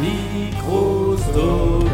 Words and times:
Microsoft. 0.00 1.88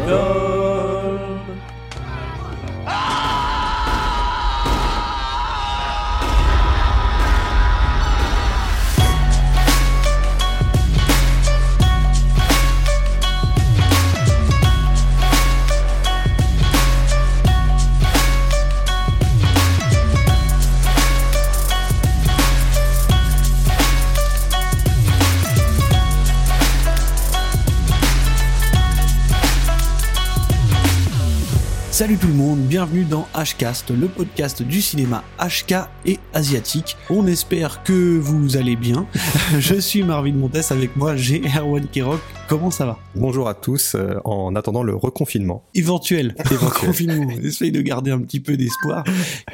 Salut 31.95 32.17
tout 32.17 32.27
le 32.27 32.33
monde, 32.33 32.59
bienvenue 32.59 33.05
dans 33.05 33.25
Hcast, 33.33 33.89
le 33.89 34.09
podcast 34.09 34.61
du 34.61 34.81
cinéma 34.81 35.23
HK 35.39 35.75
et 36.05 36.19
asiatique. 36.33 36.97
On 37.09 37.25
espère 37.25 37.83
que 37.83 38.17
vous 38.19 38.57
allez 38.57 38.75
bien. 38.75 39.07
Je 39.59 39.75
suis 39.75 40.03
Marvin 40.03 40.33
Montes, 40.33 40.71
avec 40.71 40.97
moi 40.97 41.15
j'ai 41.15 41.41
Erwan 41.57 41.87
Kirok. 41.87 42.19
Comment 42.47 42.69
ça 42.69 42.85
va 42.85 42.99
Bonjour 43.15 43.47
à 43.47 43.55
tous, 43.55 43.95
euh, 43.95 44.19
en 44.23 44.55
attendant 44.55 44.83
le 44.83 44.95
reconfinement. 44.95 45.63
Éventuel. 45.73 46.35
Reconfinement. 46.45 47.27
Essaye 47.43 47.71
de 47.71 47.81
garder 47.81 48.11
un 48.11 48.19
petit 48.19 48.39
peu 48.39 48.55
d'espoir, 48.55 49.03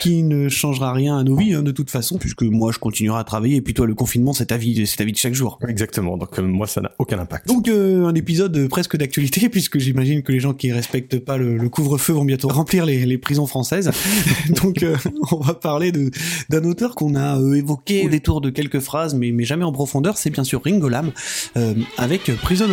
qui 0.02 0.23
ne 0.23 0.50
changera 0.50 0.91
rien 0.91 1.17
à 1.17 1.23
nos 1.23 1.38
vies 1.38 1.54
hein, 1.54 1.64
de 1.64 1.72
toute 1.72 1.90
façon, 1.90 2.17
puisque 2.17 2.41
moi 2.41 2.73
je 2.73 2.80
continuerai 2.80 3.20
à 3.20 3.23
travailler, 3.23 3.55
et 3.55 3.62
puis 3.62 3.73
toi 3.73 3.88
le 3.88 3.95
confinement 3.95 4.34
c'est 4.34 4.48
ta 4.48 4.58
vie, 4.58 4.86
c'est 4.86 4.98
ta 4.98 5.05
vie 5.05 5.14
de 5.14 5.17
chaque 5.17 5.34
jour. 5.34 5.58
Exactement, 5.70 6.17
donc 6.17 6.38
euh, 6.38 6.41
moi 6.41 6.67
ça 6.67 6.81
n'a 6.81 6.91
aucun 7.00 7.17
impact. 7.17 7.48
Donc 7.48 7.70
euh, 7.70 8.08
un 8.08 8.14
épisode 8.14 8.67
presque 8.67 8.98
d'actualité, 8.98 9.47
puisque 9.50 9.80
j'imagine 9.80 10.22
que 10.22 10.34
les 10.34 10.42
gens 10.42 10.53
qui 10.53 10.73
respectent 10.73 11.19
pas 11.19 11.38
le, 11.38 11.58
le 11.58 11.69
couvre-feu 11.69 12.12
vont 12.12 12.25
bientôt 12.25 12.50
remplir 12.50 12.86
les, 12.86 13.06
les 13.06 13.17
prisons 13.17 13.47
françaises. 13.47 13.89
Donc 14.62 14.86
on 15.31 15.39
va 15.39 15.53
parler 15.53 15.94
de 15.94 16.12
d'un 16.50 16.66
auteur 16.66 16.95
qu'on 16.95 17.16
a 17.16 17.39
évoqué 17.56 18.06
au 18.06 18.09
détour 18.09 18.42
de 18.42 18.50
quelques 18.50 18.80
phrases, 18.80 19.16
mais, 19.16 19.31
mais 19.31 19.45
jamais 19.45 19.64
en 19.64 19.72
profondeur, 19.72 20.17
c'est 20.17 20.30
bien 20.30 20.44
sûr 20.44 20.62
Ringo 20.62 20.89
Lam, 20.89 21.12
euh, 21.56 21.73
avec 21.97 22.31
Prison 22.42 22.67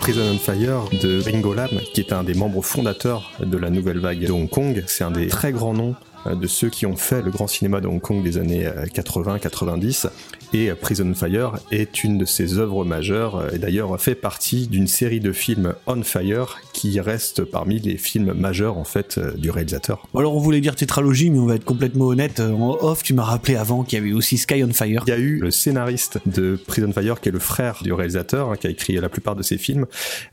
Prison 0.00 0.22
on 0.34 0.38
Fire 0.38 0.88
de 1.00 1.22
Ringo 1.22 1.54
Lam, 1.54 1.70
qui 1.94 2.00
est 2.00 2.12
un 2.12 2.24
des 2.24 2.34
membres 2.34 2.62
fondateurs 2.62 3.32
de 3.40 3.56
la 3.56 3.70
nouvelle 3.70 3.98
vague 3.98 4.26
de 4.26 4.32
Hong 4.32 4.48
Kong, 4.48 4.82
c'est 4.86 5.04
un 5.04 5.10
des 5.10 5.28
très 5.28 5.52
grands 5.52 5.74
noms 5.74 5.94
euh, 6.26 6.34
de 6.34 6.46
ceux 6.46 6.68
qui 6.68 6.86
ont 6.86 6.96
fait 6.96 7.22
le 7.22 7.30
grand 7.30 7.46
cinéma 7.46 7.80
de 7.80 7.86
Hong 7.86 8.00
Kong 8.00 8.22
des 8.22 8.38
années 8.38 8.66
80-90 8.66 10.08
et 10.52 10.72
Prison 10.74 11.10
on 11.10 11.14
Fire 11.14 11.54
est 11.70 12.04
une 12.04 12.18
de 12.18 12.24
ses 12.24 12.58
œuvres 12.58 12.84
majeures 12.84 13.54
et 13.54 13.58
d'ailleurs 13.58 13.98
fait 14.00 14.14
partie 14.14 14.66
d'une 14.66 14.86
série 14.86 15.20
de 15.20 15.32
films 15.32 15.74
On 15.86 16.02
Fire 16.02 16.58
qui 16.72 17.00
reste 17.00 17.44
parmi 17.44 17.78
les 17.78 17.96
films 17.96 18.32
majeurs 18.34 18.76
en 18.76 18.84
fait 18.84 19.18
euh, 19.18 19.32
du 19.32 19.50
réalisateur. 19.50 20.06
Alors 20.14 20.36
on 20.36 20.40
voulait 20.40 20.60
dire 20.60 20.74
tétralogie, 20.74 21.30
mais 21.30 21.38
on 21.38 21.46
va 21.46 21.54
être 21.54 21.64
complètement 21.64 22.06
honnête. 22.06 22.40
euh, 22.40 22.52
En 22.52 22.76
off, 22.80 23.02
tu 23.02 23.14
m'as 23.14 23.24
rappelé 23.24 23.56
avant 23.56 23.82
qu'il 23.82 23.98
y 23.98 24.02
avait 24.02 24.12
aussi 24.12 24.36
Sky 24.38 24.62
on 24.64 24.72
Fire. 24.72 25.04
Il 25.06 25.10
y 25.10 25.12
a 25.12 25.18
eu 25.18 25.38
le 25.38 25.50
scénariste 25.50 26.18
de 26.26 26.58
Prison 26.66 26.88
on 26.88 26.92
Fire 26.92 27.20
qui 27.20 27.28
est 27.28 27.32
le 27.32 27.38
frère 27.38 27.78
du 27.82 27.92
réalisateur 27.92 28.50
hein, 28.50 28.56
qui 28.56 28.66
a 28.66 28.70
écrit 28.70 28.94
la 28.94 29.08
plupart 29.08 29.36
de 29.36 29.42
ses 29.42 29.58
films 29.58 29.86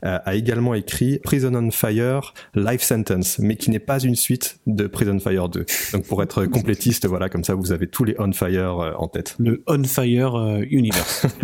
euh, 0.04 0.18
a 0.24 0.34
également 0.34 0.74
écrit 0.74 1.18
Prison 1.20 1.54
on 1.54 1.70
Fire 1.70 2.34
Life 2.54 2.82
Sentence 2.82 3.38
mais 3.38 3.56
qui 3.56 3.70
n'est 3.70 3.78
pas 3.78 4.00
une 4.00 4.16
suite 4.16 4.58
de 4.66 4.86
Prison 4.86 5.16
on 5.16 5.20
Fire 5.20 5.48
2. 5.48 5.64
Donc 5.92 6.04
pour 6.06 6.22
être 6.22 6.44
complétiste 6.46 7.06
voilà 7.06 7.28
comme 7.28 7.44
ça 7.44 7.54
vous 7.54 7.72
avez 7.72 7.86
tous 7.86 8.04
les 8.04 8.14
On 8.18 8.32
Fire 8.32 8.94
en 8.98 9.08
tête. 9.08 9.36
Le 9.38 9.62
On 9.66 9.82
Fire 9.84 10.09
euh, 10.18 10.64
Universe. 10.70 11.26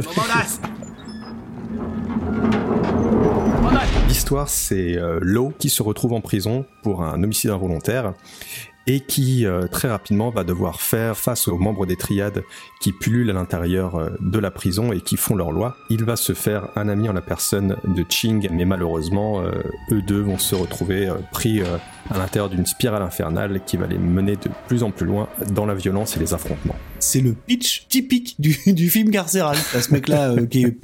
L'histoire, 4.08 4.48
c'est 4.48 4.96
euh, 4.96 5.18
Lo 5.20 5.52
qui 5.58 5.68
se 5.68 5.82
retrouve 5.82 6.12
en 6.12 6.20
prison 6.20 6.64
pour 6.82 7.02
un 7.02 7.22
homicide 7.22 7.50
involontaire 7.50 8.14
et 8.86 9.00
qui 9.00 9.46
euh, 9.46 9.66
très 9.66 9.88
rapidement 9.88 10.30
va 10.30 10.44
devoir 10.44 10.80
faire 10.80 11.16
face 11.16 11.48
aux 11.48 11.58
membres 11.58 11.86
des 11.86 11.96
triades 11.96 12.44
qui 12.80 12.92
pullulent 12.92 13.30
à 13.30 13.32
l'intérieur 13.32 13.96
euh, 13.96 14.10
de 14.20 14.38
la 14.38 14.50
prison 14.50 14.92
et 14.92 15.00
qui 15.00 15.16
font 15.16 15.34
leur 15.34 15.50
loi. 15.50 15.76
Il 15.90 16.04
va 16.04 16.16
se 16.16 16.34
faire 16.34 16.68
un 16.76 16.88
ami 16.88 17.08
en 17.08 17.12
la 17.12 17.20
personne 17.20 17.76
de 17.84 18.04
Ching, 18.08 18.48
mais 18.52 18.64
malheureusement, 18.64 19.40
euh, 19.40 19.50
eux 19.90 20.02
deux 20.02 20.20
vont 20.20 20.38
se 20.38 20.54
retrouver 20.54 21.12
pris 21.32 21.62
à 22.10 22.18
l'intérieur 22.18 22.48
d'une 22.48 22.66
spirale 22.66 23.02
infernale 23.02 23.60
qui 23.66 23.76
va 23.76 23.86
les 23.86 23.98
mener 23.98 24.36
de 24.36 24.50
plus 24.68 24.82
en 24.82 24.90
plus 24.90 25.06
loin 25.06 25.28
dans 25.50 25.66
la 25.66 25.74
violence 25.74 26.16
et 26.16 26.20
les 26.20 26.34
affrontements. 26.34 26.76
c'est 26.98 27.20
le 27.20 27.32
pitch 27.32 27.86
typique 27.88 28.36
du, 28.38 28.52
film 28.90 29.10
carcéral. 29.10 29.56
Ce 29.56 29.92
mec-là 29.92 30.34
qui 30.50 30.64
est, 30.64 30.76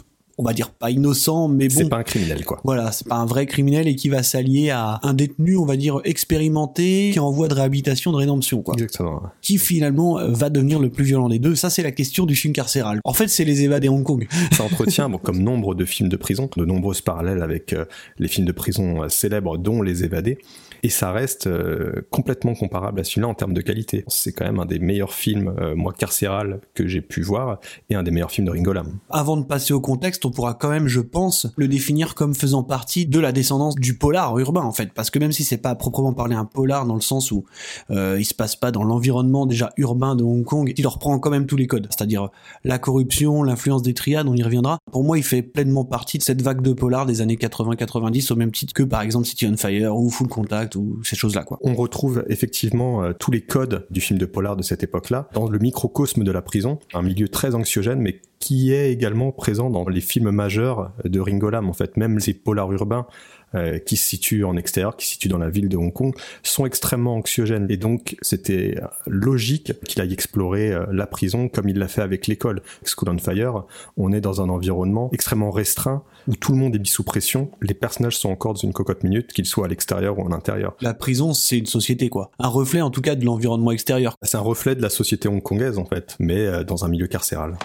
on 0.42 0.46
va 0.48 0.52
dire, 0.52 0.70
pas 0.70 0.90
innocent, 0.90 1.48
mais 1.48 1.68
bon. 1.68 1.74
C'est 1.76 1.88
pas 1.88 1.98
un 1.98 2.02
criminel, 2.02 2.44
quoi. 2.44 2.60
Voilà, 2.64 2.92
c'est 2.92 3.06
pas 3.06 3.16
un 3.16 3.26
vrai 3.26 3.46
criminel 3.46 3.86
et 3.86 3.94
qui 3.94 4.08
va 4.08 4.22
s'allier 4.22 4.70
à 4.70 5.00
un 5.02 5.14
détenu, 5.14 5.56
on 5.56 5.64
va 5.64 5.76
dire, 5.76 6.00
expérimenté, 6.04 7.10
qui 7.12 7.18
est 7.18 7.20
en 7.20 7.30
voie 7.30 7.48
de 7.48 7.54
réhabilitation, 7.54 8.12
de 8.12 8.16
rédemption, 8.16 8.62
quoi. 8.62 8.74
Exactement. 8.74 9.22
Qui 9.40 9.58
finalement 9.58 10.18
euh, 10.18 10.28
va 10.30 10.50
devenir 10.50 10.80
le 10.80 10.90
plus 10.90 11.04
violent 11.04 11.28
des 11.28 11.38
deux. 11.38 11.54
Ça, 11.54 11.70
c'est 11.70 11.82
la 11.82 11.92
question 11.92 12.26
du 12.26 12.34
film 12.34 12.52
carcéral. 12.52 13.00
En 13.04 13.12
fait, 13.12 13.28
c'est 13.28 13.44
les 13.44 13.62
évadés 13.62 13.88
Hong 13.88 14.02
Kong. 14.02 14.26
Ça 14.52 14.64
entretient, 14.64 15.08
bon, 15.08 15.18
comme 15.18 15.38
nombre 15.38 15.74
de 15.74 15.84
films 15.84 16.08
de 16.08 16.16
prison, 16.16 16.50
de 16.56 16.64
nombreuses 16.64 17.00
parallèles 17.00 17.42
avec 17.42 17.72
euh, 17.72 17.84
les 18.18 18.28
films 18.28 18.46
de 18.46 18.52
prison 18.52 19.04
euh, 19.04 19.08
célèbres, 19.08 19.58
dont 19.58 19.82
Les 19.82 20.04
Évadés, 20.04 20.38
et 20.82 20.88
ça 20.88 21.12
reste 21.12 21.46
euh, 21.46 22.02
complètement 22.10 22.54
comparable 22.54 23.00
à 23.00 23.04
celui-là 23.04 23.28
en 23.28 23.34
termes 23.34 23.54
de 23.54 23.60
qualité. 23.60 24.04
C'est 24.08 24.32
quand 24.32 24.44
même 24.44 24.58
un 24.58 24.66
des 24.66 24.78
meilleurs 24.78 25.14
films, 25.14 25.54
moi, 25.76 25.92
carcéral 25.96 26.60
que 26.74 26.88
j'ai 26.88 27.00
pu 27.00 27.22
voir, 27.22 27.60
et 27.88 27.94
un 27.94 28.02
des 28.02 28.10
meilleurs 28.10 28.30
films 28.30 28.46
de 28.46 28.52
Ringo 28.52 28.72
Lam. 28.72 28.98
Avant 29.10 29.36
de 29.36 29.44
passer 29.44 29.72
au 29.72 29.80
contexte, 29.80 30.24
on 30.24 30.30
pourra 30.32 30.54
quand 30.54 30.70
même, 30.70 30.88
je 30.88 31.00
pense, 31.00 31.46
le 31.56 31.68
définir 31.68 32.14
comme 32.14 32.34
faisant 32.34 32.64
partie 32.64 33.06
de 33.06 33.20
la 33.20 33.32
descendance 33.32 33.76
du 33.76 33.96
polar 33.96 34.38
urbain, 34.38 34.62
en 34.62 34.72
fait. 34.72 34.92
Parce 34.92 35.10
que 35.10 35.18
même 35.18 35.32
si 35.32 35.44
c'est 35.44 35.58
pas 35.58 35.70
à 35.70 35.74
proprement 35.74 36.12
parler 36.12 36.34
un 36.34 36.44
polar 36.44 36.86
dans 36.86 36.94
le 36.94 37.00
sens 37.00 37.30
où 37.30 37.44
euh, 37.90 38.16
il 38.18 38.24
se 38.24 38.34
passe 38.34 38.56
pas 38.56 38.70
dans 38.70 38.84
l'environnement 38.84 39.46
déjà 39.46 39.72
urbain 39.76 40.16
de 40.16 40.24
Hong 40.24 40.44
Kong, 40.44 40.72
il 40.76 40.86
reprend 40.86 41.18
quand 41.18 41.30
même 41.30 41.46
tous 41.46 41.56
les 41.56 41.66
codes. 41.66 41.86
C'est-à-dire 41.90 42.30
la 42.64 42.78
corruption, 42.78 43.42
l'influence 43.42 43.82
des 43.82 43.94
triades, 43.94 44.26
on 44.28 44.34
y 44.34 44.42
reviendra. 44.42 44.78
Pour 44.90 45.04
moi, 45.04 45.18
il 45.18 45.24
fait 45.24 45.42
pleinement 45.42 45.84
partie 45.84 46.18
de 46.18 46.22
cette 46.22 46.42
vague 46.42 46.62
de 46.62 46.72
polar 46.72 47.06
des 47.06 47.20
années 47.20 47.36
80-90, 47.36 48.32
au 48.32 48.36
même 48.36 48.52
titre 48.52 48.72
que, 48.72 48.82
par 48.82 49.02
exemple, 49.02 49.26
City 49.26 49.46
on 49.46 49.56
Fire 49.56 49.96
ou 49.96 50.10
Full 50.10 50.28
Contact 50.28 50.76
ou 50.76 51.00
ces 51.04 51.16
choses-là, 51.16 51.44
quoi. 51.44 51.58
On 51.62 51.74
retrouve 51.74 52.24
effectivement 52.28 53.02
euh, 53.02 53.12
tous 53.12 53.30
les 53.30 53.40
codes 53.40 53.86
du 53.90 54.00
film 54.00 54.18
de 54.18 54.26
polar 54.26 54.56
de 54.56 54.62
cette 54.62 54.82
époque-là 54.82 55.28
dans 55.34 55.48
le 55.48 55.58
microcosme 55.58 56.24
de 56.24 56.32
la 56.32 56.42
prison, 56.42 56.78
un 56.94 57.02
milieu 57.02 57.28
très 57.28 57.54
anxiogène, 57.54 58.00
mais 58.00 58.20
qui 58.42 58.72
est 58.72 58.90
également 58.90 59.30
présent 59.30 59.70
dans 59.70 59.88
les 59.88 60.00
films 60.00 60.32
majeurs 60.32 60.90
de 61.04 61.20
Ringo 61.20 61.48
Lam. 61.48 61.70
En 61.70 61.72
fait, 61.72 61.96
même 61.96 62.18
ces 62.18 62.34
polars 62.34 62.72
urbains 62.72 63.06
euh, 63.54 63.78
qui 63.78 63.96
se 63.96 64.04
situent 64.04 64.44
en 64.44 64.56
extérieur, 64.56 64.96
qui 64.96 65.06
se 65.06 65.12
situent 65.12 65.28
dans 65.28 65.38
la 65.38 65.48
ville 65.48 65.68
de 65.68 65.76
Hong 65.76 65.92
Kong, 65.92 66.12
sont 66.42 66.66
extrêmement 66.66 67.14
anxiogènes. 67.14 67.68
Et 67.70 67.76
donc, 67.76 68.16
c'était 68.20 68.80
logique 69.06 69.74
qu'il 69.84 70.02
aille 70.02 70.12
explorer 70.12 70.72
euh, 70.72 70.86
la 70.90 71.06
prison 71.06 71.48
comme 71.48 71.68
il 71.68 71.78
l'a 71.78 71.86
fait 71.86 72.02
avec 72.02 72.26
l'école. 72.26 72.62
School 72.84 73.10
on 73.10 73.18
Fire, 73.18 73.64
on 73.96 74.10
est 74.12 74.20
dans 74.20 74.42
un 74.42 74.48
environnement 74.48 75.08
extrêmement 75.12 75.52
restreint 75.52 76.02
où 76.26 76.34
tout 76.34 76.50
le 76.50 76.58
monde 76.58 76.74
est 76.74 76.80
mis 76.80 76.88
sous 76.88 77.04
pression. 77.04 77.50
Les 77.60 77.74
personnages 77.74 78.16
sont 78.16 78.30
encore 78.30 78.54
dans 78.54 78.60
une 78.60 78.72
cocotte 78.72 79.04
minute, 79.04 79.32
qu'ils 79.32 79.46
soient 79.46 79.66
à 79.66 79.68
l'extérieur 79.68 80.18
ou 80.18 80.26
à 80.26 80.30
l'intérieur. 80.30 80.74
La 80.80 80.94
prison, 80.94 81.32
c'est 81.32 81.58
une 81.58 81.66
société, 81.66 82.08
quoi. 82.08 82.32
Un 82.40 82.48
reflet, 82.48 82.80
en 82.80 82.90
tout 82.90 83.02
cas, 83.02 83.14
de 83.14 83.24
l'environnement 83.24 83.70
extérieur. 83.70 84.16
C'est 84.22 84.36
un 84.36 84.40
reflet 84.40 84.74
de 84.74 84.82
la 84.82 84.90
société 84.90 85.28
hongkongaise, 85.28 85.78
en 85.78 85.84
fait, 85.84 86.16
mais 86.18 86.38
euh, 86.38 86.64
dans 86.64 86.84
un 86.84 86.88
milieu 86.88 87.06
carcéral. 87.06 87.56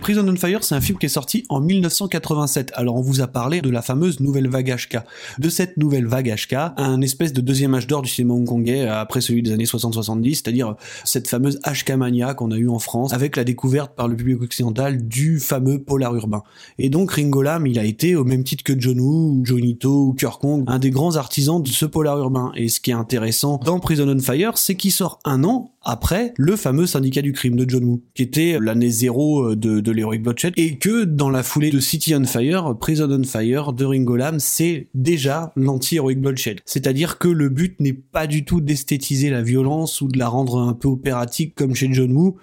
Prison 0.00 0.24
on 0.28 0.36
Fire, 0.36 0.62
c'est 0.62 0.74
un 0.74 0.80
film 0.80 0.98
qui 0.98 1.06
est 1.06 1.10
sorti 1.10 1.44
en 1.48 1.60
1987. 1.60 2.72
Alors 2.74 2.94
on 2.94 3.00
vous 3.00 3.20
a 3.20 3.26
parlé 3.26 3.60
de 3.60 3.70
la 3.70 3.82
fameuse 3.82 4.20
nouvelle 4.20 4.48
vague 4.48 4.72
HK. 4.72 4.98
De 5.38 5.48
cette 5.48 5.76
nouvelle 5.76 6.06
vague 6.06 6.32
HK, 6.32 6.54
un 6.76 7.00
espèce 7.00 7.32
de 7.32 7.40
deuxième 7.40 7.74
âge 7.74 7.88
d'or 7.88 8.02
du 8.02 8.08
cinéma 8.08 8.34
hongkongais 8.34 8.82
euh, 8.82 9.00
après 9.00 9.20
celui 9.20 9.42
des 9.42 9.52
années 9.52 9.64
60-70, 9.64 10.34
c'est-à-dire 10.34 10.76
cette 11.04 11.28
fameuse 11.28 11.60
HK 11.66 11.90
mania 11.92 12.34
qu'on 12.34 12.52
a 12.52 12.56
eu 12.56 12.68
en 12.68 12.78
France 12.78 13.12
avec 13.12 13.36
la 13.36 13.42
découverte 13.42 13.94
par 13.96 14.06
le 14.06 14.16
public 14.16 14.40
occidental 14.40 15.06
du 15.06 15.40
fameux 15.40 15.82
polar 15.82 16.14
urbain. 16.14 16.44
Et 16.78 16.88
donc 16.88 17.12
Ringo 17.12 17.42
Lam, 17.42 17.66
il 17.66 17.78
a 17.78 17.84
été 17.84 18.14
au 18.14 18.24
même 18.24 18.44
titre 18.44 18.62
que 18.62 18.78
John 18.78 19.00
Woo, 19.00 19.44
Jonito 19.44 20.06
ou 20.06 20.16
Kong, 20.40 20.64
un 20.68 20.78
des 20.78 20.90
grands 20.90 21.16
artisans 21.16 21.60
de 21.60 21.68
ce 21.68 21.84
polar 21.84 22.16
urbain. 22.18 22.52
Et 22.54 22.68
ce 22.68 22.78
qui 22.78 22.92
est 22.92 22.94
intéressant 22.94 23.60
dans 23.64 23.80
Prison 23.80 24.08
on 24.08 24.20
Fire, 24.20 24.56
c'est 24.56 24.76
qu'il 24.76 24.92
sort 24.92 25.18
un 25.24 25.42
an 25.42 25.72
après 25.82 26.34
le 26.36 26.56
fameux 26.56 26.86
syndicat 26.86 27.22
du 27.22 27.32
crime 27.32 27.56
de 27.56 27.68
John 27.68 27.84
Woo, 27.84 28.02
qui 28.14 28.22
était 28.22 28.58
l'année 28.60 28.90
zéro 28.90 29.50
euh, 29.50 29.56
de, 29.56 29.80
de 29.80 29.92
l'Heroic 29.92 30.18
Bloodshed, 30.18 30.54
et 30.56 30.76
que 30.76 31.04
dans 31.04 31.30
la 31.30 31.42
foulée 31.42 31.70
de 31.70 31.80
City 31.80 32.14
on 32.14 32.24
Fire, 32.24 32.76
Prison 32.78 33.08
on 33.10 33.24
Fire 33.24 33.72
de 33.72 33.84
Ringo 33.84 34.16
Lam, 34.16 34.38
c'est 34.38 34.88
déjà 34.94 35.52
l'anti-Heroic 35.56 36.16
Bloodshed. 36.16 36.60
C'est-à-dire 36.64 37.18
que 37.18 37.28
le 37.28 37.48
but 37.48 37.80
n'est 37.80 37.92
pas 37.92 38.26
du 38.26 38.44
tout 38.44 38.60
d'esthétiser 38.60 39.30
la 39.30 39.42
violence 39.42 40.00
ou 40.00 40.08
de 40.08 40.18
la 40.18 40.28
rendre 40.28 40.58
un 40.58 40.74
peu 40.74 40.88
opératique 40.88 41.54
comme 41.54 41.74
chez 41.74 41.88
John 41.92 42.12
Woo, 42.12 42.36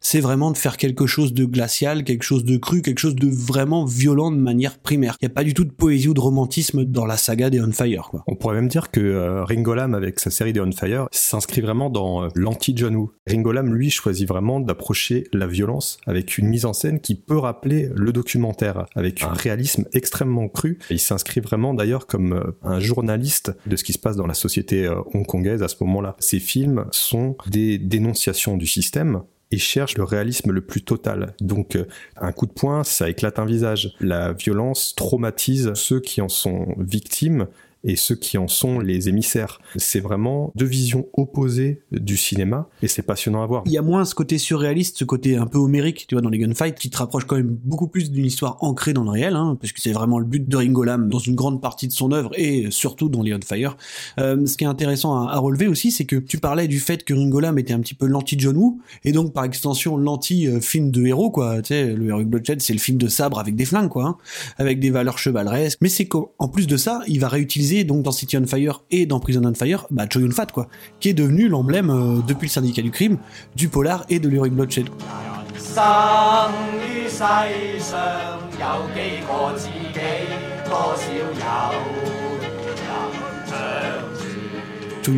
c'est 0.00 0.20
vraiment 0.20 0.50
de 0.50 0.56
faire 0.56 0.76
quelque 0.76 1.06
chose 1.06 1.34
de 1.34 1.44
glacial, 1.44 2.04
quelque 2.04 2.22
chose 2.22 2.44
de 2.44 2.56
cru, 2.56 2.82
quelque 2.82 2.98
chose 2.98 3.14
de 3.14 3.28
vraiment 3.28 3.84
violent 3.84 4.30
de 4.30 4.36
manière 4.36 4.78
primaire. 4.78 5.16
Il 5.20 5.26
n'y 5.26 5.32
a 5.32 5.34
pas 5.34 5.44
du 5.44 5.54
tout 5.54 5.64
de 5.64 5.70
poésie 5.70 6.08
ou 6.08 6.14
de 6.14 6.20
romantisme 6.20 6.84
dans 6.84 7.06
la 7.06 7.16
saga 7.16 7.50
des 7.50 7.60
On 7.60 7.72
Fire, 7.72 8.08
quoi. 8.10 8.24
On 8.26 8.34
pourrait 8.34 8.54
même 8.54 8.68
dire 8.68 8.90
que 8.90 9.00
euh, 9.00 9.44
Ringo 9.44 9.74
Lam, 9.74 9.94
avec 9.94 10.18
sa 10.20 10.30
série 10.30 10.52
des 10.52 10.60
On 10.60 10.72
Fire, 10.72 11.08
s'inscrit 11.12 11.60
vraiment 11.60 11.90
dans 11.90 12.24
euh, 12.24 12.28
l'anti 12.34 12.74
John 12.80 12.96
Woo. 12.96 13.12
Ringo 13.26 13.52
Lam, 13.52 13.74
lui, 13.74 13.90
choisit 13.90 14.26
vraiment 14.26 14.58
d'approcher 14.58 15.24
la 15.34 15.46
violence 15.46 15.98
avec 16.06 16.38
une 16.38 16.48
mise 16.48 16.64
en 16.64 16.72
scène 16.72 16.98
qui 16.98 17.14
peut 17.14 17.36
rappeler 17.36 17.90
le 17.94 18.10
documentaire, 18.10 18.86
avec 18.94 19.22
un 19.22 19.34
réalisme 19.34 19.84
extrêmement 19.92 20.48
cru. 20.48 20.78
il 20.88 20.98
s'inscrit 20.98 21.40
vraiment 21.40 21.74
d'ailleurs 21.74 22.06
comme 22.06 22.32
euh, 22.32 22.56
un 22.62 22.80
journaliste 22.80 23.52
de 23.66 23.76
ce 23.76 23.84
qui 23.84 23.92
se 23.92 23.98
passe 23.98 24.16
dans 24.16 24.26
la 24.26 24.32
société 24.32 24.86
euh, 24.86 24.94
hongkongaise 25.12 25.62
à 25.62 25.68
ce 25.68 25.76
moment-là. 25.80 26.16
Ces 26.20 26.40
films 26.40 26.86
sont 26.90 27.36
des 27.48 27.76
dénonciations 27.76 28.56
du 28.56 28.66
système, 28.66 29.24
et 29.50 29.58
cherche 29.58 29.98
le 29.98 30.04
réalisme 30.04 30.52
le 30.52 30.60
plus 30.60 30.82
total. 30.82 31.34
Donc 31.40 31.76
euh, 31.76 31.86
un 32.16 32.32
coup 32.32 32.46
de 32.46 32.52
poing, 32.52 32.84
ça 32.84 33.10
éclate 33.10 33.38
un 33.38 33.44
visage. 33.44 33.94
La 34.00 34.32
violence 34.32 34.94
traumatise 34.94 35.72
ceux 35.74 36.00
qui 36.00 36.20
en 36.20 36.28
sont 36.28 36.74
victimes 36.78 37.46
et 37.84 37.96
ceux 37.96 38.14
qui 38.14 38.38
en 38.38 38.48
sont 38.48 38.78
les 38.78 39.08
émissaires. 39.08 39.60
C'est 39.76 40.00
vraiment 40.00 40.52
deux 40.54 40.66
visions 40.66 41.06
opposées 41.14 41.82
du 41.92 42.16
cinéma 42.16 42.68
et 42.82 42.88
c'est 42.88 43.02
passionnant 43.02 43.42
à 43.42 43.46
voir. 43.46 43.62
Il 43.66 43.72
y 43.72 43.78
a 43.78 43.82
moins 43.82 44.04
ce 44.04 44.14
côté 44.14 44.38
surréaliste, 44.38 44.98
ce 44.98 45.04
côté 45.04 45.36
un 45.36 45.46
peu 45.46 45.58
homérique, 45.58 46.06
tu 46.08 46.14
vois, 46.14 46.22
dans 46.22 46.28
les 46.28 46.38
gunfights, 46.38 46.78
qui 46.78 46.90
te 46.90 46.98
rapproche 46.98 47.24
quand 47.24 47.36
même 47.36 47.56
beaucoup 47.64 47.88
plus 47.88 48.10
d'une 48.10 48.26
histoire 48.26 48.62
ancrée 48.62 48.92
dans 48.92 49.04
le 49.04 49.10
réel, 49.10 49.34
hein, 49.34 49.56
parce 49.60 49.72
que 49.72 49.80
c'est 49.80 49.92
vraiment 49.92 50.18
le 50.18 50.26
but 50.26 50.48
de 50.48 50.56
Ringo 50.56 50.84
Lam 50.84 51.08
dans 51.08 51.18
une 51.18 51.34
grande 51.34 51.60
partie 51.60 51.88
de 51.88 51.92
son 51.92 52.12
œuvre 52.12 52.30
et 52.34 52.70
surtout 52.70 53.08
dans 53.08 53.22
les 53.22 53.34
On 53.34 53.40
Fire. 53.40 53.76
Euh, 54.18 54.46
ce 54.46 54.56
qui 54.56 54.64
est 54.64 54.68
intéressant 54.68 55.26
à, 55.26 55.38
relever 55.38 55.66
aussi, 55.66 55.90
c'est 55.90 56.04
que 56.04 56.16
tu 56.16 56.38
parlais 56.38 56.68
du 56.68 56.80
fait 56.80 57.04
que 57.04 57.14
Ringo 57.14 57.40
Lam 57.40 57.58
était 57.58 57.72
un 57.72 57.80
petit 57.80 57.94
peu 57.94 58.06
l'anti-John 58.06 58.56
Woo 58.56 58.78
et 59.04 59.12
donc 59.12 59.32
par 59.32 59.44
extension 59.44 59.96
l'anti-film 59.96 60.90
de 60.90 61.06
héros, 61.06 61.30
quoi. 61.30 61.62
Tu 61.62 61.68
sais, 61.68 61.86
le 61.94 62.08
Heroic 62.08 62.24
Bloodshed, 62.24 62.60
c'est 62.60 62.74
le 62.74 62.78
film 62.78 62.98
de 62.98 63.08
sabre 63.08 63.38
avec 63.38 63.56
des 63.56 63.64
flingues, 63.64 63.88
quoi, 63.88 64.04
hein, 64.04 64.16
avec 64.58 64.80
des 64.80 64.90
valeurs 64.90 65.18
chevaleresques. 65.18 65.78
Mais 65.80 65.88
c'est 65.88 66.06
qu'en 66.06 66.48
plus 66.52 66.66
de 66.66 66.76
ça, 66.76 67.00
il 67.06 67.20
va 67.20 67.28
réutiliser 67.28 67.69
donc 67.84 68.02
dans 68.02 68.12
City 68.12 68.36
on 68.36 68.46
Fire 68.46 68.82
et 68.90 69.06
dans 69.06 69.20
Prison 69.20 69.42
on 69.44 69.54
Fire, 69.54 69.86
bah 69.90 70.06
Yun 70.14 70.30
Fat 70.30 70.46
quoi, 70.46 70.68
qui 70.98 71.08
est 71.08 71.14
devenu 71.14 71.48
l'emblème 71.48 71.90
euh, 71.90 72.20
depuis 72.26 72.46
le 72.46 72.50
syndicat 72.50 72.82
du 72.82 72.90
crime, 72.90 73.18
du 73.56 73.68
polar 73.68 74.04
et 74.08 74.18
de 74.18 74.28
l'Heroic 74.28 74.50
Bloodshed. 74.50 74.86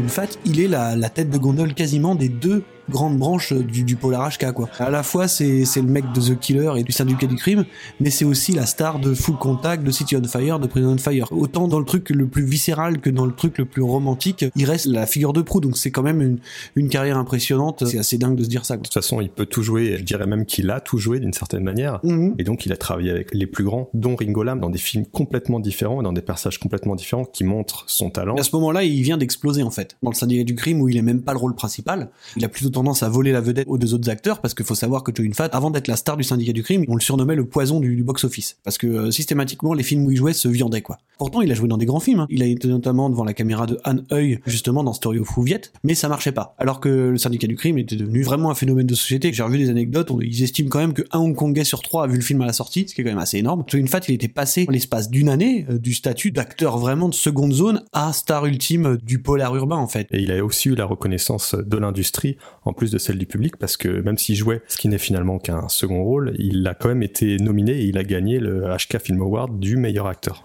Fat, 0.09 0.29
il 0.45 0.61
est 0.61 0.69
la 0.69 1.09
tête 1.09 1.31
de 1.31 1.39
gondole 1.39 1.75
quasiment 1.75 2.15
des 2.15 2.29
deux 2.29 2.63
grande 2.89 3.19
branche 3.19 3.53
du, 3.53 3.85
du 3.85 3.97
polar 3.97 4.31
HK 4.31 4.53
quoi. 4.53 4.69
À 4.79 4.91
la 4.91 5.03
fois 5.03 5.29
c'est 5.29 5.65
le 5.77 5.83
mec 5.83 6.05
de 6.13 6.21
The 6.21 6.39
Killer 6.39 6.73
et 6.77 6.83
du 6.83 6.93
syndicat 6.93 7.27
du 7.27 7.37
crime, 7.37 7.65
mais 8.01 8.11
c'est 8.11 8.25
aussi 8.25 8.53
la 8.53 8.67
star 8.67 8.99
de 8.99 9.15
Full 9.15 9.37
Contact, 9.37 9.85
de 9.85 9.91
City 9.91 10.17
on 10.17 10.25
Fire, 10.25 10.59
de 10.59 10.67
Prison 10.67 10.95
on 10.95 10.99
Fire. 10.99 11.27
Autant 11.33 11.69
dans 11.69 11.79
le 11.79 11.85
truc 11.85 12.11
le 12.11 12.27
plus 12.27 12.45
viscéral 12.45 13.01
que 13.01 13.11
dans 13.11 13.27
le 13.27 13.33
truc 13.33 13.59
le 13.59 13.65
plus 13.65 13.83
romantique, 13.83 14.45
il 14.57 14.65
reste 14.65 14.87
la 14.87 15.07
figure 15.07 15.33
de 15.33 15.43
proue. 15.43 15.61
Donc 15.61 15.77
c'est 15.77 15.91
quand 15.91 16.03
même 16.03 16.21
une, 16.21 16.39
une 16.77 16.89
carrière 16.89 17.19
impressionnante. 17.19 17.85
C'est 17.87 17.99
assez 17.99 18.19
dingue 18.19 18.37
de 18.37 18.45
se 18.45 18.49
dire 18.49 18.65
ça. 18.65 18.77
De 18.77 18.83
toute 18.83 18.93
façon, 18.93 19.21
il 19.21 19.29
peut 19.29 19.47
tout 19.47 19.63
jouer. 19.63 19.97
Je 19.99 20.03
dirais 20.03 20.27
même 20.27 20.47
qu'il 20.47 20.71
a 20.71 20.81
tout 20.81 20.99
joué 20.99 21.21
d'une 21.21 21.33
certaine 21.33 21.63
manière. 21.63 22.01
Mhm. 22.03 22.35
Et 22.39 22.45
donc 22.45 22.67
il 22.67 22.73
a 22.73 22.77
travaillé 22.77 23.11
avec 23.11 23.35
les 23.35 23.47
plus 23.47 23.65
grands, 23.65 23.89
dont 23.95 24.17
Ringo 24.17 24.43
Lam, 24.43 24.61
dans 24.61 24.71
des 24.71 24.79
films 24.79 25.07
complètement 25.07 25.61
différents, 25.61 26.03
dans 26.03 26.13
des 26.13 26.23
personnages 26.23 26.59
complètement 26.59 26.95
différents, 26.95 27.25
qui 27.25 27.45
montrent 27.45 27.85
son 27.87 28.11
talent. 28.11 28.37
à 28.37 28.43
ce 28.43 28.55
moment-là, 28.57 28.85
il 28.85 29.03
vient 29.03 29.19
d'exploser 29.19 29.63
en 29.63 29.71
fait. 29.71 29.97
Dans 30.03 30.11
le 30.11 30.17
syndicat 30.17 30.45
du 30.45 30.55
crime 30.55 30.81
où 30.81 30.89
il 30.89 30.97
est 30.97 31.03
même 31.03 31.23
pas 31.23 31.33
le 31.33 31.39
rôle 31.39 31.55
principal, 31.55 32.11
il 32.37 32.45
a 32.45 32.49
plutôt 32.49 32.71
tendance 32.73 33.03
à 33.03 33.09
voler 33.09 33.33
la 33.33 33.41
vedette 33.41 33.67
aux 33.69 33.79
deux 33.79 33.95
autres 33.95 34.11
acteurs 34.11 34.41
parce 34.41 34.55
qu'il 34.55 34.67
faut 34.67 34.75
savoir 34.75 35.03
que 35.03 35.13
Joe 35.15 35.29
Fat, 35.35 35.47
avant 35.47 35.71
d'être 35.71 35.89
la 35.89 35.97
star 35.97 36.17
du 36.17 36.25
syndicat 36.25 36.53
du 36.53 36.63
crime, 36.63 36.85
on 36.89 36.95
le 36.95 37.01
surnommait 37.01 37.37
le 37.37 37.45
poison 37.45 37.81
du, 37.81 38.03
box-office 38.03 38.59
parce 38.65 38.79
que 38.79 38.87
euh, 38.87 39.11
systématiquement 39.11 39.75
les 39.75 39.83
films 39.83 40.07
où 40.07 40.11
il 40.11 40.17
jouait 40.17 40.33
se 40.33 40.49
viandaient 40.49 40.83
quoi. 40.83 40.99
Pourtant, 41.19 41.41
il 41.41 41.53
a 41.53 41.55
joué 41.55 41.69
dans 41.69 41.79
des 41.79 41.87
grands 41.87 42.01
films. 42.01 42.21
Hein. 42.21 42.27
Il 42.31 42.43
a 42.43 42.47
été 42.47 42.67
notamment 42.67 43.09
devant 43.09 43.25
la 43.25 43.33
caméra 43.33 43.67
de 43.67 43.79
Han 43.85 43.99
Heuil 44.11 44.41
justement 44.45 44.83
dans 44.83 44.93
Story 44.93 45.21
of 45.21 45.37
Who 45.37 45.45
mais 45.85 45.95
ça 45.95 46.09
marchait 46.09 46.33
pas. 46.33 46.55
Alors 46.59 46.81
que 46.81 46.89
le 46.89 47.19
syndicat 47.19 47.47
du 47.47 47.57
crime 47.57 47.79
était 47.79 47.97
devenu 47.97 48.23
vraiment 48.23 48.51
un 48.51 48.55
phénomène 48.55 48.87
de 48.87 48.95
société. 48.95 49.33
J'ai 49.33 49.43
revu 49.43 49.59
des 49.59 49.71
anecdotes, 49.71 50.11
ils 50.21 50.43
estiment 50.43 50.69
quand 50.69 50.79
même 50.79 50.95
que 50.95 51.03
un 51.13 51.19
Hongkongais 51.19 51.65
sur 51.65 51.83
trois 51.83 52.05
a 52.05 52.07
vu 52.07 52.17
le 52.17 52.23
film 52.23 52.41
à 52.43 52.47
la 52.47 52.53
sortie, 52.53 52.87
ce 52.89 52.95
qui 52.95 53.01
est 53.01 53.05
quand 53.05 53.11
même 53.11 53.19
assez 53.19 53.39
énorme. 53.39 53.65
Joe 53.67 53.89
Fat, 53.89 54.01
il 54.09 54.15
était 54.15 54.29
passé 54.29 54.67
l'espace 54.69 55.11
d'une 55.11 55.29
année 55.29 55.67
euh, 55.71 55.79
du 55.79 55.95
statut 55.95 56.31
d'acteur 56.31 56.79
vraiment 56.79 57.09
de 57.09 57.15
seconde 57.15 57.53
zone 57.53 57.83
à 57.93 58.13
star 58.13 58.47
ultime 58.47 58.99
du 59.03 59.21
polar 59.21 59.55
urbain 59.55 59.77
en 59.77 59.89
fait. 59.89 60.07
Et 60.11 60.21
il 60.21 60.33
a 60.33 60.45
aussi 60.45 60.71
eu 60.71 60.75
la 60.75 60.85
reconnaissance 60.85 61.55
de 61.55 61.77
l'industrie 61.77 62.37
en 62.65 62.73
plus 62.73 62.91
de 62.91 62.99
celle 62.99 63.19
du 63.19 63.27
public 63.27 63.57
parce 63.57 63.77
que 63.77 63.89
même 63.89 64.19
s'il 64.19 64.37
jouait 64.37 64.63
ce 64.69 64.77
qui 64.77 64.89
n'est 64.89 64.99
finalement 64.99 65.39
qu'un 65.39 65.69
second 65.69 66.03
rôle, 66.03 66.35
il 66.39 66.67
a 66.67 66.75
quand 66.75 66.89
même 66.89 67.03
été 67.03 67.37
nominé 67.39 67.73
et 67.73 67.85
il 67.85 67.99
a 67.99 68.05
gagné 68.05 68.39
le 68.39 68.65
HK 68.77 68.99
Film 68.99 69.23
Award 69.23 69.59
du 69.59 69.77
meilleur 69.77 70.07
acteur. 70.07 70.43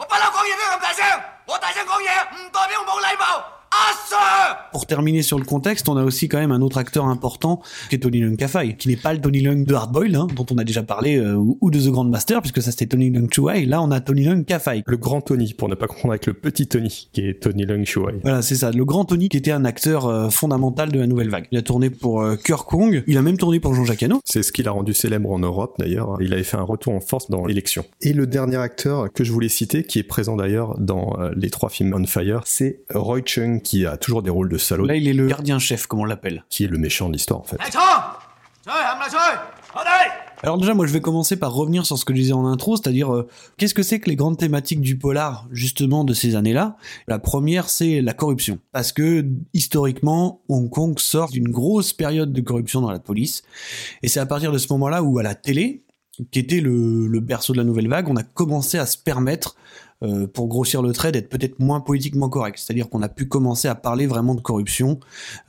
Pour 4.71 4.85
terminer 4.85 5.21
sur 5.21 5.39
le 5.39 5.45
contexte, 5.45 5.89
on 5.89 5.97
a 5.97 6.03
aussi 6.03 6.27
quand 6.27 6.37
même 6.37 6.51
un 6.51 6.61
autre 6.61 6.77
acteur 6.77 7.05
important 7.05 7.61
qui 7.89 7.95
est 7.95 7.99
Tony 7.99 8.19
Leung 8.19 8.35
Kafai, 8.35 8.75
qui 8.77 8.89
n'est 8.89 8.95
pas 8.95 9.13
le 9.13 9.19
Tony 9.19 9.41
Leung 9.41 9.63
de 9.65 9.73
Hardboiled, 9.73 10.15
hein, 10.15 10.27
dont 10.35 10.45
on 10.51 10.57
a 10.57 10.63
déjà 10.63 10.83
parlé, 10.83 11.17
euh, 11.17 11.35
ou 11.35 11.71
de 11.71 11.79
The 11.79 11.89
Grand 11.89 12.03
Master, 12.03 12.41
puisque 12.41 12.61
ça 12.61 12.71
c'était 12.71 12.85
Tony 12.85 13.09
Leung 13.09 13.27
Chuai. 13.31 13.65
Là, 13.65 13.81
on 13.81 13.91
a 13.91 13.99
Tony 13.99 14.25
Leung 14.25 14.43
Kafai. 14.43 14.83
Le 14.85 14.97
grand 14.97 15.21
Tony, 15.21 15.53
pour 15.53 15.69
ne 15.69 15.75
pas 15.75 15.87
confondre 15.87 16.11
avec 16.13 16.27
le 16.27 16.33
petit 16.33 16.67
Tony, 16.67 17.09
qui 17.11 17.21
est 17.21 17.41
Tony 17.41 17.65
Leung 17.65 17.85
Chuai. 17.85 18.19
Voilà, 18.21 18.41
c'est 18.41 18.55
ça. 18.55 18.71
Le 18.71 18.85
grand 18.85 19.05
Tony, 19.05 19.29
qui 19.29 19.37
était 19.37 19.51
un 19.51 19.65
acteur 19.65 20.05
euh, 20.05 20.29
fondamental 20.29 20.91
de 20.91 20.99
la 20.99 21.07
nouvelle 21.07 21.29
vague. 21.29 21.47
Il 21.51 21.57
a 21.57 21.61
tourné 21.61 21.89
pour 21.89 22.21
euh, 22.21 22.35
Kong. 22.35 23.03
Il 23.07 23.17
a 23.17 23.21
même 23.21 23.37
tourné 23.37 23.59
pour 23.59 23.73
Jean-Jacques 23.73 24.03
Hano. 24.03 24.21
C'est 24.25 24.43
ce 24.43 24.51
qui 24.51 24.63
l'a 24.63 24.71
rendu 24.71 24.93
célèbre 24.93 25.31
en 25.31 25.39
Europe, 25.39 25.75
d'ailleurs. 25.79 26.17
Il 26.21 26.33
avait 26.33 26.43
fait 26.43 26.57
un 26.57 26.63
retour 26.63 26.93
en 26.93 26.99
force 26.99 27.29
dans 27.29 27.45
l'élection. 27.45 27.83
Et 28.01 28.13
le 28.13 28.27
dernier 28.27 28.57
acteur 28.57 29.11
que 29.11 29.23
je 29.23 29.31
voulais 29.31 29.49
citer, 29.49 29.83
qui 29.83 29.99
est 29.99 30.03
présent 30.03 30.35
d'ailleurs 30.35 30.77
dans 30.79 31.17
les 31.35 31.49
trois 31.49 31.69
films 31.69 31.93
On 31.95 32.05
Fire, 32.05 32.41
c'est 32.45 32.81
Roy 32.93 33.21
Chung, 33.25 33.61
qui 33.67 33.85
a 33.85 33.97
toujours 33.97 34.23
des 34.23 34.29
rôle 34.29 34.47
de 34.47 34.57
salaud. 34.57 34.85
Là, 34.85 34.95
il 34.95 35.09
est 35.09 35.13
le 35.13 35.27
gardien-chef, 35.27 35.87
comme 35.87 35.99
on 35.99 36.05
l'appelle. 36.05 36.45
Qui 36.49 36.63
est 36.63 36.67
le 36.67 36.77
méchant 36.77 37.09
de 37.09 37.13
l'histoire, 37.13 37.39
en 37.39 37.43
fait. 37.43 37.57
Alors 40.41 40.57
déjà, 40.57 40.73
moi, 40.73 40.87
je 40.87 40.93
vais 40.93 41.01
commencer 41.01 41.35
par 41.35 41.53
revenir 41.53 41.85
sur 41.85 41.97
ce 41.97 42.05
que 42.05 42.13
je 42.13 42.19
disais 42.19 42.33
en 42.33 42.45
intro, 42.45 42.77
c'est-à-dire 42.77 43.13
euh, 43.13 43.27
qu'est-ce 43.57 43.73
que 43.73 43.83
c'est 43.83 43.99
que 43.99 44.09
les 44.09 44.15
grandes 44.15 44.37
thématiques 44.37 44.79
du 44.79 44.97
polar, 44.97 45.47
justement, 45.51 46.05
de 46.05 46.13
ces 46.13 46.35
années-là? 46.35 46.77
La 47.07 47.19
première, 47.19 47.69
c'est 47.69 48.01
la 48.01 48.13
corruption. 48.13 48.59
Parce 48.71 48.93
que, 48.93 49.25
historiquement, 49.53 50.41
Hong 50.47 50.69
Kong 50.69 50.97
sort 50.97 51.29
d'une 51.29 51.49
grosse 51.49 51.91
période 51.91 52.31
de 52.31 52.41
corruption 52.41 52.79
dans 52.79 52.91
la 52.91 52.99
police. 52.99 53.43
Et 54.01 54.07
c'est 54.07 54.21
à 54.21 54.25
partir 54.25 54.53
de 54.53 54.57
ce 54.59 54.71
moment-là 54.71 55.03
où, 55.03 55.19
à 55.19 55.23
la 55.23 55.35
télé, 55.35 55.83
qui 56.31 56.39
était 56.39 56.61
le, 56.61 57.07
le 57.07 57.19
berceau 57.19 57.51
de 57.51 57.57
la 57.57 57.63
nouvelle 57.63 57.89
vague, 57.89 58.07
on 58.07 58.15
a 58.15 58.23
commencé 58.23 58.77
à 58.77 58.85
se 58.85 58.97
permettre 58.97 59.55
euh, 60.03 60.27
pour 60.27 60.47
grossir 60.47 60.83
le 60.83 60.93
trait, 60.93 61.11
d'être 61.11 61.29
peut-être 61.29 61.59
moins 61.59 61.79
politiquement 61.79 62.29
correct. 62.29 62.59
C'est-à-dire 62.59 62.87
qu'on 62.89 63.01
a 63.01 63.09
pu 63.09 63.27
commencer 63.27 63.67
à 63.67 63.73
parler 63.73 64.05
vraiment 64.05 64.35
de 64.35 64.41
corruption 64.41 64.99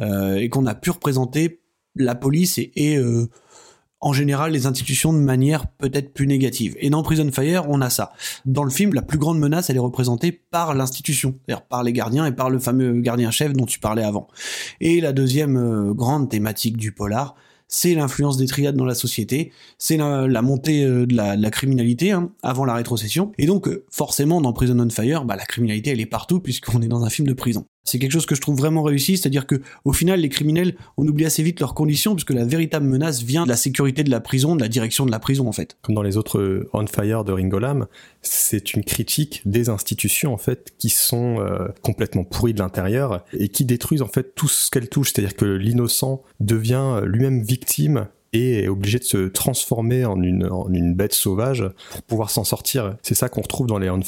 euh, 0.00 0.36
et 0.36 0.48
qu'on 0.48 0.64
a 0.64 0.74
pu 0.74 0.90
représenter 0.90 1.61
la 1.96 2.14
police 2.14 2.58
et, 2.58 2.96
euh, 2.96 3.28
en 4.00 4.12
général 4.12 4.52
les 4.52 4.66
institutions 4.66 5.12
de 5.12 5.18
manière 5.18 5.66
peut-être 5.66 6.14
plus 6.14 6.26
négative. 6.26 6.76
Et 6.78 6.88
dans 6.88 7.02
Prison 7.02 7.28
Fire, 7.30 7.68
on 7.68 7.80
a 7.82 7.90
ça. 7.90 8.12
Dans 8.46 8.64
le 8.64 8.70
film, 8.70 8.94
la 8.94 9.02
plus 9.02 9.18
grande 9.18 9.38
menace, 9.38 9.68
elle 9.68 9.76
est 9.76 9.80
représentée 9.80 10.32
par 10.32 10.75
l'institution, 10.75 11.34
c'est-à-dire 11.44 11.66
par 11.66 11.82
les 11.82 11.92
gardiens 11.92 12.25
et 12.25 12.32
par 12.32 12.49
le 12.49 12.58
fameux 12.58 13.00
gardien-chef 13.00 13.52
dont 13.52 13.66
tu 13.66 13.80
parlais 13.80 14.04
avant. 14.04 14.28
Et 14.80 15.00
la 15.00 15.12
deuxième 15.12 15.92
grande 15.92 16.30
thématique 16.30 16.76
du 16.76 16.92
polar, 16.92 17.34
c'est 17.68 17.94
l'influence 17.94 18.37
des 18.38 18.46
triades 18.46 18.76
dans 18.76 18.87
la 18.87 18.94
société, 18.94 19.52
c'est 19.78 19.98
la, 19.98 20.42
montée 20.42 20.84
euh, 20.84 21.06
de 21.06 21.14
la, 21.14 21.50
criminalité 21.50 22.12
hein, 22.12 22.32
avant 22.42 22.64
la 22.64 22.75
rétrocession. 22.75 23.32
Et 23.38 23.46
donc, 23.46 23.68
euh, 23.68 23.84
forcément, 23.90 24.40
dans 24.40 24.52
Prison 24.52 24.76
on 24.80 24.90
Fire, 24.90 25.25
bah, 25.25 25.37
la 25.37 25.44
criminalité, 25.44 25.90
elle 25.90 26.00
est 26.00 26.06
partout 26.06 26.40
puisqu'on 26.40 26.80
est 26.80 26.88
dans 26.88 27.04
un 27.04 27.10
film 27.10 27.28
de 27.28 27.34
prison. 27.34 27.66
C'est 27.88 27.99
quelque 27.99 28.12
chose 28.12 28.26
que 28.26 28.35
je 28.35 28.40
trouve 28.40 28.57
vraiment 28.57 28.83
réussi, 28.83 29.16
c'est-à-dire 29.16 29.47
que 29.47 29.62
au 29.85 29.92
final, 29.92 30.21
les 30.21 30.28
criminels, 30.28 30.76
on 30.97 31.07
oublie 31.07 31.25
assez 31.25 31.42
vite 31.42 31.61
leurs 31.61 31.75
conditions, 31.75 32.14
puisque 32.14 32.33
la 32.33 32.45
véritable 32.45 32.87
menace 32.87 33.23
vient 33.23 33.45
de 33.45 33.49
la 33.49 33.57
sécurité 33.57 34.04
de 34.04 34.11
la 34.11 34.21
prison, 34.21 34.57
de 34.57 34.61
la 34.61 34.68
direction 34.68 35.07
de 35.07 35.11
la 35.11 35.18
prison 35.18 35.49
en 35.49 35.52
fait. 35.52 35.76
Comme 35.83 35.95
dans 35.95 36.02
les 36.02 36.16
autres 36.16 36.38
euh, 36.38 36.68
On 36.73 36.87
Fire 36.87 37.25
de 37.25 37.33
Ringolam, 37.33 37.87
c'est 38.23 38.75
une 38.75 38.85
critique 38.85 39.42
des 39.47 39.68
institutions 39.68 40.35
en 40.35 40.38
fait 40.38 40.75
qui 40.78 40.90
sont 40.90 41.40
euh, 41.40 41.68
complètement 41.83 42.25
pourries 42.25 42.54
de 42.54 42.59
l'intérieur 42.59 43.25
et 43.33 43.49
qui 43.49 43.64
détruisent 43.64 44.02
en 44.02 44.09
fait 44.09 44.35
tout 44.35 44.49
ce 44.49 44.71
qu'elles 44.71 44.88
touchent, 44.88 45.12
c'est-à-dire 45.12 45.37
que 45.37 45.47
l'innocent 45.47 46.23
devient 46.40 47.00
lui-même 47.04 47.42
victime 47.42 48.09
et 48.32 48.64
est 48.64 48.68
obligé 48.68 48.99
de 48.99 49.04
se 49.04 49.28
transformer 49.28 50.04
en 50.04 50.20
une, 50.23 50.94
bête 50.94 51.12
sauvage 51.12 51.64
pour 51.90 52.02
pouvoir 52.02 52.30
s'en 52.30 52.44
sortir. 52.44 52.97
C'est 53.02 53.14
ça 53.14 53.28
qu'on 53.28 53.42
retrouve 53.42 53.66
dans 53.66 53.78
les 53.78 53.90
On 53.90 54.00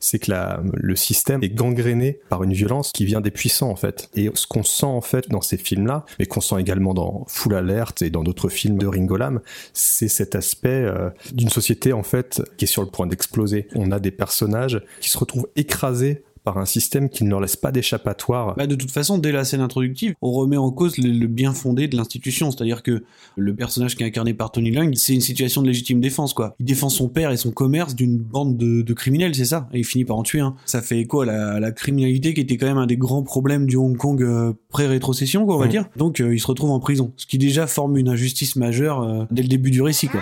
c'est 0.00 0.18
que 0.18 0.30
la, 0.30 0.60
le 0.74 0.96
système 0.96 1.42
est 1.42 1.50
gangréné 1.50 2.20
par 2.28 2.42
une 2.42 2.52
violence 2.52 2.92
qui 2.92 3.04
vient 3.04 3.20
des 3.20 3.30
puissants 3.30 3.70
en 3.70 3.76
fait. 3.76 4.10
Et 4.14 4.30
ce 4.34 4.46
qu'on 4.46 4.62
sent 4.62 4.86
en 4.86 5.00
fait 5.00 5.28
dans 5.30 5.40
ces 5.40 5.56
films-là, 5.56 6.04
mais 6.18 6.26
qu'on 6.26 6.40
sent 6.40 6.56
également 6.58 6.94
dans 6.94 7.24
Full 7.28 7.54
Alert 7.54 8.02
et 8.02 8.10
dans 8.10 8.22
d'autres 8.22 8.48
films 8.48 8.78
de 8.78 8.86
Ringo 8.86 9.16
Lam, 9.16 9.40
c'est 9.72 10.08
cet 10.08 10.34
aspect 10.34 10.68
euh, 10.68 11.10
d'une 11.32 11.48
société 11.48 11.92
en 11.92 12.02
fait 12.02 12.42
qui 12.56 12.64
est 12.64 12.68
sur 12.68 12.82
le 12.82 12.88
point 12.88 13.06
d'exploser. 13.06 13.68
On 13.74 13.90
a 13.92 14.00
des 14.00 14.10
personnages 14.10 14.82
qui 15.00 15.10
se 15.10 15.18
retrouvent 15.18 15.48
écrasés 15.56 16.24
par 16.50 16.60
un 16.60 16.66
système 16.66 17.08
qui 17.08 17.22
ne 17.22 17.30
leur 17.30 17.40
laisse 17.40 17.54
pas 17.54 17.70
d'échappatoire. 17.70 18.56
Bah, 18.56 18.66
de 18.66 18.74
toute 18.74 18.90
façon, 18.90 19.18
dès 19.18 19.30
la 19.30 19.44
scène 19.44 19.60
introductive, 19.60 20.14
on 20.20 20.32
remet 20.32 20.56
en 20.56 20.72
cause 20.72 20.98
le, 20.98 21.12
le 21.12 21.26
bien 21.28 21.52
fondé 21.52 21.86
de 21.86 21.96
l'institution. 21.96 22.50
C'est-à-dire 22.50 22.82
que 22.82 23.04
le 23.36 23.54
personnage 23.54 23.94
qui 23.94 24.02
est 24.02 24.06
incarné 24.06 24.34
par 24.34 24.50
Tony 24.50 24.72
Leung, 24.72 24.92
c'est 24.94 25.14
une 25.14 25.20
situation 25.20 25.62
de 25.62 25.68
légitime 25.68 26.00
défense, 26.00 26.34
quoi. 26.34 26.56
Il 26.58 26.66
défend 26.66 26.88
son 26.88 27.08
père 27.08 27.30
et 27.30 27.36
son 27.36 27.52
commerce 27.52 27.94
d'une 27.94 28.18
bande 28.18 28.56
de, 28.56 28.82
de 28.82 28.94
criminels, 28.94 29.32
c'est 29.36 29.44
ça? 29.44 29.68
Et 29.72 29.78
il 29.78 29.84
finit 29.84 30.04
par 30.04 30.16
en 30.16 30.24
tuer 30.24 30.40
un. 30.40 30.56
Ça 30.66 30.82
fait 30.82 30.98
écho 30.98 31.20
à 31.20 31.26
la, 31.26 31.52
à 31.52 31.60
la 31.60 31.70
criminalité 31.70 32.34
qui 32.34 32.40
était 32.40 32.56
quand 32.56 32.66
même 32.66 32.78
un 32.78 32.86
des 32.86 32.96
grands 32.96 33.22
problèmes 33.22 33.66
du 33.66 33.76
Hong 33.76 33.96
Kong 33.96 34.20
euh, 34.20 34.52
pré-rétrocession, 34.70 35.46
quoi, 35.46 35.54
on 35.54 35.60
va 35.60 35.68
dire. 35.68 35.84
Donc, 35.96 36.20
euh, 36.20 36.34
il 36.34 36.40
se 36.40 36.48
retrouve 36.48 36.70
en 36.70 36.80
prison. 36.80 37.12
Ce 37.16 37.26
qui 37.26 37.38
déjà 37.38 37.68
forme 37.68 37.96
une 37.96 38.08
injustice 38.08 38.56
majeure 38.56 39.02
euh, 39.02 39.24
dès 39.30 39.42
le 39.42 39.48
début 39.48 39.70
du 39.70 39.82
récit, 39.82 40.08
quoi. 40.08 40.20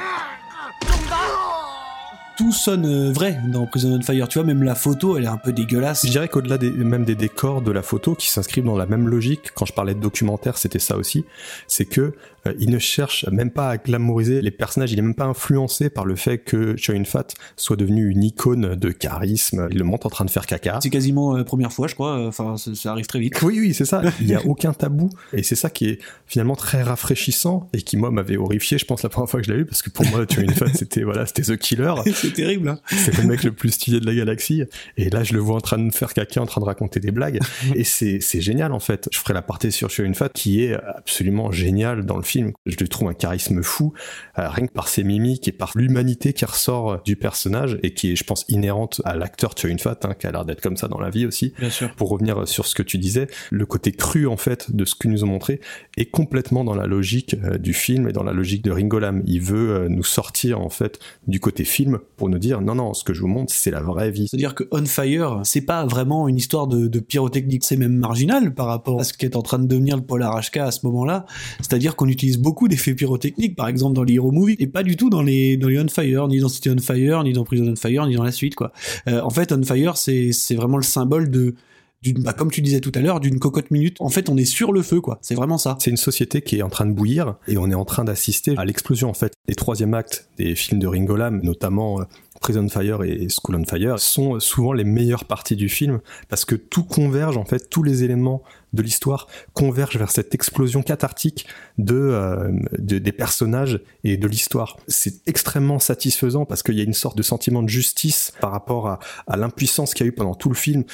Tout 2.39 2.53
sonne 2.53 2.87
euh, 2.87 3.13
vrai 3.13 3.41
dans 3.49 3.67
Prison 3.67 3.99
on 3.99 4.01
Fire, 4.01 4.29
tu 4.29 4.39
vois, 4.39 4.47
même 4.47 4.63
la 4.63 4.77
photo, 4.77 5.17
elle 5.17 5.25
est 5.25 5.27
un 5.27 5.39
peu 5.39 5.53
dégueulasse. 5.53 6.07
Je 6.07 6.11
dirais 6.13 6.29
qu'au-delà 6.29 6.57
des, 6.57 6.71
même 6.71 7.05
des 7.05 7.17
décors 7.17 7.63
de 7.63 7.73
la 7.73 7.83
photo 7.83 8.15
qui 8.15 8.31
s'inscrivent 8.31 8.63
dans 8.63 8.77
la 8.77 8.87
même 8.87 9.09
logique, 9.09 9.51
quand 9.55 9.67
je 9.67 9.73
parlais 9.73 9.93
de 9.93 9.99
documentaire, 9.99 10.57
c'était 10.57 10.79
ça 10.79 10.97
aussi, 10.97 11.25
c'est 11.67 11.85
que 11.85 12.15
euh, 12.47 12.55
il 12.59 12.71
ne 12.71 12.79
cherche 12.79 13.27
même 13.31 13.51
pas 13.51 13.71
à 13.71 13.77
glamouriser 13.77 14.41
les 14.43 14.51
personnages, 14.51 14.93
il 14.93 14.99
est 14.99 15.03
même 15.03 15.15
pas 15.15 15.25
influencé 15.27 15.91
par 15.91 16.05
le 16.05 16.17
fait 16.17 16.39
que 16.39 16.77
Chow 16.77 16.93
Yun-fat 16.93 17.29
soit 17.57 17.77
devenu 17.77 18.09
une 18.11 18.23
icône 18.23 18.75
de 18.75 18.91
charisme, 18.91 19.69
il 19.71 19.79
le 19.79 19.85
montre 19.85 20.07
en 20.07 20.11
train 20.11 20.25
de 20.25 20.31
faire 20.31 20.47
caca. 20.47 20.79
C'est 20.83 20.91
quasiment 20.91 21.37
la 21.37 21.45
première 21.45 21.73
fois, 21.73 21.89
je 21.89 21.95
crois. 21.95 22.19
euh, 22.19 22.29
Enfin, 22.29 22.57
ça, 22.57 22.75
ça 22.75 22.93
arrive 22.93 23.07
très 23.07 23.19
vite. 23.21 23.41
Oui, 23.43 23.59
oui, 23.61 23.75
c'est 23.75 23.85
ça. 23.85 24.03
Il 24.21 24.27
n'y 24.27 24.35
a 24.35 24.43
aucun 24.47 24.73
tabou. 24.73 25.11
Et 25.33 25.43
c'est 25.43 25.55
ça 25.57 25.71
qui 25.71 25.89
est 25.89 25.99
finalement 26.27 26.57
très 26.57 26.83
rafraîchissant 26.83 27.69
et 27.73 27.83
qui, 27.83 27.97
moi, 27.97 28.11
m'avait 28.11 28.37
horrifié, 28.37 28.79
je 28.79 28.85
pense, 28.85 29.03
la 29.03 29.09
première 29.09 29.29
fois 29.31 29.41
que 29.41 29.47
je 29.47 29.53
l'ai 29.53 29.59
vu, 29.59 29.65
parce 29.65 29.83
que 29.83 29.91
pour 29.91 30.07
moi, 30.07 30.25
Chow 30.31 30.43
Yun-fat, 30.43 30.67
c'était, 30.75 31.03
voilà, 31.03 31.27
c'était 31.27 31.43
The 31.43 31.57
Killer. 31.57 31.95
c'est 32.15 32.33
terrible, 32.35 32.69
hein. 32.69 32.79
c'est 32.89 33.17
le 33.17 33.25
mec 33.25 33.43
le 33.45 33.53
plus 33.53 33.71
stylé 33.71 34.01
de 34.01 34.07
la 34.07 34.15
galaxie. 34.15 34.65
Et 34.97 35.11
là, 35.11 35.25
je 35.25 35.33
le 35.33 35.41
vois 35.41 35.57
en 35.57 35.61
train 35.61 35.79
de 35.79 35.93
faire 35.93 36.13
caca, 36.15 36.41
en 36.43 36.47
train 36.47 36.61
de 36.61 36.67
raconter 36.67 37.01
des 37.01 37.11
blagues. 37.11 37.41
Et 37.75 37.85
c'est, 37.85 38.21
génial, 38.41 38.73
en 38.73 38.81
fait. 38.81 39.09
Je 39.13 39.19
ferai 39.19 39.35
la 39.35 39.43
partie 39.43 39.73
sur 39.73 39.91
Chow 39.91 40.05
Yun-fat 40.05 40.29
qui 40.35 40.63
est 40.65 40.75
absolument 40.75 41.51
génial 41.51 42.05
dans 42.05 42.17
le 42.17 42.23
film. 42.29 42.53
Je 42.67 42.77
lui 42.77 42.89
trouve 42.89 43.09
un 43.09 43.15
charisme 43.15 43.63
fou, 43.63 43.93
euh, 44.39 44.49
rien 44.49 44.67
que 44.67 44.73
par 44.73 44.89
ses 44.89 45.05
mimiques 45.05 45.49
et 45.49 45.53
par 45.53 45.73
l'humanité 45.75 46.33
qui 46.33 46.45
ressort 46.45 47.03
du 47.03 47.17
personnage 47.17 47.79
et 47.83 47.95
qui 47.95 48.13
est, 48.13 48.17
je 48.17 48.25
pense, 48.25 48.45
inhérente 48.49 49.01
à 49.05 49.17
l'acteur 49.17 49.55
Chow 49.57 49.69
Yun-fat, 49.69 49.99
hein, 50.05 50.15
qui 50.19 50.27
a 50.27 50.33
l'air 50.33 50.45
d'être 50.45 50.61
comme 50.61 50.77
ça 50.77 50.89
dans 50.89 51.01
la 51.01 51.11
vie 51.11 51.27
aussi. 51.27 51.55
Bien 51.59 51.71
sûr. 51.71 51.95
Pour 51.95 52.11
revenir 52.11 52.47
sur 52.47 52.67
ce 52.67 52.75
que 52.75 52.83
tu 52.83 52.99
disais, 52.99 53.29
le 53.51 53.67
côté 53.67 53.93
cru, 53.93 54.27
en 54.27 54.37
fait, 54.37 54.75
de 54.75 54.85
ce 54.85 54.95
qu'ils 54.95 55.11
nous 55.11 55.25
ont 55.25 55.29
montré 55.29 55.61
est 55.97 56.07
complètement 56.11 56.65
dans 56.65 56.75
la 56.75 56.87
logique 56.87 57.37
euh, 57.43 57.59
du 57.59 57.73
film 57.73 58.09
et 58.09 58.13
dans 58.13 58.23
la 58.23 58.33
logique 58.33 58.63
de 58.63 58.71
Ringo 58.71 58.99
Lam. 58.99 59.23
Il 59.27 59.41
veut 59.41 59.71
euh, 59.71 59.89
nous 59.89 60.05
sortir, 60.05 60.61
en 60.61 60.71
fait, 60.71 60.99
du 61.27 61.41
côté 61.41 61.65
film 61.65 61.99
pour 62.17 62.29
nous 62.29 62.39
dire, 62.39 62.61
non, 62.61 62.75
non, 62.75 62.95
ce 62.95 63.05
que 63.05 63.15
je 63.15 63.21
vous 63.21 63.29
montre, 63.29 63.53
c'est 63.53 63.71
la 63.71 63.81
vraie 63.81 64.11
vie. 64.11 64.29
C'est-à-dire 64.29 64.55
que 64.55 64.65
On 64.71 64.85
Fire, 64.85 65.41
c'est 65.45 65.63
pas 65.63 65.87
vraiment 65.87 66.29
une 66.29 66.37
histoire 66.37 66.67
de, 66.67 66.87
de 66.87 67.01
pyrotechnique, 67.01 67.65
c'est 67.65 67.77
même 67.77 67.97
marginal 67.97 68.55
par 68.55 68.67
rapport 68.67 69.01
à 69.01 69.05
ce 69.05 69.13
qu'est 69.13 69.37
en 69.37 69.43
train 69.43 69.59
de 69.59 69.67
devenir 69.67 69.97
le 69.97 70.03
Polar 70.03 70.41
HK 70.41 70.59
à 70.59 70.71
ce 70.71 70.85
moment-là. 70.87 71.27
C'est-à-dire 71.61 71.97
qu'on 71.97 72.09
utilise 72.19 72.39
beaucoup 72.39 72.67
d'effets 72.67 72.95
pyrotechniques, 72.95 73.55
par 73.55 73.69
exemple 73.69 73.95
dans 73.95 74.03
les 74.03 74.15
Hero 74.15 74.33
Movie, 74.33 74.57
et 74.59 74.67
pas 74.67 74.83
du 74.83 74.97
tout 74.97 75.09
dans 75.09 75.23
les 75.23 75.57
dans 75.57 75.69
les 75.69 75.79
On 75.79 75.89
Fire, 75.89 76.27
ni 76.27 76.41
dans 76.41 76.49
City 76.49 76.69
On 76.71 76.79
Fire, 76.79 77.23
ni 77.23 77.33
dans 77.33 77.45
Prison 77.45 77.71
On 77.71 77.77
Fire, 77.77 78.07
ni 78.07 78.17
dans 78.17 78.25
la 78.25 78.33
suite, 78.33 78.57
quoi. 78.57 78.73
Euh, 79.07 79.21
en 79.23 79.31
fait, 79.31 79.53
On 79.53 79.63
Fire, 79.63 79.97
c'est 79.97 80.33
c'est 80.33 80.57
vraiment 80.57 80.77
le 80.77 80.83
symbole 80.83 81.31
de 81.31 81.55
d'une, 82.03 82.23
bah, 82.23 82.33
comme 82.33 82.51
tu 82.51 82.63
disais 82.63 82.81
tout 82.81 82.93
à 82.95 83.01
l'heure, 83.01 83.21
d'une 83.21 83.39
cocotte 83.41 83.71
minute. 83.71 83.97
En 84.01 84.09
fait, 84.09 84.29
on 84.29 84.37
est 84.37 84.45
sur 84.45 84.73
le 84.73 84.83
feu, 84.83 85.01
quoi. 85.01 85.19
C'est 85.21 85.35
vraiment 85.35 85.59
ça. 85.59 85.77
C'est 85.81 85.91
une 85.91 85.97
société 85.97 86.43
qui 86.43 86.59
est 86.59 86.63
en 86.63 86.69
train 86.69 86.87
de 86.87 86.93
bouillir 86.93 87.37
et 87.49 87.59
on 87.59 87.71
est 87.71 87.75
en 87.75 87.85
train 87.85 88.05
d'assister 88.05 88.55
à 88.57 88.65
l'explosion 88.65 89.09
en 89.09 89.15
fait. 89.15 89.33
Les 89.49 89.55
troisième 89.55 89.95
actes 89.95 90.29
des 90.39 90.55
films 90.55 90.81
de 90.81 90.87
Ringo 90.87 91.17
Lam, 91.17 91.41
notamment 91.43 92.01
euh, 92.01 92.05
Prison 92.41 92.69
Fire 92.69 93.03
et 93.03 93.27
School 93.29 93.57
on 93.57 93.65
Fire, 93.65 93.99
sont 93.99 94.39
souvent 94.39 94.73
les 94.73 94.85
meilleures 94.85 95.25
parties 95.25 95.57
du 95.57 95.69
film 95.69 96.01
parce 96.29 96.45
que 96.45 96.55
tout 96.55 96.85
converge 96.85 97.37
en 97.37 97.45
fait, 97.45 97.69
tous 97.69 97.83
les 97.83 98.05
éléments 98.05 98.43
de 98.73 98.83
l'histoire 98.83 99.27
convergent 99.55 99.99
vers 99.99 100.11
cette 100.11 100.35
explosion 100.35 100.83
cathartique 100.83 101.47
euh, 101.91 102.53
de- 102.79 102.99
des 102.99 103.13
personnages 103.13 103.81
et 104.05 104.17
de 104.17 104.27
l'histoire. 104.27 104.77
C'est 104.89 105.27
extrêmement 105.27 105.79
satisfaisant 105.79 106.45
parce 106.45 106.63
qu'il 106.63 106.75
y 106.75 106.81
a 106.81 106.85
une 106.85 106.95
sorte 106.95 107.17
de 107.17 107.23
sentiment 107.23 107.63
de 107.63 107.69
justice 107.69 108.33
par 108.41 108.51
rapport 108.53 108.89
à, 108.89 109.37
l'impuissance 109.37 109.95
qu'il 109.95 110.05
y 110.05 110.09
a 110.09 110.11
eu 110.11 110.15
pendant 110.15 110.35
tout 110.35 110.49
le 110.49 110.55
film. 110.55 110.85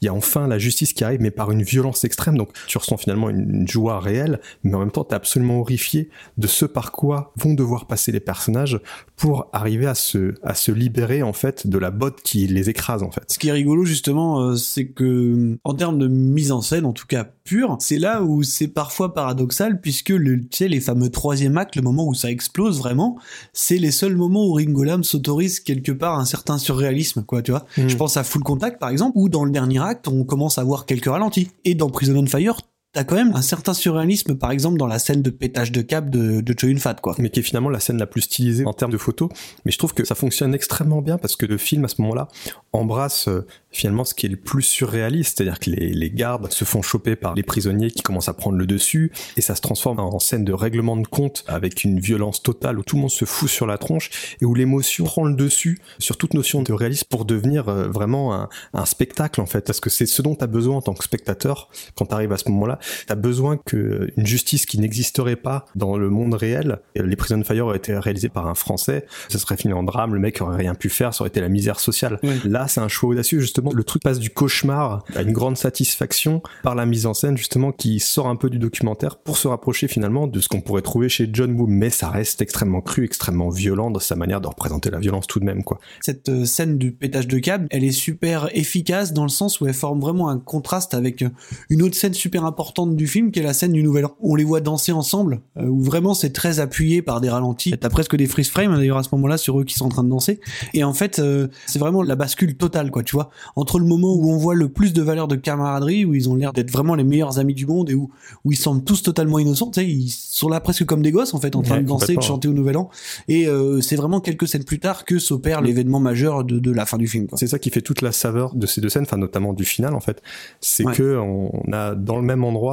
Il 0.00 0.04
y 0.04 0.08
a 0.08 0.14
enfin 0.14 0.46
la 0.46 0.58
justice 0.58 0.92
qui 0.92 1.04
arrive, 1.04 1.20
mais 1.20 1.30
par 1.30 1.50
une 1.50 1.62
violence 1.62 2.04
extrême. 2.04 2.36
Donc 2.36 2.50
tu 2.66 2.78
ressens 2.78 2.96
finalement 2.96 3.30
une, 3.30 3.66
joie 3.66 3.98
réelle, 3.98 4.40
mais 4.62 4.74
en 4.74 4.80
même 4.80 4.90
temps 4.90 5.04
t'es 5.04 5.14
absolument 5.14 5.60
horrifié 5.60 6.10
de 6.36 6.46
ce 6.46 6.64
par 6.64 6.92
quoi 6.92 7.32
vont 7.36 7.54
devoir 7.54 7.86
passer 7.86 8.12
les 8.12 8.20
personnages 8.20 8.80
pour 9.16 9.48
arriver 9.52 9.86
à 9.86 9.94
se, 9.94 10.34
à 10.42 10.54
se 10.54 10.70
libérer 10.72 11.22
en 11.22 11.32
fait 11.32 11.66
de 11.66 11.78
la 11.78 11.90
botte 11.90 12.20
qui 12.22 12.46
les 12.46 12.68
écrase 12.68 13.02
en 13.02 13.10
fait. 13.10 13.24
Ce 13.28 13.38
qui 13.38 13.48
est 13.48 13.52
rigolo 13.52 13.84
justement, 13.84 14.40
euh, 14.40 14.56
c'est 14.56 14.86
que 14.86 15.56
en 15.64 15.74
termes 15.74 15.98
de 15.98 16.08
mise 16.08 16.52
en 16.52 16.60
scène, 16.60 16.84
en 16.84 16.92
tout 16.92 17.06
cas 17.06 17.23
pure, 17.24 17.76
c'est 17.80 17.98
là 17.98 18.22
où 18.22 18.42
c'est 18.42 18.68
parfois 18.68 19.14
paradoxal 19.14 19.80
puisque 19.80 20.10
le, 20.10 20.40
tu 20.40 20.48
sais, 20.52 20.68
les 20.68 20.80
fameux 20.80 21.10
troisième 21.10 21.58
acte, 21.58 21.76
le 21.76 21.82
moment 21.82 22.06
où 22.06 22.14
ça 22.14 22.30
explose 22.30 22.78
vraiment, 22.78 23.18
c'est 23.52 23.78
les 23.78 23.90
seuls 23.90 24.16
moments 24.16 24.46
où 24.46 24.52
Ringo 24.54 24.84
Lam 24.84 25.04
s'autorise 25.04 25.60
quelque 25.60 25.92
part 25.92 26.18
un 26.18 26.24
certain 26.24 26.58
surréalisme, 26.58 27.22
quoi, 27.22 27.42
tu 27.42 27.50
vois. 27.50 27.66
Mm. 27.76 27.88
Je 27.88 27.96
pense 27.96 28.16
à 28.16 28.24
Full 28.24 28.42
Contact 28.42 28.78
par 28.78 28.90
exemple, 28.90 29.12
où 29.16 29.28
dans 29.28 29.44
le 29.44 29.50
dernier 29.50 29.82
acte, 29.82 30.08
on 30.08 30.24
commence 30.24 30.58
à 30.58 30.64
voir 30.64 30.86
quelques 30.86 31.06
ralentis. 31.06 31.50
Et 31.64 31.74
dans 31.74 31.90
Prison 31.90 32.16
on 32.16 32.26
Fire, 32.26 32.56
t'as 32.94 33.02
quand 33.04 33.16
même 33.16 33.32
un 33.34 33.42
certain 33.42 33.74
surréalisme, 33.74 34.36
par 34.36 34.52
exemple 34.52 34.78
dans 34.78 34.86
la 34.86 34.98
scène 34.98 35.20
de 35.20 35.30
pétage 35.30 35.72
de 35.72 35.82
câble 35.82 36.10
de, 36.10 36.40
de 36.40 36.54
Cho 36.58 36.68
Yun-fat, 36.68 36.94
quoi. 36.94 37.14
mais 37.18 37.28
qui 37.28 37.40
est 37.40 37.42
finalement 37.42 37.68
la 37.68 37.80
scène 37.80 37.98
la 37.98 38.06
plus 38.06 38.22
stylisée 38.22 38.64
en 38.64 38.72
termes 38.72 38.92
de 38.92 38.98
photos. 38.98 39.28
Mais 39.64 39.72
je 39.72 39.78
trouve 39.78 39.94
que 39.94 40.04
ça 40.04 40.14
fonctionne 40.14 40.54
extrêmement 40.54 41.02
bien 41.02 41.18
parce 41.18 41.36
que 41.36 41.44
le 41.44 41.58
film 41.58 41.84
à 41.84 41.88
ce 41.88 42.00
moment-là 42.02 42.28
embrasse 42.72 43.28
euh, 43.28 43.46
finalement 43.72 44.04
ce 44.04 44.14
qui 44.14 44.26
est 44.26 44.28
le 44.28 44.36
plus 44.36 44.62
surréaliste, 44.62 45.36
c'est-à-dire 45.36 45.58
que 45.58 45.70
les, 45.70 45.92
les 45.92 46.10
gardes 46.10 46.50
se 46.52 46.64
font 46.64 46.82
choper 46.82 47.16
par 47.16 47.34
les 47.34 47.42
prisonniers 47.42 47.90
qui 47.90 48.02
commencent 48.02 48.28
à 48.28 48.32
prendre 48.34 48.56
le 48.56 48.66
dessus 48.66 49.12
et 49.36 49.40
ça 49.40 49.56
se 49.56 49.60
transforme 49.60 49.98
en 49.98 50.18
scène 50.20 50.44
de 50.44 50.52
règlement 50.52 50.96
de 50.96 51.06
compte 51.06 51.44
avec 51.48 51.82
une 51.82 51.98
violence 51.98 52.42
totale 52.42 52.78
où 52.78 52.84
tout 52.84 52.94
le 52.94 53.02
monde 53.02 53.10
se 53.10 53.24
fout 53.24 53.48
sur 53.48 53.66
la 53.66 53.76
tronche 53.76 54.36
et 54.40 54.44
où 54.44 54.54
l'émotion 54.54 55.04
prend 55.04 55.24
le 55.24 55.34
dessus 55.34 55.78
sur 55.98 56.16
toute 56.16 56.34
notion 56.34 56.62
de 56.62 56.72
réalisme 56.72 57.06
pour 57.10 57.24
devenir 57.24 57.68
euh, 57.68 57.88
vraiment 57.88 58.34
un, 58.34 58.48
un 58.72 58.84
spectacle 58.84 59.40
en 59.40 59.46
fait 59.46 59.62
parce 59.62 59.80
que 59.80 59.90
c'est 59.90 60.06
ce 60.06 60.22
dont 60.22 60.36
tu 60.36 60.44
as 60.44 60.46
besoin 60.46 60.76
en 60.76 60.82
tant 60.82 60.94
que 60.94 61.02
spectateur 61.02 61.68
quand 61.96 62.06
tu 62.06 62.14
arrives 62.14 62.32
à 62.32 62.36
ce 62.38 62.48
moment-là 62.50 62.78
T'as 63.06 63.14
besoin 63.14 63.56
que 63.56 64.10
une 64.16 64.26
justice 64.26 64.66
qui 64.66 64.78
n'existerait 64.78 65.36
pas 65.36 65.66
dans 65.74 65.96
le 65.96 66.10
monde 66.10 66.34
réel. 66.34 66.80
Les 66.94 67.16
Prison 67.16 67.42
Fire 67.42 67.66
auraient 67.66 67.78
été 67.78 67.96
réalisés 67.96 68.28
par 68.28 68.46
un 68.46 68.54
Français. 68.54 69.06
Ça 69.28 69.38
serait 69.38 69.56
fini 69.56 69.72
en 69.72 69.82
drame. 69.82 70.14
Le 70.14 70.20
mec 70.20 70.40
aurait 70.40 70.56
rien 70.56 70.74
pu 70.74 70.88
faire. 70.88 71.14
Ça 71.14 71.22
aurait 71.22 71.28
été 71.28 71.40
la 71.40 71.48
misère 71.48 71.80
sociale. 71.80 72.18
Là, 72.44 72.68
c'est 72.68 72.80
un 72.80 72.88
choix 72.88 73.10
audacieux. 73.10 73.40
Justement, 73.40 73.72
le 73.72 73.84
truc 73.84 74.02
passe 74.02 74.18
du 74.18 74.30
cauchemar 74.30 75.04
à 75.14 75.22
une 75.22 75.32
grande 75.32 75.56
satisfaction 75.56 76.42
par 76.62 76.74
la 76.74 76.86
mise 76.86 77.06
en 77.06 77.14
scène, 77.14 77.36
justement, 77.36 77.72
qui 77.72 78.00
sort 78.00 78.28
un 78.28 78.36
peu 78.36 78.50
du 78.50 78.58
documentaire 78.58 79.16
pour 79.16 79.36
se 79.36 79.48
rapprocher 79.48 79.88
finalement 79.88 80.26
de 80.26 80.40
ce 80.40 80.48
qu'on 80.48 80.60
pourrait 80.60 80.82
trouver 80.82 81.08
chez 81.08 81.28
John 81.32 81.52
Woo. 81.52 81.66
Mais 81.66 81.90
ça 81.90 82.08
reste 82.08 82.42
extrêmement 82.42 82.80
cru, 82.80 83.04
extrêmement 83.04 83.48
violent 83.48 83.90
dans 83.90 84.00
sa 84.00 84.16
manière 84.16 84.40
de 84.40 84.48
représenter 84.48 84.90
la 84.90 84.98
violence 84.98 85.26
tout 85.26 85.40
de 85.40 85.44
même, 85.44 85.64
quoi. 85.64 85.78
cette 86.00 86.28
euh, 86.28 86.44
scène 86.44 86.78
du 86.78 86.92
pétage 86.92 87.26
de 87.26 87.38
câble, 87.38 87.66
elle 87.70 87.84
est 87.84 87.92
super 87.92 88.48
efficace 88.56 89.12
dans 89.12 89.22
le 89.22 89.28
sens 89.28 89.60
où 89.60 89.66
elle 89.66 89.74
forme 89.74 90.00
vraiment 90.00 90.28
un 90.28 90.38
contraste 90.38 90.94
avec 90.94 91.22
euh, 91.22 91.30
une 91.70 91.82
autre 91.82 91.94
scène 91.94 92.14
super 92.14 92.44
importante 92.44 92.73
du 92.82 93.06
film 93.06 93.30
qui 93.30 93.38
est 93.40 93.42
la 93.42 93.52
scène 93.54 93.72
du 93.72 93.82
Nouvel 93.82 94.06
An. 94.06 94.16
On 94.20 94.34
les 94.34 94.44
voit 94.44 94.60
danser 94.60 94.92
ensemble, 94.92 95.40
euh, 95.56 95.66
où 95.66 95.80
vraiment 95.80 96.12
c'est 96.14 96.30
très 96.32 96.60
appuyé 96.60 97.02
par 97.02 97.20
des 97.20 97.28
ralentis. 97.30 97.72
T'as 97.78 97.88
presque 97.88 98.16
des 98.16 98.26
freeze 98.26 98.48
frames 98.50 98.72
hein, 98.72 98.78
d'ailleurs 98.78 98.98
à 98.98 99.02
ce 99.02 99.08
moment-là 99.12 99.36
sur 99.38 99.60
eux 99.60 99.64
qui 99.64 99.74
sont 99.74 99.86
en 99.86 99.88
train 99.88 100.04
de 100.04 100.08
danser. 100.08 100.40
Et 100.74 100.82
en 100.84 100.92
fait, 100.92 101.18
euh, 101.18 101.48
c'est 101.66 101.78
vraiment 101.78 102.02
la 102.02 102.16
bascule 102.16 102.56
totale, 102.56 102.90
quoi, 102.90 103.02
tu 103.02 103.14
vois. 103.14 103.30
Entre 103.56 103.78
le 103.78 103.86
moment 103.86 104.12
où 104.14 104.30
on 104.30 104.36
voit 104.36 104.54
le 104.54 104.68
plus 104.68 104.92
de 104.92 105.02
valeur 105.02 105.28
de 105.28 105.36
camaraderie, 105.36 106.04
où 106.04 106.14
ils 106.14 106.28
ont 106.28 106.34
l'air 106.34 106.52
d'être 106.52 106.70
vraiment 106.70 106.94
les 106.94 107.04
meilleurs 107.04 107.38
amis 107.38 107.54
du 107.54 107.66
monde 107.66 107.90
et 107.90 107.94
où, 107.94 108.10
où 108.44 108.52
ils 108.52 108.56
semblent 108.58 108.84
tous 108.84 109.02
totalement 109.02 109.38
innocents, 109.38 109.70
tu 109.70 109.80
sais, 109.80 109.86
ils 109.88 110.10
sont 110.10 110.48
là 110.48 110.60
presque 110.60 110.84
comme 110.84 111.02
des 111.02 111.12
gosses 111.12 111.34
en 111.34 111.40
fait, 111.40 111.54
en 111.56 111.62
train 111.62 111.80
de 111.80 111.86
danser, 111.86 112.16
de 112.16 112.22
chanter 112.22 112.48
au 112.48 112.52
Nouvel 112.52 112.76
An. 112.76 112.90
Et 113.28 113.46
euh, 113.46 113.80
c'est 113.80 113.96
vraiment 113.96 114.20
quelques 114.20 114.48
scènes 114.48 114.64
plus 114.64 114.80
tard 114.80 115.04
que 115.04 115.18
s'opère 115.18 115.60
l'événement 115.60 116.00
majeur 116.00 116.44
de, 116.44 116.58
de 116.58 116.70
la 116.70 116.86
fin 116.86 116.98
du 116.98 117.06
film. 117.06 117.26
C'est 117.34 117.46
ça 117.46 117.58
qui 117.58 117.70
fait 117.70 117.82
toute 117.82 118.02
la 118.02 118.12
saveur 118.12 118.54
de 118.54 118.66
ces 118.66 118.80
deux 118.80 118.88
scènes, 118.88 119.02
enfin 119.04 119.16
notamment 119.16 119.52
du 119.52 119.64
final 119.64 119.94
en 119.94 120.00
fait. 120.00 120.22
C'est 120.60 120.84
Ouais. 120.84 120.92
que 120.94 121.16
on 121.18 121.50
a 121.72 121.94
dans 121.94 122.16
le 122.16 122.22
même 122.22 122.44
endroit, 122.44 122.63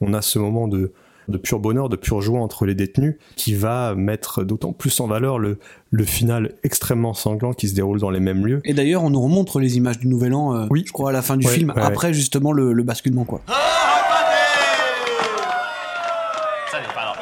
on 0.00 0.14
a 0.14 0.22
ce 0.22 0.38
moment 0.38 0.68
de 0.68 0.92
de 1.26 1.38
pur 1.38 1.58
bonheur, 1.58 1.88
de 1.88 1.96
pure 1.96 2.20
joie 2.20 2.38
entre 2.40 2.66
les 2.66 2.74
détenus, 2.74 3.16
qui 3.34 3.54
va 3.54 3.94
mettre 3.94 4.44
d'autant 4.44 4.74
plus 4.74 5.00
en 5.00 5.06
valeur 5.06 5.38
le, 5.38 5.58
le 5.90 6.04
final 6.04 6.52
extrêmement 6.64 7.14
sanglant 7.14 7.54
qui 7.54 7.66
se 7.66 7.74
déroule 7.74 7.98
dans 7.98 8.10
les 8.10 8.20
mêmes 8.20 8.44
lieux. 8.46 8.60
Et 8.66 8.74
d'ailleurs, 8.74 9.02
on 9.02 9.08
nous 9.08 9.22
remontre 9.22 9.58
les 9.58 9.78
images 9.78 9.98
du 9.98 10.06
Nouvel 10.06 10.34
An, 10.34 10.54
euh, 10.54 10.66
Oui. 10.68 10.84
je 10.86 10.92
crois, 10.92 11.08
à 11.08 11.12
la 11.14 11.22
fin 11.22 11.38
du 11.38 11.46
Ouais, 11.46 11.52
film, 11.54 11.72
ouais, 11.74 11.80
après 11.80 12.12
justement 12.12 12.52
le, 12.52 12.74
le 12.74 12.82
basculement, 12.82 13.24
quoi. 13.24 13.40
Ça 13.46 13.54
n'est 16.78 16.94
pas, 16.94 17.06
non, 17.06 17.12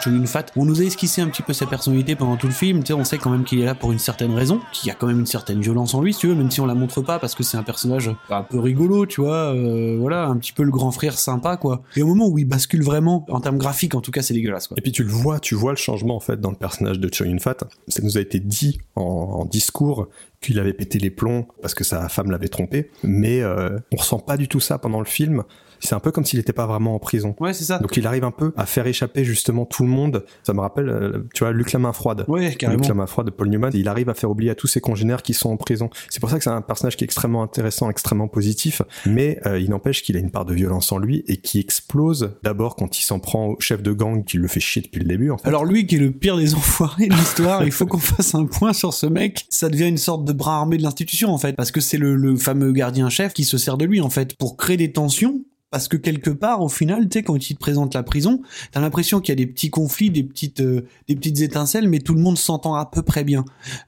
Chun 0.00 0.24
Fat. 0.26 0.46
On 0.56 0.64
nous 0.64 0.80
a 0.80 0.84
esquissé 0.84 1.20
un 1.22 1.28
petit 1.28 1.42
peu 1.42 1.52
sa 1.52 1.66
personnalité 1.66 2.14
pendant 2.16 2.36
tout 2.36 2.46
le 2.46 2.52
film. 2.52 2.82
Tu 2.82 2.92
on 2.92 3.04
sait 3.04 3.18
quand 3.18 3.30
même 3.30 3.44
qu'il 3.44 3.60
est 3.60 3.64
là 3.64 3.74
pour 3.74 3.92
une 3.92 3.98
certaine 3.98 4.32
raison, 4.32 4.60
qu'il 4.72 4.88
y 4.88 4.90
a 4.90 4.94
quand 4.94 5.06
même 5.06 5.20
une 5.20 5.26
certaine 5.26 5.60
violence 5.60 5.94
en 5.94 6.02
lui, 6.02 6.12
si 6.12 6.20
tu 6.20 6.26
veux, 6.28 6.34
même 6.34 6.50
si 6.50 6.60
on 6.60 6.66
la 6.66 6.74
montre 6.74 7.02
pas 7.02 7.18
parce 7.18 7.34
que 7.34 7.42
c'est 7.42 7.56
un 7.56 7.62
personnage 7.62 8.10
un 8.30 8.42
peu 8.42 8.58
rigolo, 8.58 9.06
tu 9.06 9.20
vois. 9.20 9.54
euh, 9.54 9.96
voilà, 9.98 10.26
un 10.26 10.36
petit 10.36 10.52
peu 10.52 10.62
le 10.62 10.70
grand 10.70 10.90
frère 10.90 11.18
sympa, 11.18 11.56
quoi. 11.56 11.82
Et 11.96 12.02
au 12.02 12.06
moment 12.06 12.28
où 12.28 12.38
il 12.38 12.46
bascule 12.46 12.82
vraiment, 12.82 13.24
en 13.28 13.40
termes 13.40 13.58
graphiques, 13.58 13.94
en 13.94 14.00
tout 14.00 14.10
cas, 14.10 14.22
c'est 14.22 14.34
dégueulasse, 14.34 14.68
quoi. 14.68 14.76
Et 14.78 14.80
puis 14.80 14.92
tu 14.92 15.02
le 15.02 15.10
vois, 15.10 15.40
tu 15.40 15.54
vois 15.54 15.72
le 15.72 15.76
changement 15.76 16.16
en 16.16 16.20
fait 16.20 16.40
dans 16.40 16.50
le 16.50 16.56
personnage 16.56 16.98
de 16.98 17.08
Cho 17.12 17.24
Yun 17.24 17.38
Fat. 17.38 17.56
Ça 17.88 18.02
nous 18.02 18.16
a 18.18 18.20
été 18.20 18.40
dit 18.40 18.78
en, 18.96 19.02
en 19.02 19.44
discours 19.44 20.08
qu'il 20.40 20.58
avait 20.60 20.72
pété 20.72 20.98
les 20.98 21.10
plombs 21.10 21.46
parce 21.62 21.74
que 21.74 21.82
sa 21.84 22.08
femme 22.08 22.30
l'avait 22.30 22.48
trompé, 22.48 22.90
mais 23.02 23.40
euh, 23.42 23.78
on 23.92 23.96
ressent 23.96 24.20
pas 24.20 24.36
du 24.36 24.46
tout 24.48 24.60
ça 24.60 24.78
pendant 24.78 25.00
le 25.00 25.06
film. 25.06 25.42
C'est 25.80 25.94
un 25.94 26.00
peu 26.00 26.10
comme 26.10 26.24
s'il 26.24 26.38
n'était 26.38 26.52
pas 26.52 26.66
vraiment 26.66 26.94
en 26.94 26.98
prison. 26.98 27.34
Ouais, 27.40 27.52
c'est 27.52 27.64
ça. 27.64 27.78
Donc 27.78 27.96
il 27.96 28.06
arrive 28.06 28.24
un 28.24 28.30
peu 28.30 28.52
à 28.56 28.66
faire 28.66 28.86
échapper 28.86 29.24
justement 29.24 29.64
tout 29.64 29.82
le 29.82 29.88
monde. 29.88 30.24
Ça 30.42 30.52
me 30.52 30.60
rappelle, 30.60 30.88
euh, 30.88 31.28
tu 31.34 31.44
vois, 31.44 31.52
Luc 31.52 31.72
la 31.72 31.78
main 31.78 31.92
froide. 31.92 32.24
Ouais, 32.28 32.54
carrément. 32.54 32.80
Luc 32.80 32.88
la 32.88 32.94
main 32.94 33.06
froide 33.06 33.26
de 33.26 33.30
Paul 33.30 33.48
Newman. 33.48 33.70
Il 33.74 33.88
arrive 33.88 34.08
à 34.08 34.14
faire 34.14 34.30
oublier 34.30 34.50
à 34.50 34.54
tous 34.54 34.66
ses 34.66 34.80
congénères 34.80 35.22
qui 35.22 35.34
sont 35.34 35.50
en 35.50 35.56
prison. 35.56 35.90
C'est 36.08 36.20
pour 36.20 36.30
ça 36.30 36.38
que 36.38 36.44
c'est 36.44 36.50
un 36.50 36.62
personnage 36.62 36.96
qui 36.96 37.04
est 37.04 37.06
extrêmement 37.06 37.42
intéressant, 37.42 37.90
extrêmement 37.90 38.28
positif, 38.28 38.82
mais 39.06 39.40
euh, 39.46 39.58
il 39.58 39.70
n'empêche 39.70 40.02
qu'il 40.02 40.16
a 40.16 40.20
une 40.20 40.30
part 40.30 40.44
de 40.44 40.54
violence 40.54 40.92
en 40.92 40.98
lui 40.98 41.24
et 41.26 41.36
qui 41.36 41.60
explose 41.60 42.32
d'abord 42.42 42.76
quand 42.76 42.98
il 42.98 43.02
s'en 43.02 43.18
prend 43.18 43.48
au 43.48 43.60
chef 43.60 43.82
de 43.82 43.92
gang 43.92 44.24
qui 44.24 44.36
le 44.36 44.48
fait 44.48 44.60
chier 44.60 44.82
depuis 44.82 45.00
le 45.00 45.06
début. 45.06 45.30
En 45.30 45.38
fait. 45.38 45.48
Alors 45.48 45.64
lui 45.64 45.86
qui 45.86 45.96
est 45.96 46.00
le 46.00 46.10
pire 46.10 46.36
des 46.36 46.54
enfoirés 46.58 47.06
de 47.06 47.14
l'histoire, 47.14 47.64
il 47.64 47.72
faut 47.72 47.86
qu'on 47.86 47.98
fasse 47.98 48.34
un 48.34 48.46
point 48.46 48.72
sur 48.72 48.92
ce 48.94 49.06
mec. 49.06 49.46
Ça 49.48 49.68
devient 49.68 49.88
une 49.88 49.98
sorte 49.98 50.24
de 50.24 50.32
bras 50.32 50.56
armé 50.56 50.76
de 50.76 50.82
l'institution 50.82 51.32
en 51.32 51.38
fait, 51.38 51.54
parce 51.54 51.70
que 51.70 51.80
c'est 51.80 51.98
le, 51.98 52.16
le 52.16 52.36
fameux 52.36 52.72
gardien-chef 52.72 53.32
qui 53.32 53.44
se 53.44 53.58
sert 53.58 53.76
de 53.76 53.84
lui 53.84 54.00
en 54.00 54.10
fait 54.10 54.36
pour 54.36 54.56
créer 54.56 54.76
des 54.76 54.92
tensions. 54.92 55.44
Parce 55.70 55.86
que 55.88 55.96
quelque 55.98 56.30
part, 56.30 56.62
au 56.62 56.68
final, 56.70 57.08
tu 57.08 57.18
sais, 57.18 57.22
quand 57.22 57.50
il 57.50 57.54
te 57.54 57.58
présente 57.60 57.92
la 57.94 58.02
prison, 58.02 58.40
t'as 58.72 58.80
l'impression 58.80 59.20
qu'il 59.20 59.32
y 59.32 59.36
a 59.40 59.44
des 59.44 59.46
petits 59.46 59.68
conflits, 59.68 60.10
des 60.10 60.22
petites, 60.24 60.60
euh, 60.60 60.86
des 61.08 61.14
petites 61.14 61.40
étincelles, 61.42 61.88
mais 61.88 61.98
tout 61.98 62.14
le 62.14 62.20
monde 62.22 62.38
s'entend 62.38 62.74
à 62.74 62.86
peu 62.86 63.02
près 63.02 63.22
bien. 63.22 63.44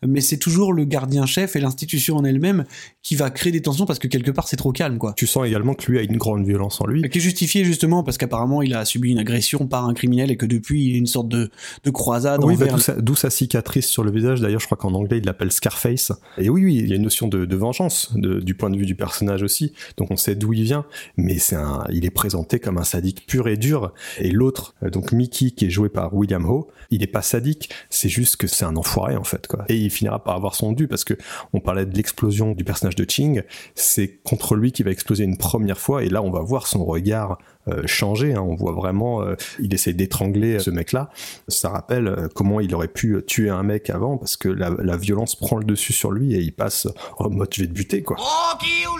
Mais 0.06 0.20
c'est 0.20 0.36
toujours 0.36 0.74
le 0.74 0.84
gardien-chef 0.84 1.56
et 1.56 1.60
l'institution 1.60 2.16
en 2.16 2.24
elle-même 2.24 2.64
qui 3.02 3.16
va 3.16 3.30
créer 3.30 3.50
des 3.50 3.62
tensions 3.62 3.86
parce 3.86 3.98
que 3.98 4.08
quelque 4.08 4.30
part, 4.30 4.46
c'est 4.46 4.56
trop 4.56 4.72
calme, 4.72 4.98
quoi. 4.98 5.14
Tu 5.16 5.26
sens 5.26 5.46
également 5.46 5.72
que 5.74 5.90
lui 5.90 5.98
a 5.98 6.02
une 6.02 6.18
grande 6.18 6.44
violence 6.44 6.80
en 6.82 6.86
lui. 6.86 7.00
Qui 7.08 7.16
est 7.18 7.20
justifié 7.22 7.64
justement 7.64 8.02
parce 8.02 8.18
qu'apparemment 8.18 8.60
il 8.60 8.74
a 8.74 8.84
subi 8.84 9.10
une 9.10 9.18
agression 9.18 9.66
par 9.66 9.86
un 9.88 9.94
criminel 9.94 10.30
et 10.30 10.36
que 10.36 10.46
depuis 10.46 10.84
il 10.84 10.94
est 10.96 10.98
une 10.98 11.06
sorte 11.06 11.28
de, 11.28 11.50
de 11.84 11.90
croisade 11.90 12.44
Oui, 12.44 12.56
bah, 12.56 12.64
envers 12.66 12.74
d'où 12.74 12.80
sa, 12.82 12.94
d'où 13.00 13.14
sa 13.14 13.30
cicatrice 13.30 13.86
sur 13.86 14.04
le 14.04 14.10
visage. 14.10 14.40
D'ailleurs, 14.42 14.60
je 14.60 14.66
crois 14.66 14.76
qu'en 14.76 14.92
anglais, 14.92 15.16
il 15.18 15.24
l'appelle 15.24 15.50
Scarface. 15.50 16.12
Et 16.36 16.50
oui, 16.50 16.64
oui, 16.64 16.76
il 16.76 16.88
y 16.88 16.92
a 16.92 16.96
une 16.96 17.02
notion 17.02 17.26
de, 17.26 17.46
de 17.46 17.56
vengeance 17.56 18.10
de- 18.16 18.40
du 18.40 18.54
point 18.54 18.68
de 18.68 18.76
vue 18.76 18.84
du 18.86 18.94
personnage 18.94 19.42
aussi. 19.42 19.72
Donc 19.96 20.10
on 20.10 20.16
sait 20.16 20.34
d'où 20.34 20.52
il 20.52 20.62
vient, 20.64 20.84
mais 21.16 21.38
c'est 21.38 21.56
un, 21.56 21.69
il 21.90 22.04
est 22.04 22.10
présenté 22.10 22.58
comme 22.60 22.78
un 22.78 22.84
sadique 22.84 23.26
pur 23.26 23.48
et 23.48 23.56
dur. 23.56 23.92
Et 24.18 24.30
l'autre, 24.30 24.74
euh, 24.82 24.90
donc 24.90 25.12
Mickey, 25.12 25.50
qui 25.50 25.66
est 25.66 25.70
joué 25.70 25.88
par 25.88 26.14
William 26.14 26.44
Ho, 26.44 26.68
il 26.90 27.02
est 27.02 27.08
pas 27.08 27.22
sadique. 27.22 27.70
C'est 27.90 28.08
juste 28.08 28.36
que 28.36 28.46
c'est 28.46 28.64
un 28.64 28.76
enfoiré 28.76 29.16
en 29.16 29.24
fait, 29.24 29.46
quoi. 29.46 29.64
Et 29.68 29.76
il 29.76 29.90
finira 29.90 30.22
par 30.22 30.36
avoir 30.36 30.54
son 30.54 30.72
dû 30.72 30.88
parce 30.88 31.04
que 31.04 31.14
on 31.52 31.60
parlait 31.60 31.86
de 31.86 31.96
l'explosion 31.96 32.52
du 32.52 32.64
personnage 32.64 32.96
de 32.96 33.04
Ching. 33.08 33.42
C'est 33.74 34.20
contre 34.22 34.56
lui 34.56 34.72
qui 34.72 34.82
va 34.82 34.90
exploser 34.90 35.24
une 35.24 35.38
première 35.38 35.78
fois. 35.78 36.04
Et 36.04 36.08
là, 36.08 36.22
on 36.22 36.30
va 36.30 36.40
voir 36.40 36.66
son 36.66 36.84
regard 36.84 37.38
euh, 37.68 37.86
changer. 37.86 38.34
hein. 38.34 38.42
On 38.42 38.54
voit 38.54 38.72
vraiment, 38.72 39.22
euh, 39.22 39.34
il 39.60 39.72
essaie 39.74 39.92
d'étrangler 39.92 40.58
ce 40.58 40.70
mec-là. 40.70 41.10
Ça 41.48 41.68
rappelle 41.68 42.28
comment 42.34 42.60
il 42.60 42.74
aurait 42.74 42.88
pu 42.88 43.22
tuer 43.26 43.50
un 43.50 43.62
mec 43.62 43.90
avant 43.90 44.16
parce 44.16 44.36
que 44.36 44.48
la, 44.48 44.96
violence 44.96 45.34
prend 45.34 45.56
le 45.56 45.64
dessus 45.64 45.92
sur 45.92 46.10
lui 46.10 46.34
et 46.34 46.40
il 46.40 46.52
passe 46.52 46.86
en 47.18 47.30
mode 47.30 47.48
je 47.54 47.62
vais 47.62 47.68
te 47.68 47.72
buter 47.72 48.02
quoi. 48.02 48.16
我 48.20 48.99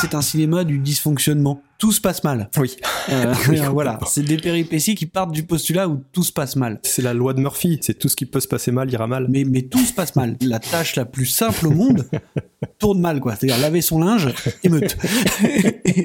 c'est 0.00 0.14
un 0.14 0.22
cinéma 0.22 0.64
du 0.64 0.78
dysfonctionnement. 0.78 1.62
Tout 1.78 1.92
se 1.92 2.00
passe 2.00 2.24
mal. 2.24 2.50
Oui. 2.58 2.76
Euh, 3.10 3.34
Oui, 3.48 3.58
voilà, 3.70 3.98
c'est 4.06 4.22
des 4.22 4.36
péripéties 4.36 4.94
qui 4.94 5.06
partent 5.06 5.32
du 5.32 5.42
postulat 5.42 5.88
où 5.88 6.02
tout 6.12 6.22
se 6.22 6.32
passe 6.32 6.56
mal. 6.56 6.78
C'est 6.82 7.02
la 7.02 7.14
loi 7.14 7.34
de 7.34 7.40
Murphy. 7.40 7.78
C'est 7.82 7.98
tout 7.98 8.08
ce 8.08 8.16
qui 8.16 8.26
peut 8.26 8.40
se 8.40 8.48
passer 8.48 8.70
mal 8.70 8.90
ira 8.90 9.06
mal. 9.06 9.26
Mais, 9.28 9.44
mais 9.44 9.62
tout 9.62 9.84
se 9.84 9.92
passe 9.92 10.16
mal. 10.16 10.36
La 10.40 10.58
tâche 10.58 10.96
la 10.96 11.04
plus 11.04 11.26
simple 11.26 11.66
au 11.66 11.70
monde 11.70 12.06
tourne 12.78 13.00
mal, 13.00 13.20
quoi. 13.20 13.34
C'est-à-dire 13.36 13.58
laver 13.58 13.80
son 13.80 13.98
linge, 13.98 14.28
émeute. 14.64 14.96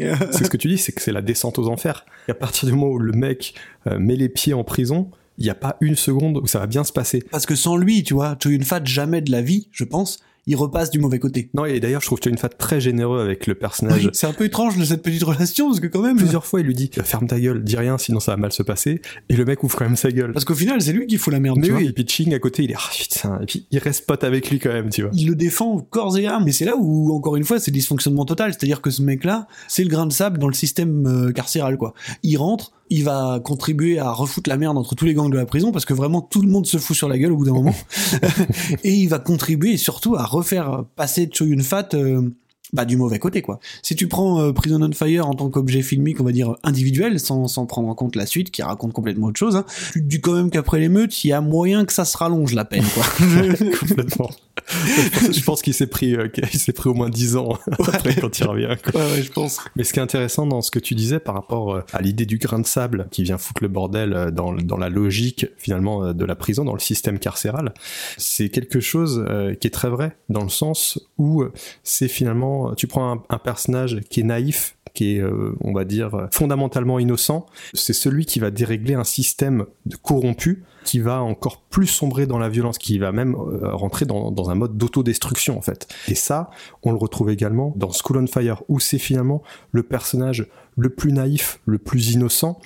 Euh, 0.02 0.16
C'est 0.32 0.46
ce 0.46 0.50
que 0.50 0.58
tu 0.58 0.68
dis, 0.68 0.78
c'est 0.78 0.92
que 0.92 1.02
c'est 1.02 1.12
la 1.12 1.22
descente 1.22 1.58
aux 1.60 1.70
enfers. 1.70 2.06
Et 2.28 2.32
à 2.32 2.36
partir 2.36 2.68
du 2.68 2.74
moment 2.74 2.92
où 2.92 2.98
le 3.00 3.14
mec 3.14 3.54
euh, 3.88 3.98
met 4.00 4.16
les 4.16 4.30
pieds 4.30 4.54
en 4.54 4.64
prison, 4.64 5.10
il 5.38 5.44
n'y 5.44 5.50
a 5.50 5.56
pas 5.56 5.78
une 5.82 5.96
seconde 5.96 6.38
où 6.38 6.48
ça 6.48 6.60
va 6.60 6.68
bien 6.68 6.84
se 6.84 6.92
passer. 6.94 7.24
parce 7.32 7.46
que 7.46 7.56
sans 7.56 7.78
lui, 7.78 8.04
tu 8.04 8.14
vois, 8.14 8.38
Cho 8.42 8.50
Yun-fat, 8.50 8.82
jamais 8.86 9.22
de 9.22 9.32
la 9.32 9.42
vie, 9.42 9.68
je 9.72 9.84
pense, 9.84 10.20
il 10.48 10.56
repasse 10.56 10.92
du 10.92 11.00
mauvais 11.00 11.18
côté. 11.18 11.50
Non, 11.56 11.66
et 11.66 11.80
d'ailleurs, 11.80 12.02
je 12.02 12.06
trouve 12.06 12.20
que 12.20 12.24
tu 12.24 12.30
as 12.30 12.32
une 12.32 12.38
fat 12.38 12.50
très 12.50 12.80
généreux 12.80 13.20
avec 13.20 13.48
le 13.48 13.56
personnage. 13.56 14.06
Oui, 14.06 14.10
c'est 14.14 14.28
un 14.28 14.34
peu 14.34 14.46
étrange 14.46 14.78
de 14.78 14.86
cette 14.86 15.02
petite 15.02 15.24
relation, 15.24 15.68
parce 15.70 15.80
que 15.80 15.88
quand 15.88 16.04
même... 16.04 16.18
Plusieurs 16.18 16.46
fois, 16.46 16.60
il 16.60 16.68
lui 16.68 16.76
dit 16.76 16.92
ferme 17.04 17.26
ta 17.26 17.40
gueule, 17.40 17.64
dis 17.64 17.76
rien, 17.76 17.98
sinon 17.98 18.20
ça 18.20 18.34
va 18.34 18.38
mal 18.38 18.52
se 18.52 18.62
passer. 18.62 19.02
Et 19.30 19.36
le 19.36 19.44
mec 19.44 19.64
ouvre 19.64 19.76
quand 19.76 19.86
même 19.86 19.96
sa 19.96 20.12
gueule. 20.12 20.34
Parce 20.34 20.46
qu'au 20.46 20.54
final, 20.54 20.82
c'est 20.82 20.94
lui 20.94 21.08
qui 21.08 21.18
fout 21.18 21.34
la 21.34 21.40
merde, 21.40 21.58
Mais 21.58 21.66
tu 21.66 21.72
vois. 21.72 21.80
oui, 21.82 21.88
et 21.88 21.94
puis 21.94 22.06
Ching 22.08 22.32
à 22.36 22.40
côté, 22.40 22.64
il 22.64 22.72
est 22.72 22.76
ah 22.78 22.90
putain, 22.92 23.40
et 23.42 23.46
puis 23.48 23.66
il 23.72 23.80
reste 23.80 24.06
pote 24.06 24.24
avec 24.24 24.52
lui 24.52 24.60
quand 24.60 24.72
même, 24.72 24.90
tu 24.92 25.02
vois. 25.02 25.12
il 25.16 25.28
le 25.28 25.36
défend 25.36 25.80
corps 25.80 26.16
et 26.18 26.28
âme. 26.28 26.44
Mais 26.46 26.52
c'est 26.52 26.66
là 26.66 26.76
où, 26.78 27.12
encore 27.12 27.36
une 27.38 27.44
fois, 27.44 27.60
c'est 27.60 27.72
dysfonctionnement 27.72 28.26
total. 28.26 28.54
C'est-à-dire 28.54 28.82
que 28.82 28.92
ce 28.92 29.02
mec-là, 29.02 29.48
c'est 29.68 29.84
le 29.84 29.90
grain 29.90 30.06
de 30.06 30.14
sable 30.14 30.38
dans 30.38 30.48
le 30.48 30.54
système 30.54 31.08
euh, 31.08 31.32
carcéral, 31.32 31.78
quoi. 31.78 31.96
Il 32.22 32.38
rentre, 32.38 32.72
il 32.90 33.04
va 33.04 33.40
contribuer 33.44 34.00
à 34.00 34.12
refoutre 34.12 34.50
la 34.50 34.58
merde 34.58 34.78
entre 34.78 34.96
tous 34.96 35.06
les 35.06 35.14
gangs 35.14 35.32
de 35.32 35.38
la 35.38 35.46
prison 35.46 35.72
parce 35.72 35.86
que 35.86 35.94
vraiment 35.94 36.22
tout 36.22 36.42
le 36.42 36.48
monde 36.48 36.66
se 36.66 36.78
fout 36.78 36.96
sur 36.96 37.10
la 37.10 37.18
gueule 37.18 37.32
au 37.32 37.38
bout 37.38 37.46
d'un 37.46 37.54
moment. 37.54 37.76
et 38.84 38.94
il 38.94 39.08
va 39.08 39.20
contribuer 39.20 39.78
surtout 39.78 40.16
à 40.16 40.24
refaire 40.24 40.84
passer 40.96 41.30
Cho 41.32 41.46
Yun 41.46 41.62
Fat 41.62 41.90
euh, 41.94 42.30
bah, 42.74 42.86
du 42.86 42.98
mauvais 42.98 43.20
côté, 43.20 43.42
quoi. 43.42 43.60
Si 43.84 43.96
tu 43.96 44.08
prends 44.08 44.42
euh, 44.42 44.52
Prison 44.52 44.82
on 44.82 44.92
Fire 44.92 45.28
en 45.28 45.34
tant 45.34 45.50
qu'objet 45.50 45.82
filmique, 45.82 46.20
on 46.20 46.24
va 46.24 46.32
dire 46.32 46.56
individuel, 46.64 47.20
sans, 47.20 47.48
sans 47.48 47.66
prendre 47.66 47.88
en 47.88 47.96
compte 47.96 48.16
la 48.16 48.26
suite 48.26 48.52
qui 48.52 48.64
raconte 48.64 48.92
complètement 48.92 49.28
autre 49.28 49.40
chose, 49.40 49.56
hein, 49.56 49.66
tu 49.94 50.02
te 50.04 50.08
dis 50.08 50.20
quand 50.20 50.34
même 50.34 50.50
qu'après 50.50 50.80
l'émeute, 50.80 51.24
il 51.24 51.30
y 51.30 51.34
a 51.34 51.42
moyen 51.42 51.86
que 51.86 51.94
ça 51.94 52.06
se 52.06 52.18
rallonge 52.18 52.54
la 52.54 52.66
peine, 52.66 52.84
quoi. 52.94 53.04
Complètement. 53.80 54.30
Je 54.68 55.44
pense 55.44 55.62
qu'il 55.62 55.74
s'est 55.74 55.88
pris, 55.88 56.16
euh, 56.16 56.28
qu'il 56.28 56.60
s'est 56.60 56.74
pris 56.74 56.90
au 56.90 56.94
moins 56.94 57.10
10 57.10 57.36
ans 57.36 57.58
après 57.88 58.16
quand 58.16 58.40
il 58.40 58.48
revient. 58.48 58.76
quoi. 58.84 59.02
ouais, 59.02 59.12
ouais, 59.12 59.22
je 59.22 59.32
pense. 59.32 59.60
Mais 59.76 59.84
ce 59.84 59.94
qui 59.94 60.00
est 60.00 60.04
intéressant 60.04 60.48
dans 60.48 60.62
ce 60.62 60.72
que 60.72 60.80
tu 60.80 60.96
disais 60.96 61.20
par 61.20 61.36
rapport 61.36 61.76
euh, 61.76 61.82
à 61.94 62.02
l'idée 62.02 62.26
du 62.26 62.38
grain 62.38 62.60
de 62.60 62.66
sable 62.66 63.08
qui 63.12 63.24
vient 63.24 63.38
foutre 63.38 63.62
le 63.62 63.70
bordel 63.70 64.14
euh, 64.14 64.32
dans, 64.32 64.54
dans 64.54 64.78
la 64.78 64.90
logique 64.90 65.48
finalement 65.58 66.14
de 66.14 66.26
la 66.26 66.36
prison, 66.36 66.66
dans 66.66 66.74
le 66.74 66.80
système 66.80 67.20
carcéral, 67.20 67.74
c'est 68.18 68.50
quelque 68.50 68.80
chose 68.80 69.26
euh, 69.28 69.54
qui 69.56 69.68
est 69.68 69.72
très 69.72 69.90
vrai 69.90 70.16
dans 70.30 70.44
le 70.44 70.50
sens 70.50 71.00
où 71.18 71.44
c'est 71.84 72.08
finalement, 72.08 72.74
tu 72.76 72.88
prends 72.88 73.14
un, 73.14 73.24
un 73.30 73.38
personnage 73.38 74.02
qui 74.10 74.22
est 74.22 74.24
naïf, 74.24 74.75
qui 74.96 75.18
est, 75.18 75.20
euh, 75.20 75.56
on 75.62 75.74
va 75.74 75.86
dire, 75.86 76.28
fondamentalement 76.32 76.98
innocent, 76.98 77.46
c'est 77.74 77.94
celui 77.94 78.26
qui 78.26 78.40
va 78.40 78.50
dérégler 78.50 78.96
un 78.96 79.04
système 79.04 79.66
corrompu 80.02 80.64
qui 80.86 81.00
va 81.00 81.22
encore 81.22 81.62
plus 81.62 81.88
sombrer 81.88 82.28
dans 82.28 82.38
la 82.38 82.48
violence, 82.48 82.78
qui 82.78 82.98
va 82.98 83.12
même 83.12 83.36
euh, 83.36 83.76
rentrer 83.76 84.06
dans, 84.06 84.50
un 84.50 84.56
mode 84.56 84.78
d'autodestruction 84.78 85.58
en 85.58 85.62
fait. 85.62 85.88
Et 86.08 86.16
ça, 86.16 86.50
on 86.84 86.92
le 86.92 86.98
retrouve 86.98 87.30
également 87.30 87.74
dans 87.76 87.92
School 87.92 88.18
on 88.18 88.28
Fire, 88.28 88.64
où 88.70 88.80
c'est 88.80 89.00
finalement 89.00 89.44
le 89.72 89.84
personnage 89.84 90.48
le 90.78 90.90
plus 90.90 91.12
naïf, 91.12 91.60
le 91.66 91.80
plus 91.80 92.12
innocent, 92.12 92.60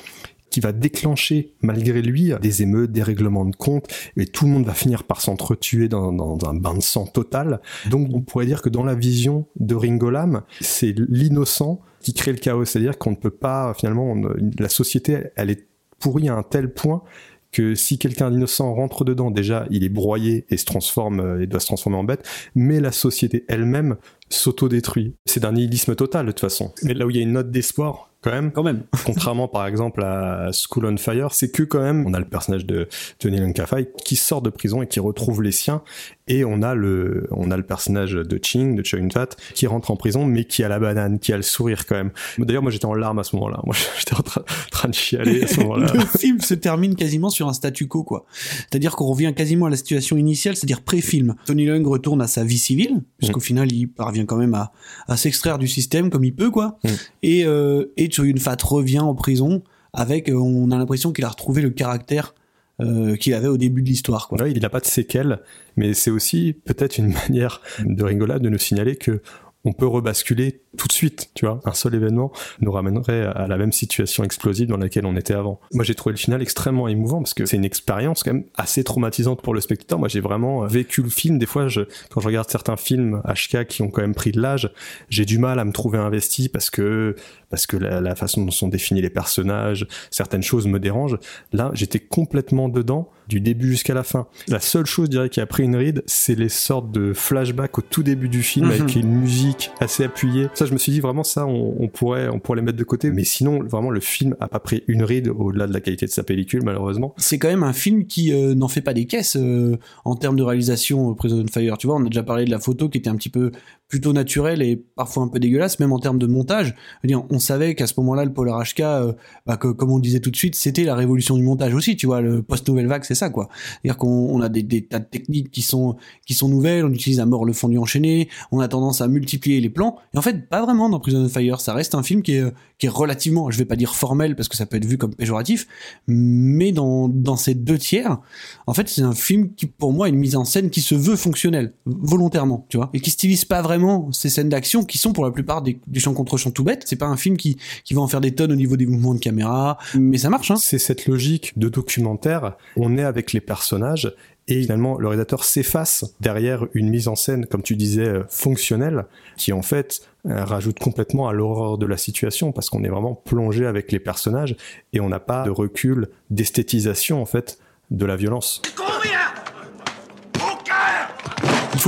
qui 0.50 0.60
va 0.60 0.72
déclencher 0.72 1.54
malgré 1.62 2.02
lui 2.02 2.34
des 2.42 2.62
émeutes, 2.62 2.92
des 2.92 3.04
règlements 3.04 3.46
de 3.46 3.56
compte, 3.56 3.88
et 4.18 4.26
tout 4.26 4.46
le 4.46 4.52
monde 4.52 4.66
va 4.66 4.74
finir 4.74 5.04
par 5.04 5.22
s'entretuer 5.22 5.88
dans, 5.88 6.38
un 6.46 6.54
bain 6.56 6.76
de 6.76 6.82
sang 6.82 7.06
total. 7.06 7.62
Donc 7.90 8.10
on 8.14 8.22
pourrait 8.22 8.46
dire 8.46 8.62
que 8.62 8.70
dans 8.70 8.84
la 8.84 8.96
vision 8.96 9.46
de 9.60 9.76
Ringo 9.76 10.10
Lam, 10.10 10.42
c'est 10.60 10.94
l'innocent 10.98 11.80
qui 12.02 12.14
crée 12.14 12.32
le 12.32 12.38
chaos, 12.38 12.66
c'est-à-dire 12.66 12.98
qu'on 12.98 13.12
ne 13.12 13.16
peut 13.16 13.30
pas 13.30 13.74
finalement, 13.74 14.16
la 14.60 14.70
société, 14.70 15.18
elle 15.36 15.50
est 15.50 15.68
pourrie 16.00 16.30
à 16.30 16.36
un 16.36 16.44
tel 16.44 16.74
point 16.74 17.04
que 17.52 17.74
si 17.76 17.98
quelqu'un 17.98 18.30
d'innocent 18.30 18.74
rentre 18.74 19.04
dedans, 19.04 19.32
déjà, 19.32 19.66
il 19.72 19.84
est 19.84 19.90
broyé 19.90 20.46
et 20.50 20.58
se 20.58 20.66
transforme 20.66 21.20
euh, 21.20 21.42
et 21.42 21.48
doit 21.48 21.60
se 21.60 21.66
transformer 21.66 21.98
en 21.98 22.04
bête, 22.04 22.28
mais 22.54 22.80
la 22.80 22.92
société 22.92 23.44
elle-même 23.48 23.98
s'autodétruit. 24.30 25.16
C'est 25.26 25.42
d'un 25.42 25.54
nihilisme 25.54 25.96
total 25.96 26.26
de 26.26 26.32
toute 26.32 26.42
façon. 26.42 26.74
Mais 26.84 26.94
là 26.94 27.06
où 27.06 27.10
il 27.10 27.18
y 27.18 27.20
a 27.20 27.24
une 27.24 27.34
note 27.34 27.52
d'espoir, 27.52 28.10
quand 28.22 28.32
même, 28.32 28.52
Quand 28.52 28.64
même. 28.64 28.84
contrairement 29.06 29.48
par 29.48 29.66
exemple 29.66 30.04
à 30.04 30.52
School 30.52 30.86
on 30.86 30.98
Fire, 30.98 31.34
c'est 31.34 31.52
que 31.52 31.64
quand 31.64 31.80
même 31.80 32.06
on 32.06 32.14
a 32.14 32.20
le 32.20 32.26
personnage 32.26 32.66
de 32.66 32.90
Tony 33.18 33.40
Lankafai 33.40 33.90
qui 34.04 34.18
sort 34.18 34.42
de 34.42 34.50
prison 34.50 34.82
et 34.82 34.88
qui 34.88 35.00
retrouve 35.00 35.42
les 35.42 35.54
siens, 35.54 35.82
et 36.28 36.44
on 36.44 36.62
a 36.62 36.76
le 36.76 37.28
on 37.32 37.50
a 37.50 37.56
le 37.56 37.64
personnage 37.64 38.12
de 38.14 38.40
Ching, 38.42 38.76
de 38.76 38.84
Choi 38.86 39.00
Yun-fat, 39.00 39.30
qui 39.54 39.68
rentre 39.68 39.90
en 39.92 39.96
prison 39.96 40.26
mais 40.26 40.44
qui 40.44 40.66
a 40.66 40.68
la 40.68 40.80
banane, 40.80 41.20
qui 41.20 41.32
a 41.32 41.38
le 41.38 41.44
sourire 41.44 41.86
quand 41.86 41.96
même. 41.96 42.12
D'ailleurs 42.38 42.62
moi 42.62 42.72
j'étais 42.72 42.86
en 42.86 42.94
larmes 42.94 43.20
à 43.20 43.24
ce 43.24 43.38
moment-là, 43.38 43.62
moi 43.66 43.74
j'étais 43.98 44.16
en 44.16 44.24
train, 44.24 44.44
train 44.70 44.90
de 44.90 44.96
chialer 44.96 45.44
à 45.44 45.48
ce 45.48 45.60
moment-là. 45.62 45.94
le 45.94 46.02
film 46.02 46.42
se 46.42 46.56
termine 46.56 46.96
quasiment 46.96 47.30
sur 47.30 47.48
un 47.48 47.54
statu 47.54 47.88
quo, 47.88 48.04
quoi. 48.04 48.26
C'est-à-dire 48.70 48.98
qu'on 48.98 49.08
revient 49.08 49.34
quasiment 49.34 49.68
à 49.68 49.70
la 49.70 49.78
situation 49.78 50.18
initiale, 50.18 50.58
c'est-à-dire 50.58 50.82
pré-film. 50.82 51.36
Tony 51.46 51.66
Leung 51.66 51.86
retourne 51.86 52.22
à 52.22 52.28
sa 52.28 52.44
vie 52.44 52.58
civile, 52.58 53.02
puisqu'au 53.18 53.40
final, 53.40 53.72
il 53.72 53.88
parvient 53.88 54.19
quand 54.26 54.38
même 54.38 54.54
à, 54.54 54.72
à 55.08 55.18
s'extraire 55.18 55.58
du 55.58 55.68
système 55.68 56.10
comme 56.10 56.24
il 56.24 56.34
peut, 56.34 56.52
quoi. 56.52 56.80
Mm. 56.84 56.90
Et, 57.24 57.46
euh, 57.46 57.92
et 57.98 58.12
Cho 58.12 58.24
Yun-fat 58.24 58.58
revient 58.64 59.00
en 59.00 59.16
prison 59.16 59.64
avec, 59.94 60.30
euh, 60.30 60.36
on 60.36 60.72
a 60.72 60.78
l'impression 60.78 61.12
qu'il 61.12 61.26
a 61.26 61.30
retrouvé 61.30 61.62
le 61.62 61.70
caractère 61.70 62.36
euh, 62.82 63.16
qu'il 63.18 63.34
avait 63.34 63.48
au 63.48 63.58
début 63.58 63.82
de 63.82 63.88
l'histoire, 63.88 64.28
quoi. 64.28 64.42
Ouais, 64.42 64.52
il 64.52 64.62
n'a 64.62 64.70
pas 64.70 64.80
de 64.80 64.86
séquelles, 64.86 65.40
mais 65.76 65.94
c'est 65.94 66.12
aussi 66.12 66.56
peut-être 66.64 66.98
une 66.98 67.14
manière 67.30 67.62
de 67.84 68.04
Ringola 68.04 68.40
de 68.40 68.50
nous 68.50 68.58
signaler 68.58 68.96
que 68.96 69.22
on 69.66 69.74
peut 69.74 69.88
rebasculer 69.88 70.62
tout 70.78 70.88
de 70.88 70.94
suite, 70.94 71.30
tu 71.34 71.46
vois. 71.46 71.60
Un 71.66 71.74
seul 71.74 71.96
événement 71.96 72.32
nous 72.62 72.72
ramènerait 72.72 73.26
à 73.26 73.48
la 73.48 73.58
même 73.58 73.72
situation 73.72 74.24
explosive 74.24 74.68
dans 74.68 74.78
laquelle 74.78 75.06
on 75.06 75.16
était 75.16 75.34
avant. 75.34 75.60
Moi, 75.74 75.84
j'ai 75.84 75.96
trouvé 75.96 76.14
le 76.14 76.18
final 76.20 76.42
extrêmement 76.42 76.88
émouvant 76.88 77.20
parce 77.20 77.34
que 77.34 77.46
c'est 77.46 77.58
une 77.58 77.66
expérience 77.66 78.24
quand 78.24 78.34
même 78.34 78.44
assez 78.56 78.84
traumatisante 78.84 79.42
pour 79.42 79.54
le 79.54 79.62
spectateur. 79.62 79.98
Moi, 80.00 80.08
j'ai 80.08 80.20
vraiment 80.22 80.66
vécu 80.68 81.02
le 81.02 81.10
film. 81.10 81.38
Des 81.40 81.46
fois, 81.48 81.68
je, 81.68 81.82
quand 82.12 82.22
je 82.22 82.28
regarde 82.28 82.50
certains 82.50 82.78
films 82.78 83.22
HK 83.26 83.66
qui 83.66 83.82
ont 83.82 83.90
quand 83.90 84.02
même 84.02 84.16
pris 84.16 84.32
de 84.32 84.40
l'âge, 84.42 84.72
j'ai 85.10 85.26
du 85.26 85.40
mal 85.40 85.60
à 85.60 85.66
me 85.66 85.72
trouver 85.72 85.98
investi 85.98 86.50
parce 86.50 86.70
que 86.70 87.16
parce 87.50 87.66
que 87.66 87.78
la, 87.78 88.00
la 88.00 88.16
façon 88.16 88.46
dont 88.46 88.52
sont 88.52 88.68
définis 88.68 89.02
les 89.02 89.10
personnages, 89.10 89.88
certaines 90.12 90.44
choses 90.44 90.68
me 90.68 90.80
dérangent. 90.80 91.18
Là, 91.52 91.72
j'étais 91.74 92.00
complètement 92.00 92.70
dedans 92.70 93.10
du 93.28 93.42
début 93.42 93.72
jusqu'à 93.72 93.96
la 93.96 94.04
fin. 94.04 94.28
La 94.48 94.60
seule 94.60 94.86
chose, 94.86 95.06
je 95.06 95.12
dirais, 95.12 95.30
qui 95.30 95.40
a 95.42 95.46
pris 95.48 95.64
une 95.64 95.76
ride, 95.76 96.04
c'est 96.06 96.36
les 96.36 96.50
sortes 96.50 96.92
de 96.92 97.14
flashbacks 97.14 97.78
au 97.80 97.82
tout 97.82 98.04
début 98.04 98.30
du 98.30 98.44
film 98.44 98.68
avec 98.70 98.96
Mhm. 98.96 99.02
une 99.02 99.12
musique 99.20 99.72
assez 99.80 100.04
appuyée. 100.04 100.48
Ça, 100.60 100.66
je 100.66 100.74
me 100.74 100.78
suis 100.78 100.92
dit 100.92 101.00
vraiment 101.00 101.24
ça, 101.24 101.46
on, 101.48 101.88
pourrait, 101.88 102.28
on 102.28 102.38
pourrait 102.38 102.58
les 102.58 102.62
mettre 102.62 102.78
de 102.78 102.84
côté. 102.84 103.12
Mais 103.12 103.24
sinon, 103.24 103.64
vraiment, 103.64 103.92
le 103.92 104.02
film 104.02 104.36
a 104.42 104.50
pas 104.50 104.60
pris 104.60 104.84
une 104.88 105.04
ride 105.04 105.30
au-delà 105.30 105.68
de 105.68 105.72
la 105.72 105.80
qualité 105.80 106.06
de 106.06 106.12
sa 106.12 106.22
pellicule, 106.22 106.64
malheureusement. 106.66 107.14
c'est 107.16 107.40
quand 107.40 107.48
même 107.48 107.64
un 107.64 107.72
film 107.72 108.08
qui 108.08 108.34
euh, 108.34 108.56
n'en 108.56 108.68
fait 108.68 108.82
pas 108.82 108.94
des 108.94 109.06
caisses 109.06 109.38
euh, 109.38 109.78
en 110.04 110.18
termes 110.18 110.36
de 110.36 110.44
réalisation 110.44 111.12
euh, 111.12 111.14
Prison 111.14 111.46
Fire. 111.50 111.78
Tu 111.78 111.88
vois, 111.88 111.96
on 111.96 112.02
a 112.02 112.10
déjà 112.10 112.24
parlé 112.24 112.44
de 112.44 112.52
la 112.52 112.60
photo 112.60 112.90
qui 112.90 112.98
était 112.98 113.10
un 113.10 113.16
petit 113.16 113.30
peu 113.30 113.54
plutôt 113.90 114.14
naturelle 114.14 114.62
et 114.62 114.78
parfois 114.78 115.24
un 115.24 115.28
peu 115.28 115.40
dégueulasse, 115.40 115.80
même 115.80 115.92
en 115.92 116.00
termes 116.00 116.20
de 116.20 116.28
montage. 116.28 116.76
On 117.12 117.40
savait 117.40 117.74
qu'à 117.74 117.88
ce 117.88 117.96
moment-là, 117.98 118.24
le 118.24 118.32
Polar 118.32 118.64
HK, 118.64 118.80
euh, 118.82 119.14
bah, 119.48 119.58
comme 119.58 119.92
on 119.92 119.96
le 119.96 120.02
disait 120.02 120.20
tout 120.20 120.30
de 120.30 120.36
suite, 120.36 120.54
c'était 120.54 120.84
la 120.84 120.94
révolution 120.96 121.36
du 121.36 121.42
montage 121.42 121.74
aussi. 121.74 121.98
Tu 121.98 122.06
vois, 122.06 122.22
le 122.22 122.44
post-nouvelle 122.44 122.86
vague, 122.86 123.04
c'est 123.04 123.16
ça, 123.16 123.32
quoi. 123.32 123.50
C'est-à-dire 123.82 123.98
qu'on 123.98 124.08
on 124.08 124.42
a 124.42 124.48
des, 124.48 124.86
tas 124.86 125.00
de 125.00 125.06
techniques 125.06 125.50
qui 125.50 125.64
sont 125.64 125.98
qui 126.28 126.36
sont 126.36 126.48
nouvelles. 126.48 126.86
On 126.86 126.92
utilise 126.92 127.20
à 127.20 127.26
mort 127.26 127.46
le 127.46 127.54
fondu 127.54 127.80
enchaîné. 127.80 128.30
On 128.52 128.60
a 128.60 128.68
tendance 128.68 129.02
à 129.02 129.08
multiplier 129.08 129.60
les 129.60 129.70
plans. 129.70 129.98
Et 130.14 130.20
en 130.20 130.22
fait, 130.22 130.48
pas 130.48 130.62
vraiment 130.62 130.88
dans 130.88 131.00
Prison 131.00 131.28
Fire. 131.28 131.60
Ça 131.60 131.74
reste 131.74 131.96
un 131.96 132.04
film 132.04 132.22
qui 132.22 132.36
est 132.36 132.44
qui 132.80 132.86
est 132.86 132.90
relativement, 132.90 133.52
je 133.52 133.58
vais 133.58 133.66
pas 133.66 133.76
dire 133.76 133.94
formel 133.94 134.38
parce 134.38 134.48
que 134.48 134.56
ça 134.56 134.66
peut 134.66 134.78
être 134.78 134.86
vu 134.86 134.98
comme 134.98 135.14
péjoratif, 135.14 135.68
mais 136.08 136.72
dans, 136.72 137.10
dans 137.10 137.36
ces 137.36 137.54
deux 137.54 137.78
tiers, 137.78 138.20
en 138.68 138.74
fait, 138.74 138.88
c'est 138.88 139.02
un 139.02 139.14
film 139.14 139.54
qui, 139.54 139.66
pour 139.66 139.92
moi, 139.92 140.06
a 140.06 140.10
une 140.10 140.16
mise 140.16 140.38
en 140.38 140.46
scène 140.46 140.70
qui 140.70 140.80
se 140.80 140.96
veut 140.96 141.18
fonctionnelle, 141.18 141.74
volontairement, 141.86 142.66
tu 142.70 142.78
vois, 142.78 142.90
et 142.94 143.02
qui 143.02 143.12
stylise 143.12 143.44
pas 143.44 143.62
vraiment 143.62 143.79
ces 144.12 144.30
scènes 144.30 144.50
d'action 144.50 144.84
qui 144.84 144.98
sont 144.98 145.14
pour 145.14 145.26
la 145.26 145.32
plupart 145.32 145.62
des, 145.62 145.80
des 145.88 146.00
champs 146.00 146.14
contre 146.14 146.38
champs 146.38 146.52
tout 146.52 146.64
bêtes. 146.64 146.84
C'est 146.86 146.96
pas 146.96 147.08
un 147.08 147.18
film 147.18 147.38
qui, 147.38 147.58
qui 147.84 147.94
va 147.94 148.02
en 148.02 148.08
faire 148.08 148.22
des 148.22 148.34
tonnes 148.34 148.52
au 148.52 148.56
niveau 148.56 148.78
des 148.78 148.86
mouvements 148.86 149.14
de 149.14 149.20
caméra, 149.20 149.78
mais 149.96 150.18
ça 150.18 150.30
marche, 150.30 150.52
hein. 150.52 150.58
C'est 150.60 150.80
cette 150.80 151.06
logique 151.08 151.58
de 151.58 151.70
documentaire. 151.70 152.56
On 152.76 152.98
est 152.98 153.04
avec 153.04 153.34
les 153.34 153.42
personnages 153.42 154.14
et 154.48 154.62
finalement 154.62 154.98
le 154.98 155.08
réalisateur 155.08 155.44
s'efface 155.44 156.06
derrière 156.22 156.66
une 156.74 156.90
mise 156.90 157.08
en 157.08 157.16
scène, 157.16 157.46
comme 157.46 157.62
tu 157.62 157.76
disais, 157.76 158.08
euh, 158.08 158.24
fonctionnelle, 158.30 159.06
qui 159.38 159.54
en 159.54 159.62
fait 159.62 160.02
euh, 160.26 160.44
rajoute 160.44 160.80
complètement 160.80 161.28
à 161.28 161.34
l'horreur 161.34 161.78
de 161.78 161.86
la 161.86 161.98
situation 161.98 162.52
parce 162.52 162.70
qu'on 162.70 162.84
est 162.84 162.90
vraiment 162.90 163.16
plongé 163.16 163.66
avec 163.66 163.92
les 163.92 164.00
personnages 164.00 164.56
et 164.94 165.00
on 165.00 165.10
n'a 165.10 165.20
pas 165.20 165.44
de 165.44 165.52
recul 165.52 166.10
d'esthétisation 166.30 167.22
en 167.22 167.26
fait 167.26 167.60
de 167.92 168.06
la 168.06 168.16
violence. 168.16 168.62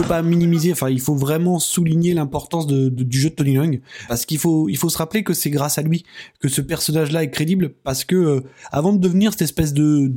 Faut 0.01 0.07
pas 0.07 0.21
minimiser, 0.21 0.71
enfin, 0.71 0.89
il 0.89 0.99
faut 0.99 1.15
vraiment 1.15 1.59
souligner 1.59 2.13
l'importance 2.13 2.67
de, 2.67 2.89
de- 2.89 3.03
du 3.03 3.19
jeu 3.19 3.29
de 3.29 3.35
Tony 3.35 3.53
Leung, 3.55 3.81
parce 4.07 4.25
qu'il 4.25 4.37
faut, 4.37 4.69
il 4.69 4.77
faut 4.77 4.89
se 4.89 4.97
rappeler 4.97 5.23
que 5.23 5.33
c'est 5.33 5.49
grâce 5.49 5.77
à 5.77 5.81
lui 5.81 6.03
que 6.39 6.47
ce 6.47 6.61
personnage-là 6.61 7.23
est 7.23 7.29
crédible, 7.29 7.69
parce 7.83 8.03
que 8.05 8.15
euh, 8.15 8.39
avant 8.71 8.93
de 8.93 8.99
devenir 8.99 9.31
cette 9.31 9.41
espèce 9.43 9.73
de 9.73 10.11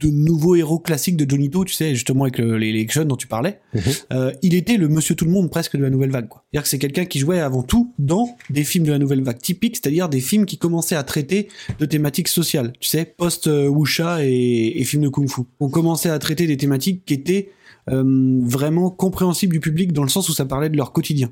de 0.00 0.10
nouveau 0.10 0.54
héros 0.54 0.78
classique 0.78 1.16
de 1.16 1.28
Johnny 1.28 1.50
To, 1.50 1.64
tu 1.64 1.74
sais, 1.74 1.92
justement 1.92 2.22
avec 2.22 2.38
le- 2.38 2.56
les, 2.56 2.70
les 2.72 2.86
jeunes 2.88 3.08
dont 3.08 3.16
tu 3.16 3.26
parlais, 3.26 3.58
Mhm. 3.74 3.80
euh, 4.12 4.32
il 4.42 4.54
était 4.54 4.76
le 4.76 4.86
monsieur 4.86 5.16
tout 5.16 5.24
le 5.24 5.32
monde 5.32 5.50
presque 5.50 5.76
de 5.76 5.82
la 5.82 5.90
nouvelle 5.90 6.12
vague. 6.12 6.28
C'est-à-dire 6.30 6.62
que 6.62 6.68
c'est 6.68 6.78
quelqu'un 6.78 7.04
qui 7.04 7.18
jouait 7.18 7.40
avant 7.40 7.64
tout 7.64 7.92
dans 7.98 8.36
des 8.48 8.62
films 8.62 8.84
de 8.84 8.92
la 8.92 8.98
nouvelle 9.00 9.24
vague 9.24 9.38
typiques, 9.38 9.74
c'est-à-dire 9.74 10.08
des 10.08 10.20
films 10.20 10.46
qui 10.46 10.56
commençaient 10.56 10.94
à 10.94 11.02
traiter 11.02 11.48
de 11.80 11.84
thématiques 11.84 12.28
sociales, 12.28 12.74
tu 12.78 12.88
sais, 12.88 13.12
post-Wuxia 13.16 14.24
et, 14.24 14.80
et 14.80 14.84
films 14.84 15.02
de 15.02 15.08
kung-fu. 15.08 15.42
On 15.58 15.68
commençait 15.68 16.10
à 16.10 16.18
traiter 16.20 16.46
des 16.46 16.56
thématiques 16.56 17.04
qui 17.04 17.14
étaient 17.14 17.48
euh, 17.48 17.52
vraiment 17.90 18.90
compréhensibles 18.90 19.52
du 19.52 19.60
public 19.60 19.92
dans 19.92 20.02
le 20.02 20.08
sens 20.08 20.28
où 20.28 20.32
ça 20.32 20.44
parlait 20.44 20.68
de 20.68 20.76
leur 20.76 20.92
quotidien. 20.92 21.30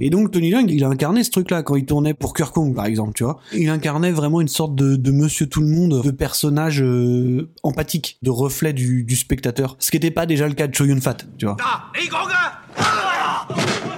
Et 0.00 0.10
donc 0.10 0.30
Tony 0.30 0.50
Leung, 0.50 0.68
il 0.68 0.84
a 0.84 0.88
incarné 0.88 1.24
ce 1.24 1.30
truc-là 1.30 1.62
quand 1.62 1.76
il 1.76 1.84
tournait 1.84 2.14
pour 2.14 2.32
Kong, 2.32 2.74
par 2.74 2.86
exemple, 2.86 3.12
tu 3.14 3.24
vois. 3.24 3.40
Il 3.54 3.68
incarnait 3.68 4.12
vraiment 4.12 4.40
une 4.40 4.48
sorte 4.48 4.74
de, 4.74 4.96
de 4.96 5.10
Monsieur 5.10 5.46
Tout 5.46 5.60
le 5.60 5.68
Monde, 5.68 6.02
de 6.02 6.10
personnage 6.10 6.82
euh, 6.82 7.48
empathique, 7.62 8.18
de 8.22 8.30
reflet 8.30 8.72
du, 8.72 9.04
du 9.04 9.16
spectateur. 9.16 9.76
Ce 9.78 9.90
qui 9.90 9.96
n'était 9.96 10.10
pas 10.10 10.26
déjà 10.26 10.48
le 10.48 10.54
cas 10.54 10.66
de 10.66 10.74
Cho 10.74 10.84
Yun 10.84 11.00
Fat, 11.00 11.18
tu 11.36 11.46
vois. 11.46 11.56
Ah, 11.60 11.90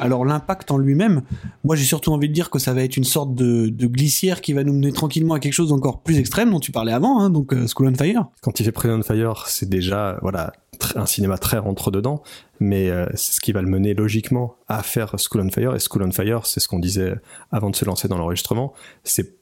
Alors 0.01 0.25
l'impact 0.25 0.71
en 0.71 0.79
lui-même, 0.79 1.23
moi 1.65 1.77
j'ai 1.77 1.85
surtout 1.85 2.13
envie 2.13 2.29
de 2.29 2.33
dire 2.35 2.49
que 2.49 2.59
ça 2.59 2.73
va 2.73 2.83
être 2.83 2.97
une 2.97 3.05
sorte 3.05 3.35
de, 3.35 3.69
de 3.69 3.87
glissière 3.87 4.41
qui 4.41 4.55
va 4.55 4.65
nous 4.65 4.73
mener 4.73 4.93
tranquillement 4.93 5.35
à 5.35 5.41
quelque 5.41 5.53
chose 5.53 5.69
d'encore 5.69 6.03
plus 6.03 6.19
extrême 6.19 6.51
dont 6.51 6.61
tu 6.61 6.73
parlais 6.73 6.93
avant, 6.93 7.21
hein, 7.21 7.29
donc 7.29 7.53
euh, 7.53 7.67
School 7.67 7.89
on 7.89 7.95
Fire. 7.95 8.27
Quand 8.41 8.59
il 8.59 8.65
fait 8.65 8.73
Prison 8.73 9.03
Fire, 9.03 9.45
c'est 9.49 9.69
déjà 9.69 10.19
voilà 10.23 10.53
un 10.97 11.07
cinéma 11.07 11.39
très 11.39 11.59
rentre 11.59 11.91
dedans, 11.91 12.23
mais 12.59 12.91
euh, 12.91 13.07
c'est 13.15 13.33
ce 13.33 13.41
qui 13.41 13.53
va 13.53 13.63
le 13.63 13.69
mener 13.69 13.95
logiquement 13.95 14.57
à 14.69 14.83
faire 14.83 15.15
School 15.19 15.43
on 15.43 15.51
Fire. 15.51 15.75
Et 15.75 15.79
School 15.79 16.03
on 16.03 16.13
Fire, 16.13 16.47
c'est 16.47 16.61
ce 16.61 16.69
qu'on 16.69 16.79
disait 16.79 17.15
avant 17.51 17.71
de 17.71 17.77
se 17.77 17.85
lancer 17.85 18.09
dans 18.09 18.19
l'enregistrement, 18.19 18.73
c'est 19.05 19.37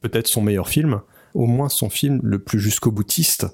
peut-être 0.00 0.26
son 0.26 0.42
meilleur 0.42 0.68
film, 0.68 1.00
au 1.34 1.46
moins 1.46 1.68
son 1.68 1.90
film 1.90 2.20
le 2.22 2.38
plus 2.38 2.60
jusqu'au 2.60 2.90
boutiste. 2.90 3.46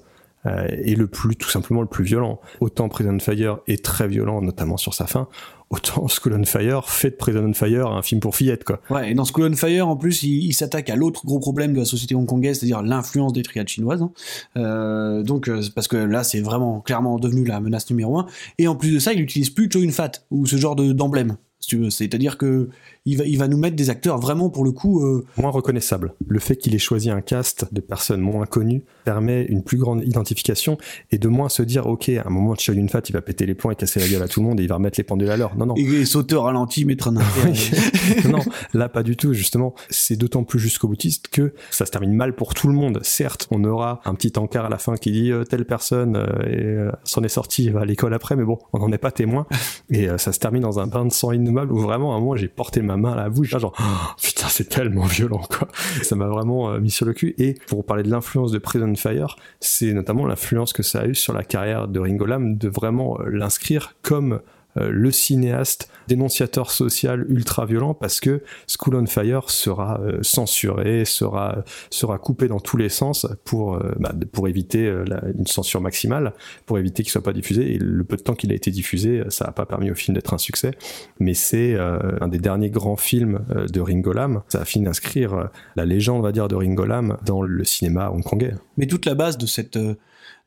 Euh, 0.47 0.67
et 0.69 0.95
le 0.95 1.07
plus 1.07 1.35
tout 1.35 1.49
simplement 1.49 1.81
le 1.81 1.87
plus 1.87 2.03
violent. 2.03 2.39
Autant 2.59 2.89
Prison 2.89 3.17
Fire 3.19 3.59
est 3.67 3.83
très 3.83 4.07
violent, 4.07 4.41
notamment 4.41 4.77
sur 4.77 4.93
sa 4.93 5.05
fin, 5.07 5.27
autant 5.69 6.07
School 6.21 6.33
on 6.39 6.45
Fire 6.45 6.89
fait 6.89 7.11
de 7.11 7.15
Prison 7.15 7.45
on 7.47 7.53
Fire 7.53 7.87
un 7.87 8.01
film 8.01 8.21
pour 8.21 8.35
fillettes 8.35 8.63
quoi. 8.63 8.79
Ouais, 8.89 9.11
et 9.11 9.13
dans 9.13 9.25
School 9.25 9.49
on 9.51 9.55
Fire, 9.55 9.87
en 9.87 9.95
plus, 9.95 10.23
il, 10.23 10.53
s'attaque 10.53 10.89
à 10.89 10.95
l'autre 10.95 11.25
gros 11.25 11.39
problème 11.39 11.73
de 11.73 11.79
la 11.79 11.85
société 11.85 12.15
hongkongaise, 12.15 12.59
c'est-à-dire 12.59 12.81
l'influence 12.81 13.33
des 13.33 13.43
triades 13.43 13.67
chinoises. 13.67 14.01
hein. 14.01 14.11
Euh, 14.57 15.23
donc, 15.23 15.47
euh, 15.47 15.61
parce 15.75 15.87
que 15.87 15.97
là, 15.97 16.23
c'est 16.23 16.41
vraiment 16.41 16.81
clairement 16.81 17.19
devenu 17.19 17.45
la 17.45 17.59
menace 17.59 17.89
numéro 17.89 18.17
un. 18.19 18.27
Et 18.57 18.67
en 18.67 18.75
plus 18.75 18.91
de 18.91 18.99
ça, 18.99 19.13
il 19.13 19.21
utilise 19.21 19.49
plus 19.49 19.69
Cho 19.71 19.79
Yun 19.79 19.91
Fat 19.91 20.11
ou 20.31 20.45
ce 20.45 20.55
genre 20.55 20.75
de 20.75 20.91
d'emblème, 20.91 21.37
si 21.59 21.69
tu 21.69 21.77
veux. 21.77 21.89
C'est-à-dire 21.89 22.37
que 22.37 22.69
il 23.07 23.17
va, 23.17 23.23
il 23.23 23.37
va 23.37 23.47
nous 23.47 23.57
mettre 23.57 23.77
des 23.77 23.89
acteurs 23.89 24.19
vraiment 24.19 24.49
pour 24.49 24.65
le 24.65 24.71
coup. 24.71 25.03
euh, 25.05 25.25
moins 25.37 25.49
reconnaissable. 25.49 26.13
Le 26.27 26.39
fait 26.39 26.57
qu'il 26.57 26.75
ait 26.75 26.79
choisi 26.79 27.09
un 27.09 27.21
cast 27.21 27.73
de 27.73 27.79
personnes 27.79 28.19
moins 28.19 28.45
connues 28.45 28.83
permet 29.05 29.45
une 29.45 29.63
plus 29.63 29.77
grande 29.77 30.03
identification 30.03 30.77
et 31.11 31.17
de 31.17 31.27
moins 31.29 31.47
se 31.47 31.63
dire 31.63 31.87
ok 31.87 32.09
à 32.09 32.23
un 32.25 32.29
moment 32.29 32.53
de 32.53 32.73
Yun 32.73 32.89
Fat 32.89 33.01
il 33.07 33.13
va 33.13 33.21
péter 33.21 33.45
les 33.45 33.55
plombs 33.55 33.71
et 33.71 33.75
casser 33.75 34.01
la 34.01 34.09
gueule 34.09 34.21
à 34.21 34.27
tout 34.27 34.41
le 34.41 34.47
monde 34.47 34.59
et 34.59 34.63
il 34.63 34.67
va 34.69 34.75
remettre 34.75 34.99
les 34.99 35.05
pendules 35.05 35.29
à 35.29 35.37
l'heure. 35.37 35.55
Non 35.55 35.65
non. 35.65 35.75
et, 35.77 36.03
sauter 36.03 36.35
au 36.35 36.41
ralenti, 36.41 36.83
mettre 36.83 37.07
un 37.07 37.13
non, 38.29 38.39
là 38.73 38.89
pas 38.89 39.03
du 39.03 39.15
tout 39.15 39.33
justement. 39.33 39.73
C'est 39.89 40.17
d'autant 40.17 40.43
plus 40.43 40.59
jusqu'au 40.59 40.89
boutiste 40.89 41.29
que 41.29 41.53
ça 41.71 41.85
se 41.85 41.91
termine 41.91 42.13
mal 42.13 42.35
pour 42.35 42.53
tout 42.53 42.67
le 42.67 42.73
monde. 42.73 42.99
Certes, 43.03 43.47
on 43.51 43.63
aura 43.63 44.01
un 44.03 44.15
petit 44.15 44.37
encart 44.37 44.65
à 44.65 44.69
la 44.69 44.77
fin 44.77 44.95
qui 44.95 45.11
dit 45.11 45.31
euh, 45.31 45.45
telle 45.45 45.63
personne 45.63 46.17
euh, 46.17 46.91
s'en 47.05 47.23
est 47.23 47.29
sortie, 47.29 47.69
va 47.69 47.81
à 47.81 47.85
l'école 47.85 48.13
après, 48.13 48.35
mais 48.35 48.43
bon, 48.43 48.59
on 48.73 48.79
n'en 48.79 48.91
est 48.91 48.97
pas 48.97 49.11
témoin. 49.11 49.47
Et 49.89 50.09
ça 50.17 50.33
se 50.33 50.39
termine 50.39 50.63
dans 50.63 50.79
un 50.79 50.87
bain 50.87 51.05
de 51.05 51.13
sang 51.13 51.31
innommable 51.31 51.71
où 51.71 51.79
vraiment 51.79 52.13
à 52.13 52.17
un 52.17 52.19
moment 52.19 52.35
j'ai 52.35 52.49
porté 52.49 52.81
ma 52.81 52.96
main 52.97 53.13
à 53.13 53.15
la 53.15 53.29
bouche, 53.29 53.49
genre 53.49 53.73
putain 54.21 54.47
c'est 54.49 54.69
tellement 54.69 55.05
violent 55.05 55.41
quoi. 55.49 55.67
Ça 56.01 56.15
m'a 56.15 56.27
vraiment 56.27 56.71
euh, 56.71 56.79
mis 56.79 56.91
sur 56.91 57.05
le 57.05 57.13
cul. 57.13 57.35
Et 57.37 57.55
pour 57.67 57.85
parler 57.85 58.03
de 58.03 58.09
l'influence 58.09 58.51
de 58.51 58.57
Prison 58.57 58.93
Fire, 58.95 59.37
c'est 59.59 59.93
notamment 59.93 60.25
l'influence 60.25 60.73
que 60.73 60.83
ça 60.83 61.01
a 61.01 61.05
eu 61.05 61.15
sur 61.15 61.33
la 61.33 61.43
carrière 61.43 61.87
de 61.87 61.99
Ringo 61.99 62.25
Lam 62.25 62.57
de 62.57 62.69
vraiment 62.69 63.19
euh, 63.19 63.29
l'inscrire 63.29 63.95
comme 64.01 64.41
le 64.79 65.11
cinéaste 65.11 65.89
dénonciateur 66.07 66.71
social 66.71 67.25
ultra 67.29 67.65
violent 67.65 67.93
parce 67.93 68.19
que 68.19 68.41
School 68.67 68.95
on 68.95 69.05
Fire 69.05 69.49
sera 69.49 69.99
euh, 70.01 70.19
censuré, 70.21 71.05
sera 71.05 71.63
sera 71.89 72.17
coupé 72.17 72.47
dans 72.47 72.59
tous 72.59 72.77
les 72.77 72.89
sens 72.89 73.27
pour 73.43 73.75
euh, 73.75 73.93
bah, 73.99 74.13
pour 74.31 74.47
éviter 74.47 74.87
euh, 74.87 75.05
une 75.37 75.47
censure 75.47 75.81
maximale, 75.81 76.33
pour 76.65 76.77
éviter 76.77 77.03
qu'il 77.03 77.11
soit 77.11 77.23
pas 77.23 77.33
diffusé. 77.33 77.73
Et 77.73 77.77
le 77.77 78.03
peu 78.03 78.17
de 78.17 78.21
temps 78.21 78.35
qu'il 78.35 78.51
a 78.51 78.55
été 78.55 78.71
diffusé, 78.71 79.23
ça 79.29 79.45
n'a 79.45 79.51
pas 79.51 79.65
permis 79.65 79.91
au 79.91 79.95
film 79.95 80.15
d'être 80.15 80.33
un 80.33 80.37
succès. 80.37 80.71
Mais 81.19 81.33
c'est 81.33 81.73
euh, 81.75 82.17
un 82.21 82.27
des 82.27 82.39
derniers 82.39 82.69
grands 82.69 82.95
films 82.95 83.45
euh, 83.55 83.67
de 83.67 83.81
Ringo 83.81 84.13
Lam. 84.13 84.41
Ça 84.47 84.61
a 84.61 84.65
fini 84.65 84.85
d'inscrire 84.85 85.33
euh, 85.33 85.45
la 85.75 85.85
légende, 85.85 86.19
on 86.19 86.23
va 86.23 86.31
dire, 86.31 86.47
de 86.47 86.55
Ringo 86.55 86.85
Lam 86.85 87.17
dans 87.25 87.41
le 87.41 87.63
cinéma 87.63 88.11
hongkongais. 88.11 88.53
Mais 88.77 88.87
toute 88.87 89.05
la 89.05 89.15
base 89.15 89.37
de 89.37 89.45
cette 89.45 89.77
euh, 89.77 89.95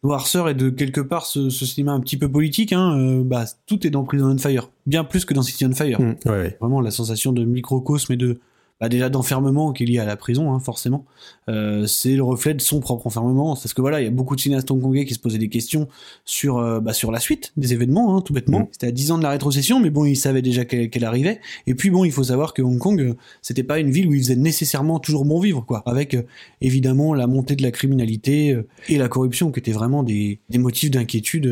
noirceur 0.02 0.48
et 0.48 0.54
de 0.54 0.70
quelque 0.70 1.00
part 1.00 1.26
ce, 1.26 1.50
ce 1.50 1.66
cinéma 1.66 1.92
un 1.92 2.00
petit 2.00 2.16
peu 2.16 2.30
politique, 2.30 2.72
hein, 2.72 2.98
euh, 2.98 3.22
bah, 3.22 3.44
tout 3.66 3.86
est 3.86 3.90
dans 3.90 4.04
Prison 4.04 4.30
on 4.34 4.38
Fire. 4.38 4.70
Bien 4.86 5.04
plus 5.04 5.24
que 5.24 5.34
dans 5.34 5.42
City 5.42 5.66
on 5.66 5.72
Fire. 5.72 6.00
Mm, 6.00 6.16
ouais, 6.26 6.30
ouais. 6.30 6.56
Vraiment 6.60 6.80
la 6.80 6.90
sensation 6.90 7.32
de 7.32 7.44
microcosme 7.44 8.12
et 8.12 8.16
de 8.16 8.40
bah 8.80 8.88
déjà 8.88 9.10
d'enfermement 9.10 9.72
qui 9.72 9.82
est 9.82 9.86
lié 9.86 9.98
à 9.98 10.04
la 10.04 10.16
prison, 10.16 10.52
hein, 10.52 10.58
forcément. 10.58 11.04
Euh, 11.48 11.86
c'est 11.86 12.14
le 12.14 12.22
reflet 12.22 12.54
de 12.54 12.60
son 12.60 12.80
propre 12.80 13.06
enfermement. 13.06 13.54
Parce 13.54 13.74
que 13.74 13.80
voilà, 13.80 14.00
il 14.00 14.04
y 14.04 14.06
a 14.06 14.10
beaucoup 14.10 14.36
de 14.36 14.40
cinéastes 14.40 14.70
hongkongais 14.70 15.04
qui 15.04 15.14
se 15.14 15.18
posaient 15.18 15.38
des 15.38 15.48
questions 15.48 15.88
sur, 16.24 16.58
euh, 16.58 16.80
bah, 16.80 16.92
sur 16.92 17.10
la 17.10 17.20
suite 17.20 17.52
des 17.56 17.74
événements, 17.74 18.16
hein, 18.16 18.22
tout 18.22 18.32
bêtement. 18.32 18.60
Mm. 18.60 18.68
C'était 18.72 18.86
à 18.86 18.92
10 18.92 19.10
ans 19.12 19.18
de 19.18 19.22
la 19.22 19.30
rétrocession, 19.30 19.80
mais 19.80 19.90
bon, 19.90 20.04
ils 20.06 20.16
savaient 20.16 20.42
déjà 20.42 20.64
qu'elle 20.64 21.04
arrivait. 21.04 21.40
Et 21.66 21.74
puis 21.74 21.90
bon, 21.90 22.04
il 22.04 22.12
faut 22.12 22.24
savoir 22.24 22.54
que 22.54 22.62
Hong 22.62 22.78
Kong, 22.78 23.00
euh, 23.00 23.14
c'était 23.42 23.62
pas 23.62 23.78
une 23.78 23.90
ville 23.90 24.08
où 24.08 24.14
il 24.14 24.20
faisait 24.20 24.36
nécessairement 24.36 24.98
toujours 24.98 25.26
bon 25.26 25.40
vivre, 25.40 25.64
quoi. 25.66 25.82
Avec 25.84 26.14
euh, 26.14 26.22
évidemment 26.62 27.12
la 27.14 27.26
montée 27.26 27.56
de 27.56 27.62
la 27.62 27.70
criminalité 27.70 28.56
et 28.88 28.96
la 28.96 29.08
corruption, 29.08 29.52
qui 29.52 29.60
étaient 29.60 29.72
vraiment 29.72 30.02
des, 30.02 30.38
des 30.48 30.58
motifs 30.58 30.90
d'inquiétude 30.90 31.46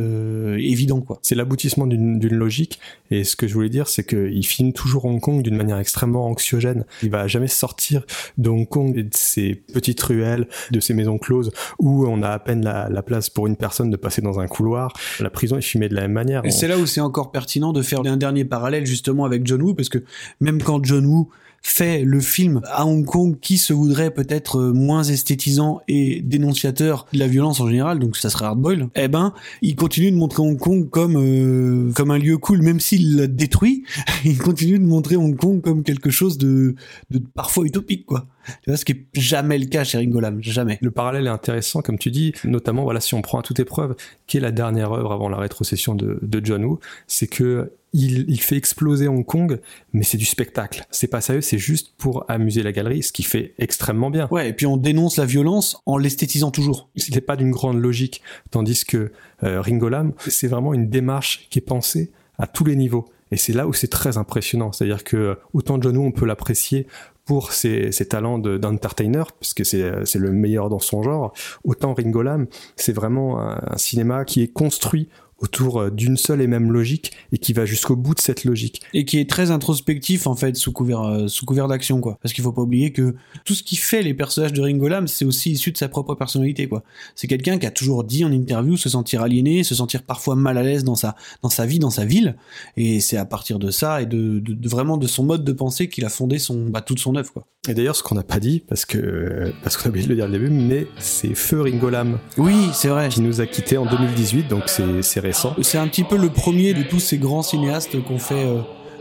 évidents, 0.59 1.01
quoi. 1.01 1.19
C'est 1.23 1.35
l'aboutissement 1.35 1.87
d'une 1.87 2.19
d'une 2.19 2.35
logique. 2.35 2.79
Et 3.11 3.25
ce 3.25 3.37
que 3.37 3.47
je 3.47 3.55
voulais 3.55 3.69
dire, 3.69 3.88
c'est 3.88 4.07
qu'il 4.07 4.47
filme 4.47 4.73
toujours 4.73 5.05
Hong 5.05 5.21
Kong 5.21 5.43
d'une 5.43 5.57
manière 5.57 5.79
extrêmement 5.79 6.27
anxiogène. 6.27 6.85
Il 7.03 7.11
va 7.11 7.17
jamais 7.26 7.48
sortir 7.48 8.04
de 8.37 8.48
Hong 8.48 8.68
Kong 8.68 8.96
et 8.96 9.02
de 9.02 9.14
ses 9.14 9.54
petites 9.54 10.00
ruelles, 10.02 10.48
de 10.70 10.81
ses 10.81 10.94
maisons 10.94 11.18
closes, 11.18 11.50
où 11.78 12.07
on 12.07 12.22
a 12.22 12.31
à 12.31 12.38
peine 12.38 12.64
la, 12.64 12.88
la 12.88 13.02
place 13.02 13.31
pour 13.31 13.46
une 13.46 13.57
personne 13.57 13.90
de 13.90 13.96
passer 13.96 14.22
dans 14.22 14.40
un 14.40 14.46
couloir. 14.46 14.92
La 15.20 15.31
prison 15.31 15.57
est 15.59 15.62
filmée 15.62 15.88
de 15.88 15.94
la 15.94 16.02
même 16.02 16.12
manière. 16.12 16.44
Et 16.44 16.50
c'est 16.50 16.68
là 16.68 16.78
où 16.78 16.87
c'est 16.87 17.00
encore 17.00 17.33
pertinent 17.33 17.72
de 17.72 17.83
faire 17.83 18.00
un 18.00 18.16
dernier 18.16 18.44
parallèle 18.44 18.87
justement 18.87 19.24
avec 19.24 19.46
John 19.46 19.62
Woo, 19.62 19.74
parce 19.74 19.88
que 19.88 19.98
même 20.40 20.62
quand 20.62 20.85
John 20.85 21.04
Woo 21.07 21.31
fait 21.62 22.03
le 22.05 22.21
film 22.21 22.61
à 22.66 22.87
Hong 22.87 23.05
Kong 23.05 23.37
qui 23.40 23.59
se 23.59 23.73
voudrait 23.73 24.11
peut-être 24.11 24.59
euh, 24.59 24.73
moins 24.73 25.03
esthétisant 25.03 25.81
et 25.88 26.21
dénonciateur 26.23 27.07
de 27.12 27.18
la 27.18 27.27
violence 27.27 27.61
en 27.61 27.68
général, 27.68 27.99
donc 27.99 28.16
ça 28.16 28.31
serait 28.31 28.47
hardboil, 28.47 28.88
eh 28.94 29.09
ben 29.09 29.33
il 29.62 29.77
continue 29.77 30.11
de 30.11 30.16
montrer 30.16 30.42
Hong 30.42 30.59
Kong 30.59 30.88
comme 30.88 31.16
euh, 31.16 31.92
comme 31.92 32.11
un 32.11 32.18
lieu 32.18 32.38
cool, 32.38 32.62
même 32.62 32.81
s'il 32.81 33.16
l'a 33.16 33.27
détruit, 33.27 33.85
il 34.25 34.38
continue 34.38 34.79
de 34.79 34.85
montrer 34.85 35.16
Hong 35.16 35.37
Kong 35.37 35.61
comme 35.61 35.83
quelque 35.83 36.11
chose 36.11 36.38
de, 36.38 36.75
de 37.11 37.18
parfois 37.18 37.64
utopique 37.64 38.07
quoi. 38.07 38.27
Tu 38.62 38.71
vois, 38.71 38.79
ce 38.79 38.85
qui 38.85 38.92
est 38.92 39.05
jamais 39.12 39.59
le 39.59 39.66
cas 39.66 39.85
chez 39.85 39.99
Ringo 39.99 40.21
Lam, 40.21 40.42
jamais. 40.42 40.79
Le 40.81 40.90
parallèle 40.90 41.27
est 41.27 41.31
intéressant, 41.31 41.83
comme 41.83 41.99
tu 41.99 42.11
dis, 42.11 42.33
notamment 42.44 42.85
voilà 42.85 43.01
si 43.01 43.14
on 43.14 43.21
prend 43.21 43.40
à 43.40 43.42
toute 43.42 43.61
épreuve, 43.61 43.94
qui 44.27 44.38
est 44.38 44.40
la 44.40 44.53
dernière 44.53 44.92
œuvre 44.92 45.12
avant 45.12 45.29
la 45.29 45.37
rétrocession 45.37 45.94
de, 45.94 46.18
de 46.23 46.40
John 46.44 46.64
Woo, 46.64 46.81
c'est 47.07 47.27
que 47.27 47.73
il, 47.92 48.29
il 48.29 48.40
fait 48.40 48.57
exploser 48.57 49.09
Hong 49.09 49.24
Kong, 49.24 49.61
mais 49.92 50.03
c'est 50.03 50.18
du 50.18 50.24
spectacle. 50.24 50.87
C'est 50.90 51.07
pas 51.07 51.20
sérieux, 51.20 51.40
c'est 51.40 51.59
juste 51.59 51.94
pour 51.96 52.24
amuser 52.29 52.62
la 52.62 52.72
galerie, 52.72 53.03
ce 53.03 53.12
qui 53.12 53.22
fait 53.22 53.55
extrêmement 53.59 54.11
bien. 54.11 54.29
Ouais, 54.31 54.51
et 54.51 54.53
puis 54.53 54.66
on 54.66 54.77
dénonce 54.77 55.16
la 55.16 55.24
violence 55.24 55.81
en 55.87 55.96
l'esthétisant 55.96 56.51
toujours. 56.51 56.88
Il 56.96 57.14
n'est 57.14 57.20
pas 57.20 57.37
d'une 57.37 57.51
grande 57.51 57.81
logique, 57.81 58.22
tandis 58.51 58.85
que 58.85 59.11
euh, 59.42 59.61
Ringo 59.61 59.88
Lam, 59.88 60.12
c'est 60.27 60.48
vraiment 60.48 60.74
une 60.74 60.88
démarche 60.90 61.46
qui 61.51 61.59
est 61.59 61.62
pensée 61.62 62.12
à 62.38 62.46
tous 62.46 62.64
les 62.64 62.77
niveaux. 62.77 63.09
Et 63.31 63.37
c'est 63.37 63.53
là 63.53 63.66
où 63.66 63.72
c'est 63.72 63.88
très 63.88 64.16
impressionnant. 64.16 64.72
C'est-à-dire 64.72 65.05
que 65.05 65.38
autant 65.53 65.81
John 65.81 65.96
Woo, 65.96 66.05
on 66.05 66.12
peut 66.12 66.24
l'apprécier 66.27 66.87
pour 67.27 67.53
ses, 67.53 67.92
ses 67.92 68.07
talents 68.09 68.38
de- 68.38 68.57
d'entertainer, 68.57 69.24
parce 69.38 69.53
que 69.53 69.62
c'est 69.64 70.07
c'est 70.07 70.18
le 70.18 70.31
meilleur 70.33 70.70
dans 70.70 70.79
son 70.79 71.03
genre, 71.03 71.35
autant 71.62 71.92
Ringo 71.92 72.22
Lam, 72.22 72.46
c'est 72.77 72.94
vraiment 72.94 73.38
un, 73.38 73.61
un 73.66 73.77
cinéma 73.77 74.24
qui 74.24 74.42
est 74.42 74.48
construit 74.48 75.09
autour 75.40 75.81
euh, 75.81 75.90
d'une 75.90 76.16
seule 76.16 76.40
et 76.40 76.46
même 76.46 76.72
logique 76.72 77.12
et 77.33 77.38
qui 77.38 77.53
va 77.53 77.64
jusqu'au 77.64 77.96
bout 77.96 78.14
de 78.14 78.20
cette 78.20 78.44
logique. 78.44 78.83
et 78.94 79.05
qui 79.05 79.18
est 79.18 79.29
très 79.29 79.51
introspectif 79.51 80.27
en 80.27 80.35
fait 80.35 80.57
sous 80.57 80.72
couvert 80.72 81.03
euh, 81.03 81.29
sous 81.29 81.44
couvert 81.46 81.68
d'action 81.68 82.01
quoi. 82.01 82.18
Parce 82.22 82.33
qu'il 82.33 82.42
faut 82.44 82.53
pas 82.53 82.62
oublier 82.62 82.92
que 82.92 83.14
tout 83.44 83.55
ce 83.55 83.62
qui 83.62 83.77
fait 83.77 84.03
les 84.03 84.14
personnages 84.14 84.53
de 84.53 84.61
Ringo 84.61 84.88
Lam 84.88 85.07
c'est 85.09 85.24
aussi 85.24 85.53
issu 85.53 85.70
de 85.72 85.79
sa 85.79 85.88
propre 85.88 86.14
personnalité 86.14 86.68
quoi. 86.68 86.83
C'est 87.14 87.27
quelqu'un 87.29 87.59
qui 87.59 87.66
a 87.66 87.70
toujours 87.70 88.05
dit 88.05 88.24
en 88.24 88.33
interview 88.33 88.77
se 88.77 88.88
sentir 88.88 89.22
aliéné 89.22 89.62
se 89.64 89.74
sentir 89.74 90.03
parfois 90.03 90.35
mal 90.37 90.59
à 90.59 90.62
l'aise 90.62 90.85
dans 90.85 90.94
sa 90.96 91.14
dans 91.42 91.48
sa 91.51 91.66
vie 91.66 91.79
dans 91.79 91.90
sa 91.90 92.05
ville. 92.05 92.37
Et 92.77 93.01
c'est 93.01 93.16
à 93.16 93.24
partir 93.24 93.59
de 93.59 93.70
ça 93.70 94.03
et 94.03 94.07
de, 94.07 94.38
de- 94.40 94.55
de 94.55 94.68
vraiment 94.68 94.96
de 94.96 95.07
son 95.07 95.24
mode 95.24 95.44
de 95.44 95.53
pensée 95.53 95.88
qu'il 95.88 96.05
a 96.05 96.09
fondé 96.09 96.38
son 96.38 96.66
bah, 96.68 96.81
toute 96.81 96.98
son 96.98 97.14
œuvre 97.16 97.33
quoi. 97.33 97.46
Et 97.68 97.74
d'ailleurs, 97.74 97.96
ce 97.96 98.03
qu'on 98.03 98.14
n'a 98.14 98.22
pas 98.22 98.40
dit, 98.40 98.62
parce 98.66 98.87
que 98.87 99.53
parce 99.62 99.77
qu'on 99.77 99.87
a 99.87 99.88
oublié 99.90 100.05
de 100.07 100.11
le 100.11 100.14
dire 100.16 100.24
au 100.27 100.31
début, 100.31 100.48
mais 100.48 100.87
c'est 100.98 101.35
Feu 101.35 101.61
Ringo 101.61 101.90
Lam 101.90 102.18
oui 102.38 102.55
c'est 102.72 102.88
vrai. 102.88 103.09
qui 103.09 103.20
nous 103.20 103.40
a 103.40 103.46
quittés 103.46 103.77
en 103.77 103.85
2018, 103.85 104.48
donc 104.48 104.62
c'est 105.03 105.20
c'est 105.62 105.79
un 105.79 105.88
petit 105.88 106.05
peu 106.05 106.17
le 106.17 106.29
premier 106.29 106.75
de 106.75 106.83
tous 106.83 107.01
ces 107.01 107.19
grands 107.19 107.43
cinéastes 107.43 108.03
qu'on 108.05 108.19
fait 108.19 108.45
euh, 108.47 108.61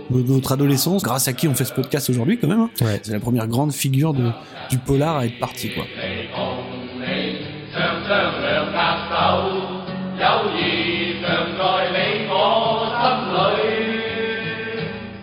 de 0.10 0.22
notre 0.34 0.52
adolescence, 0.54 1.04
grâce 1.04 1.28
à 1.28 1.34
qui 1.34 1.48
on 1.48 1.54
fait 1.54 1.66
ce 1.66 1.74
podcast 1.74 2.10
aujourd'hui 2.10 2.38
quand 2.40 2.48
même. 2.48 2.62
Hein. 2.62 2.70
C'est 3.04 3.12
la 3.12 3.20
première 3.20 3.48
grande 3.48 3.74
figure 3.74 4.14
du 4.14 4.78
polar 4.78 5.18
à 5.18 5.26
être 5.26 5.40
parti. 5.40 5.70
Quoi. 5.70 5.84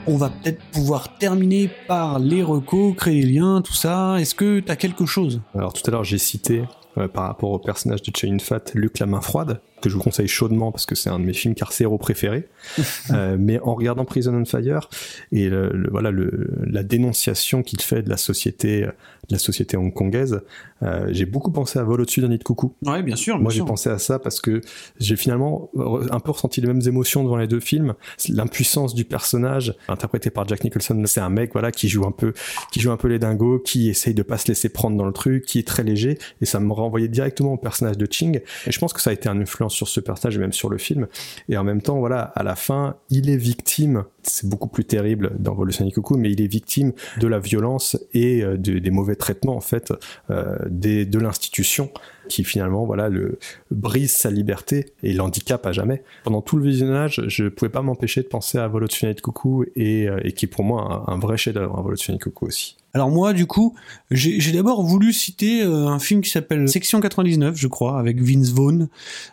On 0.06 0.16
va 0.18 0.28
peut-être 0.28 0.62
pouvoir 0.70 1.16
terminer 1.16 1.70
par 1.88 2.18
les 2.18 2.42
recos, 2.42 2.94
créer 2.94 3.22
des 3.22 3.32
liens, 3.32 3.62
tout 3.62 3.72
ça. 3.72 4.16
Est-ce 4.20 4.34
que 4.34 4.60
t'as 4.60 4.76
quelque 4.76 5.06
chose? 5.06 5.40
Alors 5.54 5.72
tout 5.72 5.82
à 5.86 5.90
l'heure 5.90 6.04
j'ai 6.04 6.18
cité 6.18 6.62
euh, 6.98 7.08
par 7.08 7.24
rapport 7.24 7.50
au 7.50 7.58
personnage 7.58 8.02
de 8.02 8.12
Chain 8.14 8.36
Fat, 8.38 8.60
Luc 8.74 8.98
la 8.98 9.06
main 9.06 9.22
froide 9.22 9.60
que 9.84 9.90
je 9.90 9.94
vous 9.96 10.02
conseille 10.02 10.28
chaudement 10.28 10.72
parce 10.72 10.86
que 10.86 10.94
c'est 10.94 11.10
un 11.10 11.18
de 11.20 11.24
mes 11.24 11.32
films 11.32 11.54
carcéraux 11.54 11.98
préférés. 11.98 12.48
Euh, 13.10 13.36
mais 13.38 13.60
en 13.60 13.74
regardant 13.74 14.04
Prison 14.06 14.34
on 14.34 14.44
Fire 14.46 14.88
et 15.30 15.48
le, 15.50 15.68
le- 15.72 15.90
voilà 15.90 16.10
le, 16.10 16.48
la 16.66 16.82
dénonciation 16.82 17.62
qu'il 17.62 17.80
fait 17.82 18.02
de 18.02 18.08
la 18.08 18.16
société, 18.16 18.80
de 18.82 18.88
la 19.32 19.38
société 19.38 19.76
hongkongaise, 19.76 20.40
euh, 20.82 21.08
j'ai 21.10 21.26
beaucoup 21.26 21.50
pensé 21.50 21.78
à 21.78 21.82
Vol 21.82 22.00
au-dessus 22.00 22.20
d'un 22.22 22.28
nid 22.28 22.38
de 22.38 22.42
coucou. 22.44 22.74
Ouais, 22.84 23.02
bien 23.02 23.16
sûr. 23.16 23.38
Moi, 23.38 23.50
j'ai 23.52 23.60
pensé 23.62 23.90
à 23.90 23.98
ça 23.98 24.18
parce 24.18 24.40
que 24.40 24.60
j'ai 24.98 25.16
finalement 25.16 25.70
un 26.10 26.20
peu 26.20 26.30
ressenti 26.30 26.60
les 26.62 26.66
mêmes 26.66 26.80
émotions 26.86 27.22
devant 27.24 27.36
les 27.36 27.46
deux 27.46 27.60
films. 27.60 27.94
L'impuissance 28.28 28.94
du 28.94 29.04
personnage, 29.04 29.74
interprété 29.88 30.30
par 30.30 30.46
Jack 30.48 30.64
Nicholson, 30.64 31.00
c'est 31.06 31.20
un 31.20 31.30
mec, 31.30 31.52
voilà, 31.52 31.70
qui 31.72 31.88
joue 31.88 32.04
un 32.06 32.10
peu, 32.12 32.32
qui 32.72 32.80
joue 32.80 32.90
un 32.90 32.96
peu 32.96 33.08
les 33.08 33.18
dingos, 33.18 33.58
qui 33.60 33.88
essaye 33.90 34.14
de 34.14 34.22
pas 34.22 34.38
se 34.38 34.48
laisser 34.48 34.68
prendre 34.70 34.96
dans 34.96 35.06
le 35.06 35.12
truc, 35.12 35.44
qui 35.44 35.58
est 35.58 35.66
très 35.66 35.84
léger, 35.84 36.18
et 36.40 36.46
ça 36.46 36.58
me 36.60 36.72
renvoyait 36.72 37.08
directement 37.08 37.52
au 37.52 37.56
personnage 37.58 37.98
de 37.98 38.06
Ching. 38.10 38.40
Et 38.66 38.72
je 38.72 38.78
pense 38.78 38.92
que 38.92 39.00
ça 39.02 39.10
a 39.10 39.12
été 39.12 39.28
une 39.28 39.42
influence 39.42 39.73
sur 39.74 39.88
ce 39.88 40.00
personnage 40.00 40.36
et 40.36 40.40
même 40.40 40.52
sur 40.52 40.70
le 40.70 40.78
film. 40.78 41.06
Et 41.48 41.56
en 41.56 41.64
même 41.64 41.82
temps, 41.82 41.98
voilà, 41.98 42.20
à 42.22 42.42
la 42.42 42.56
fin, 42.56 42.96
il 43.10 43.28
est 43.28 43.36
victime. 43.36 44.04
C'est 44.22 44.48
beaucoup 44.48 44.68
plus 44.68 44.84
terrible 44.84 45.32
dans 45.38 45.54
Volution 45.54 45.88
Coucou, 45.90 46.16
mais 46.16 46.30
il 46.32 46.40
est 46.40 46.46
victime 46.46 46.92
de 47.20 47.26
la 47.26 47.38
violence 47.38 47.98
et 48.14 48.42
euh, 48.42 48.56
de- 48.56 48.78
des 48.78 48.90
mauvais 48.90 49.16
traitements 49.16 49.56
en 49.56 49.60
fait 49.60 49.92
euh, 50.30 50.56
des, 50.70 51.04
de 51.04 51.18
l'institution 51.18 51.90
qui 52.28 52.44
finalement 52.44 52.84
voilà 52.84 53.08
le 53.08 53.38
brise 53.70 54.12
sa 54.12 54.30
liberté 54.30 54.92
et 55.02 55.12
l'handicape 55.12 55.64
à 55.66 55.72
jamais. 55.72 56.02
Pendant 56.24 56.42
tout 56.42 56.56
le 56.56 56.64
visionnage, 56.64 57.22
je 57.28 57.44
pouvais 57.48 57.68
pas 57.70 57.82
m'empêcher 57.82 58.22
de 58.22 58.28
penser 58.28 58.58
à 58.58 58.66
Vol 58.68 58.84
au-dessus 58.84 59.02
d'un 59.04 59.08
nid 59.10 59.14
de 59.16 59.20
coucou 59.20 59.64
et, 59.76 60.08
euh, 60.08 60.18
et 60.24 60.32
qui 60.32 60.46
est 60.46 60.48
pour 60.48 60.64
moi 60.64 61.04
un, 61.08 61.14
un 61.14 61.18
vrai 61.18 61.36
chef-d'œuvre, 61.36 61.78
un 61.78 61.82
Vol 61.82 61.92
au-dessus 61.92 62.08
d'un 62.08 62.14
nid 62.14 62.18
de 62.18 62.24
coucou 62.24 62.46
aussi. 62.46 62.76
Alors 62.96 63.10
moi, 63.10 63.32
du 63.32 63.46
coup, 63.46 63.74
j'ai 64.12 64.52
d'abord 64.52 64.84
voulu 64.84 65.12
citer 65.12 65.62
euh, 65.64 65.88
un 65.88 65.98
film 65.98 66.20
qui 66.20 66.30
s'appelle 66.30 66.68
Section 66.68 67.00
99, 67.00 67.56
je 67.56 67.66
crois, 67.66 67.98
avec 67.98 68.22
Vince 68.22 68.50
Vaughn, 68.52 68.86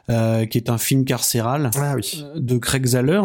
euh, 0.10 0.48
qui 0.48 0.58
est 0.58 0.68
un 0.72 0.80
film 0.80 1.06
carcéral 1.06 1.70
Ah 1.76 1.94
oui. 1.96 2.24
euh, 2.26 2.40
de 2.40 2.58
Craig 2.58 2.84
Zahler. 2.88 3.22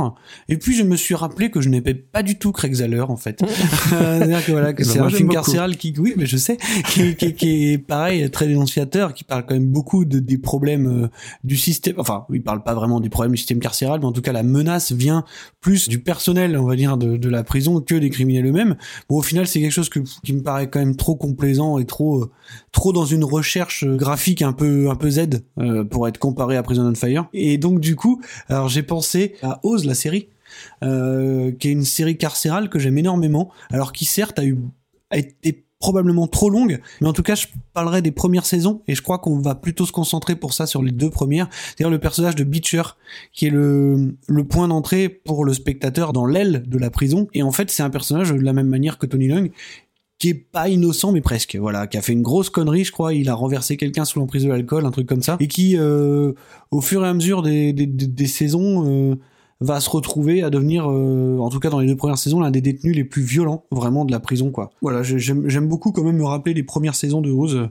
Et 0.51 0.59
puis 0.59 0.77
je 0.77 0.83
me 0.83 0.95
suis 0.95 1.15
rappelé 1.15 1.51
que 1.51 1.63
je 1.63 1.71
n'aimais 1.71 1.95
pas 1.95 2.23
du 2.23 2.39
tout 2.39 2.53
Craig 2.53 2.75
Zahler 2.75 3.01
en 3.01 3.17
fait. 3.17 3.41
C'est-à-dire 3.89 4.45
que 4.45 4.53
voilà, 4.53 4.75
que 4.75 4.83
Bah, 4.83 4.89
c'est 4.93 4.99
un 4.99 5.09
film 5.09 5.29
beaucoup. 5.29 5.33
carcéral 5.37 5.75
qui, 5.79 5.95
oui, 5.97 6.13
mais 6.19 6.27
je 6.27 6.37
sais, 6.37 6.59
qui, 6.91 7.17
qui, 7.17 7.33
qui 7.33 7.73
est 7.73 7.79
pareil, 7.79 8.31
très 8.31 8.47
dénonciateur, 8.47 9.15
qui 9.15 9.25
parle 9.25 9.47
quand 9.47 9.55
beaucoup 9.65 10.05
de, 10.05 10.19
des 10.19 10.39
problèmes 10.39 11.05
euh, 11.05 11.09
du 11.45 11.57
système. 11.57 11.95
Enfin, 11.99 12.27
il 12.33 12.43
parle 12.43 12.63
pas 12.63 12.75
vraiment 12.75 13.01
des 13.01 13.09
problèmes 13.09 13.33
du 13.33 13.39
système 13.39 13.61
carcéral, 13.61 14.01
mais 14.01 14.07
en 14.07 14.13
tout 14.13 14.23
cas 14.23 14.33
la 14.33 14.43
menace 14.43 14.93
vient 14.93 15.25
plus 15.61 15.89
du 15.89 16.01
personnel, 16.01 16.57
on 16.59 16.65
va 16.65 16.77
dire, 16.77 16.97
de, 16.97 17.17
de 17.17 17.29
la 17.29 17.45
prison 17.45 17.81
que 17.81 17.95
des 17.95 18.11
criminels 18.11 18.47
eux-mêmes. 18.47 18.77
Bon, 19.09 19.17
au 19.17 19.23
final, 19.23 19.47
c'est 19.47 19.61
quelque 19.61 19.73
chose 19.73 19.89
que, 19.89 20.01
qui 20.25 20.33
me 20.33 20.43
paraît 20.43 20.69
quand 20.69 20.79
même 20.79 20.97
trop 20.97 21.17
complaisant 21.17 21.79
et 21.79 21.87
trop, 21.87 22.25
euh, 22.25 22.31
trop 22.73 22.93
dans 22.93 23.07
une 23.07 23.25
recherche 23.25 23.85
euh, 23.85 23.97
graphique 23.97 24.43
un 24.43 24.53
peu, 24.53 24.91
un 24.91 24.97
peu 24.97 25.11
Z 25.11 25.43
pour 25.91 26.09
être 26.09 26.19
comparé 26.19 26.57
à 26.57 26.63
Prison 26.63 26.89
on 26.89 26.95
Fire. 26.95 27.29
Et 27.33 27.59
donc 27.59 27.81
du 27.81 27.97
coup, 27.97 28.21
alors 28.49 28.69
j'ai 28.69 28.83
pensé 28.83 29.35
à 29.43 29.61
Oz, 29.63 29.85
la 29.85 29.95
série, 29.95 30.29
qui 30.83 30.87
est 30.87 31.73
une 31.73 31.85
série 31.85 32.17
carcérale 32.17 32.69
que 32.69 32.79
j'aime 32.79 32.99
énormément, 32.99 33.51
alors 33.71 33.93
qui 33.93 34.05
certes 34.05 34.39
a 34.39 34.45
eu 34.45 34.59
a 35.11 35.19
été 35.19 35.66
probablement 35.79 36.27
trop 36.27 36.49
longue, 36.49 36.81
mais 37.01 37.07
en 37.07 37.13
tout 37.13 37.23
cas 37.23 37.35
je 37.35 37.47
parlerai 37.75 38.01
des 38.01 38.11
premières 38.11 38.47
saisons 38.47 38.83
et 38.89 38.95
je 38.95 39.03
crois 39.03 39.19
qu'on 39.19 39.39
va 39.39 39.55
plutôt 39.55 39.85
se 39.85 39.93
concentrer 39.93 40.35
pour 40.35 40.55
ça 40.55 40.67
sur 40.67 40.83
les 40.83 40.91
deux 40.91 41.11
premières, 41.11 41.49
c'est-à-dire 41.53 41.91
le 41.91 41.99
personnage 41.99 42.35
de 42.35 42.45
Beecher 42.45 42.83
qui 43.33 43.47
est 43.47 43.51
le, 43.51 44.17
point 44.49 44.69
d'entrée 44.69 45.09
pour 45.09 45.45
le 45.45 45.53
spectateur 45.53 46.13
dans 46.13 46.25
l'aile 46.25 46.65
de 46.67 46.79
la 46.79 46.91
prison 46.91 47.29
et 47.35 47.43
en 47.43 47.53
fait 47.53 47.71
c'est 47.71 47.83
un 47.83 47.91
personnage 47.91 48.33
de 48.33 48.41
la 48.41 48.53
même 48.53 48.69
manière 48.69 48.97
que 48.97 49.07
Tony 49.07 49.29
Leung 49.29 49.51
qui 50.19 50.31
est 50.31 50.35
pas 50.35 50.69
innocent 50.71 51.13
mais 51.13 51.21
presque 51.21 51.57
voilà 51.57 51.87
qui 51.87 51.99
a 51.99 52.03
fait 52.03 52.13
une 52.13 52.23
grosse 52.23 52.49
connerie 52.49 52.85
je 52.85 52.93
crois 52.93 53.13
il 53.13 53.29
a 53.29 53.35
renversé 53.35 53.77
quelqu'un 53.77 54.07
sous 54.07 54.19
l'emprise 54.19 54.45
de 54.45 54.49
l'alcool 54.49 54.87
un 54.87 54.91
truc 54.91 55.07
comme 55.07 55.23
ça 55.23 55.37
et 55.41 55.49
qui 55.49 55.77
euh, 55.77 56.33
au 56.71 56.81
fur 56.81 57.05
et 57.05 57.09
à 57.09 57.13
mesure 57.13 57.43
des 57.43 58.27
saisons 58.27 58.87
euh, 58.87 59.17
va 59.61 59.81
se 59.81 59.89
retrouver 59.89 60.43
à 60.43 60.51
devenir, 60.51 60.87
euh, 60.91 61.39
en 61.39 61.49
tout 61.49 61.61
cas 61.61 61.71
dans 61.71 61.81
les 61.81 61.87
deux 61.87 61.97
premières 61.97 62.19
saisons, 62.19 62.41
l'un 62.41 62.51
des 62.51 62.61
détenus 62.61 62.95
les 62.95 63.05
plus 63.05 63.23
violents 63.23 63.65
vraiment 63.71 64.05
de 64.05 64.13
la 64.13 64.21
prison 64.21 64.51
quoi. 64.51 64.71
Voilà, 64.83 65.03
j'ai- 65.03 65.19
j'aime 65.19 65.67
beaucoup 65.69 65.93
quand 65.93 66.05
même 66.05 66.17
me 66.19 66.25
rappeler 66.25 66.53
les 66.55 66.63
premières 66.63 66.95
saisons 66.95 67.21
de 67.23 67.31
Oz 67.31 67.69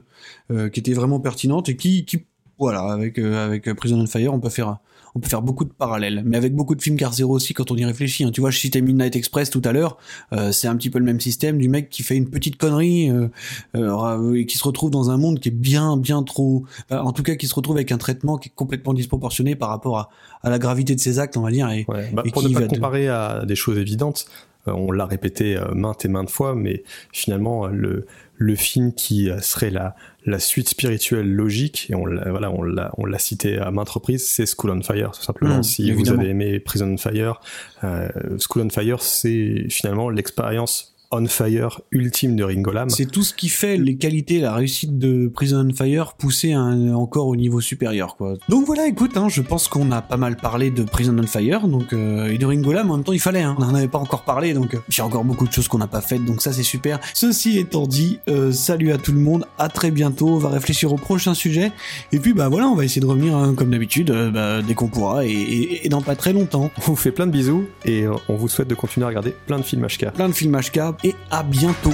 euh, 0.50 0.68
qui 0.68 0.80
étaient 0.80 0.92
vraiment 0.94 1.20
pertinentes 1.20 1.68
et 1.68 1.76
qui, 1.76 2.04
qui 2.04 2.24
voilà 2.58 2.80
avec 2.92 3.18
euh, 3.18 3.44
avec 3.46 3.72
Prison 3.74 4.00
on 4.00 4.06
Fire 4.06 4.32
on 4.34 4.40
peut 4.40 4.48
faire 4.48 4.78
on 5.16 5.18
peut 5.18 5.28
faire 5.30 5.40
beaucoup 5.40 5.64
de 5.64 5.72
parallèles. 5.72 6.22
Mais 6.26 6.36
avec 6.36 6.54
beaucoup 6.54 6.74
de 6.74 6.82
films 6.82 6.98
Car 6.98 7.14
Zero 7.14 7.32
aussi 7.34 7.54
quand 7.54 7.70
on 7.70 7.76
y 7.76 7.84
réfléchit. 7.86 8.22
hein. 8.24 8.30
Tu 8.30 8.42
vois, 8.42 8.50
je 8.50 8.58
citais 8.58 8.82
Midnight 8.82 9.16
Express 9.16 9.48
tout 9.48 9.62
à 9.64 9.72
l'heure. 9.72 9.96
euh, 10.34 10.52
c'est 10.52 10.68
un 10.68 10.76
petit 10.76 10.90
peu 10.90 10.98
le 10.98 11.06
même 11.06 11.20
système 11.20 11.56
du 11.56 11.70
mec 11.70 11.88
qui 11.88 12.02
fait 12.02 12.16
une 12.16 12.28
petite 12.28 12.58
connerie 12.58 13.08
euh, 13.10 13.28
euh, 13.76 14.34
et 14.34 14.44
qui 14.44 14.58
se 14.58 14.64
retrouve 14.64 14.90
dans 14.90 15.10
un 15.10 15.16
monde 15.16 15.40
qui 15.40 15.48
est 15.48 15.52
bien, 15.52 15.96
bien 15.96 16.22
trop. 16.22 16.64
en 16.90 17.12
tout 17.12 17.22
cas, 17.22 17.34
qui 17.36 17.46
se 17.46 17.54
retrouve 17.54 17.76
avec 17.76 17.92
un 17.92 17.98
traitement 17.98 18.36
qui 18.36 18.50
est 18.50 18.52
complètement 18.54 18.92
disproportionné 18.92 19.56
par 19.56 19.70
rapport 19.70 19.96
à, 19.98 20.10
à 20.42 20.50
la 20.50 20.58
gravité 20.58 20.94
de 20.94 21.00
ses 21.00 21.18
actes, 21.18 21.36
on 21.38 21.42
va 21.42 21.50
dire. 21.50 21.68
Et, 21.70 21.86
Ouais. 21.88 22.10
Bah, 22.12 22.22
et 22.26 22.30
pour 22.30 22.42
ne 22.42 22.48
pas 22.52 22.60
de- 22.60 22.66
comparer 22.66 23.08
à 23.08 23.44
des 23.46 23.56
choses 23.56 23.78
évidentes, 23.78 24.26
on 24.66 24.90
l'a 24.90 25.06
répété 25.06 25.56
maintes 25.74 26.04
et 26.04 26.08
maintes 26.08 26.28
fois, 26.30 26.54
mais 26.56 26.82
finalement 27.12 27.68
le 27.68 28.06
le 28.38 28.54
film 28.54 28.92
qui 28.92 29.30
euh, 29.30 29.40
serait 29.40 29.70
la 29.70 29.94
la 30.24 30.38
suite 30.38 30.68
spirituelle 30.68 31.32
logique 31.32 31.86
et 31.88 31.94
on 31.94 32.04
l'a 32.04 32.28
voilà 32.30 32.50
on 32.50 32.62
l'a 32.62 32.90
on 32.98 33.06
l'a 33.06 33.18
cité 33.18 33.58
à 33.58 33.70
maintes 33.70 33.88
reprises, 33.88 34.28
c'est 34.28 34.44
School 34.46 34.70
on 34.70 34.82
Fire 34.82 35.12
tout 35.12 35.22
simplement. 35.22 35.58
Mmh, 35.58 35.62
si 35.62 35.88
évidemment. 35.88 36.16
vous 36.16 36.20
avez 36.20 36.30
aimé 36.30 36.60
Prison 36.60 36.88
on 36.88 36.96
Fire, 36.96 37.40
euh, 37.84 38.08
School 38.38 38.62
on 38.62 38.70
Fire, 38.70 39.00
c'est 39.02 39.66
finalement 39.70 40.10
l'expérience 40.10 40.95
on 41.10 41.26
fire 41.26 41.80
ultime 41.90 42.36
de 42.36 42.44
Ringo 42.44 42.72
Lam. 42.72 42.90
C'est 42.90 43.06
tout 43.06 43.22
ce 43.22 43.32
qui 43.34 43.48
fait 43.48 43.76
les 43.76 43.96
qualités, 43.96 44.40
la 44.40 44.54
réussite 44.54 44.98
de 44.98 45.28
Prison 45.28 45.66
on 45.70 45.74
Fire 45.74 46.14
poussé 46.14 46.52
à 46.52 46.60
un- 46.60 46.94
encore 46.94 47.26
au 47.28 47.36
niveau 47.36 47.60
supérieur, 47.60 48.16
quoi. 48.16 48.34
Donc 48.48 48.66
voilà, 48.66 48.86
écoute, 48.86 49.16
hein, 49.16 49.28
je 49.28 49.42
pense 49.42 49.68
qu'on 49.68 49.90
a 49.92 50.02
pas 50.02 50.16
mal 50.16 50.36
parlé 50.36 50.70
de 50.70 50.82
Prison 50.82 51.16
on 51.18 51.26
Fire, 51.26 51.68
donc 51.68 51.92
euh, 51.92 52.30
et 52.32 52.38
de 52.38 52.46
Ringo 52.46 52.72
Lam, 52.72 52.90
en 52.90 52.96
même 52.96 53.04
temps 53.04 53.12
il 53.12 53.20
fallait, 53.20 53.42
hein. 53.42 53.54
on 53.58 53.62
n'en 53.64 53.74
avait 53.74 53.88
pas 53.88 53.98
encore 53.98 54.22
parlé, 54.24 54.54
donc 54.54 54.74
euh, 54.74 54.78
j'ai 54.88 55.02
encore 55.02 55.24
beaucoup 55.24 55.46
de 55.46 55.52
choses 55.52 55.68
qu'on 55.68 55.78
n'a 55.78 55.86
pas 55.86 56.00
faites, 56.00 56.24
donc 56.24 56.40
ça 56.42 56.52
c'est 56.52 56.62
super. 56.62 57.00
Ceci 57.14 57.58
étant 57.58 57.86
dit, 57.86 58.18
euh, 58.28 58.52
salut 58.52 58.92
à 58.92 58.98
tout 58.98 59.12
le 59.12 59.20
monde, 59.20 59.46
à 59.58 59.68
très 59.68 59.90
bientôt, 59.90 60.28
on 60.28 60.38
va 60.38 60.48
réfléchir 60.50 60.92
au 60.92 60.96
prochain 60.96 61.34
sujet, 61.34 61.72
et 62.12 62.18
puis 62.18 62.32
bah 62.34 62.48
voilà, 62.48 62.66
on 62.68 62.74
va 62.74 62.84
essayer 62.84 63.00
de 63.00 63.06
revenir 63.06 63.36
hein, 63.36 63.54
comme 63.54 63.70
d'habitude, 63.70 64.10
euh, 64.10 64.30
bah, 64.30 64.62
dès 64.66 64.74
qu'on 64.74 64.88
pourra, 64.88 65.24
et, 65.24 65.30
et, 65.30 65.86
et 65.86 65.88
dans 65.88 66.02
pas 66.02 66.16
très 66.16 66.32
longtemps. 66.32 66.70
On 66.78 66.80
vous 66.82 66.96
fait 66.96 67.10
plein 67.12 67.26
de 67.26 67.32
bisous 67.32 67.64
et 67.84 68.04
on 68.28 68.34
vous 68.36 68.48
souhaite 68.48 68.68
de 68.68 68.74
continuer 68.74 69.04
à 69.04 69.08
regarder 69.08 69.34
plein 69.46 69.58
de 69.58 69.62
films 69.62 69.86
HK. 69.86 70.12
Plein 70.12 70.28
de 70.28 70.34
films 70.34 70.56
HK, 70.60 70.95
et 71.04 71.14
à 71.30 71.42
bientôt. 71.42 71.92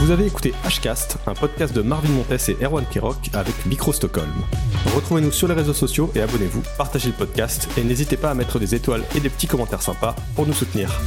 Vous 0.00 0.10
avez 0.10 0.26
écouté 0.26 0.52
Hcast, 0.64 1.18
un 1.26 1.34
podcast 1.34 1.72
de 1.72 1.82
Marvin 1.82 2.08
Montes 2.08 2.48
et 2.48 2.56
Erwan 2.64 2.84
Kirok 2.90 3.30
avec 3.32 3.54
Micro 3.66 3.92
Stockholm. 3.92 4.32
Retrouvez-nous 4.96 5.30
sur 5.30 5.46
les 5.46 5.54
réseaux 5.54 5.74
sociaux 5.74 6.10
et 6.16 6.20
abonnez-vous, 6.20 6.62
partagez 6.76 7.10
le 7.10 7.14
podcast 7.14 7.68
et 7.76 7.84
n'hésitez 7.84 8.16
pas 8.16 8.30
à 8.30 8.34
mettre 8.34 8.58
des 8.58 8.74
étoiles 8.74 9.04
et 9.14 9.20
des 9.20 9.28
petits 9.28 9.46
commentaires 9.46 9.82
sympas 9.82 10.16
pour 10.34 10.46
nous 10.46 10.52
soutenir. 10.52 11.00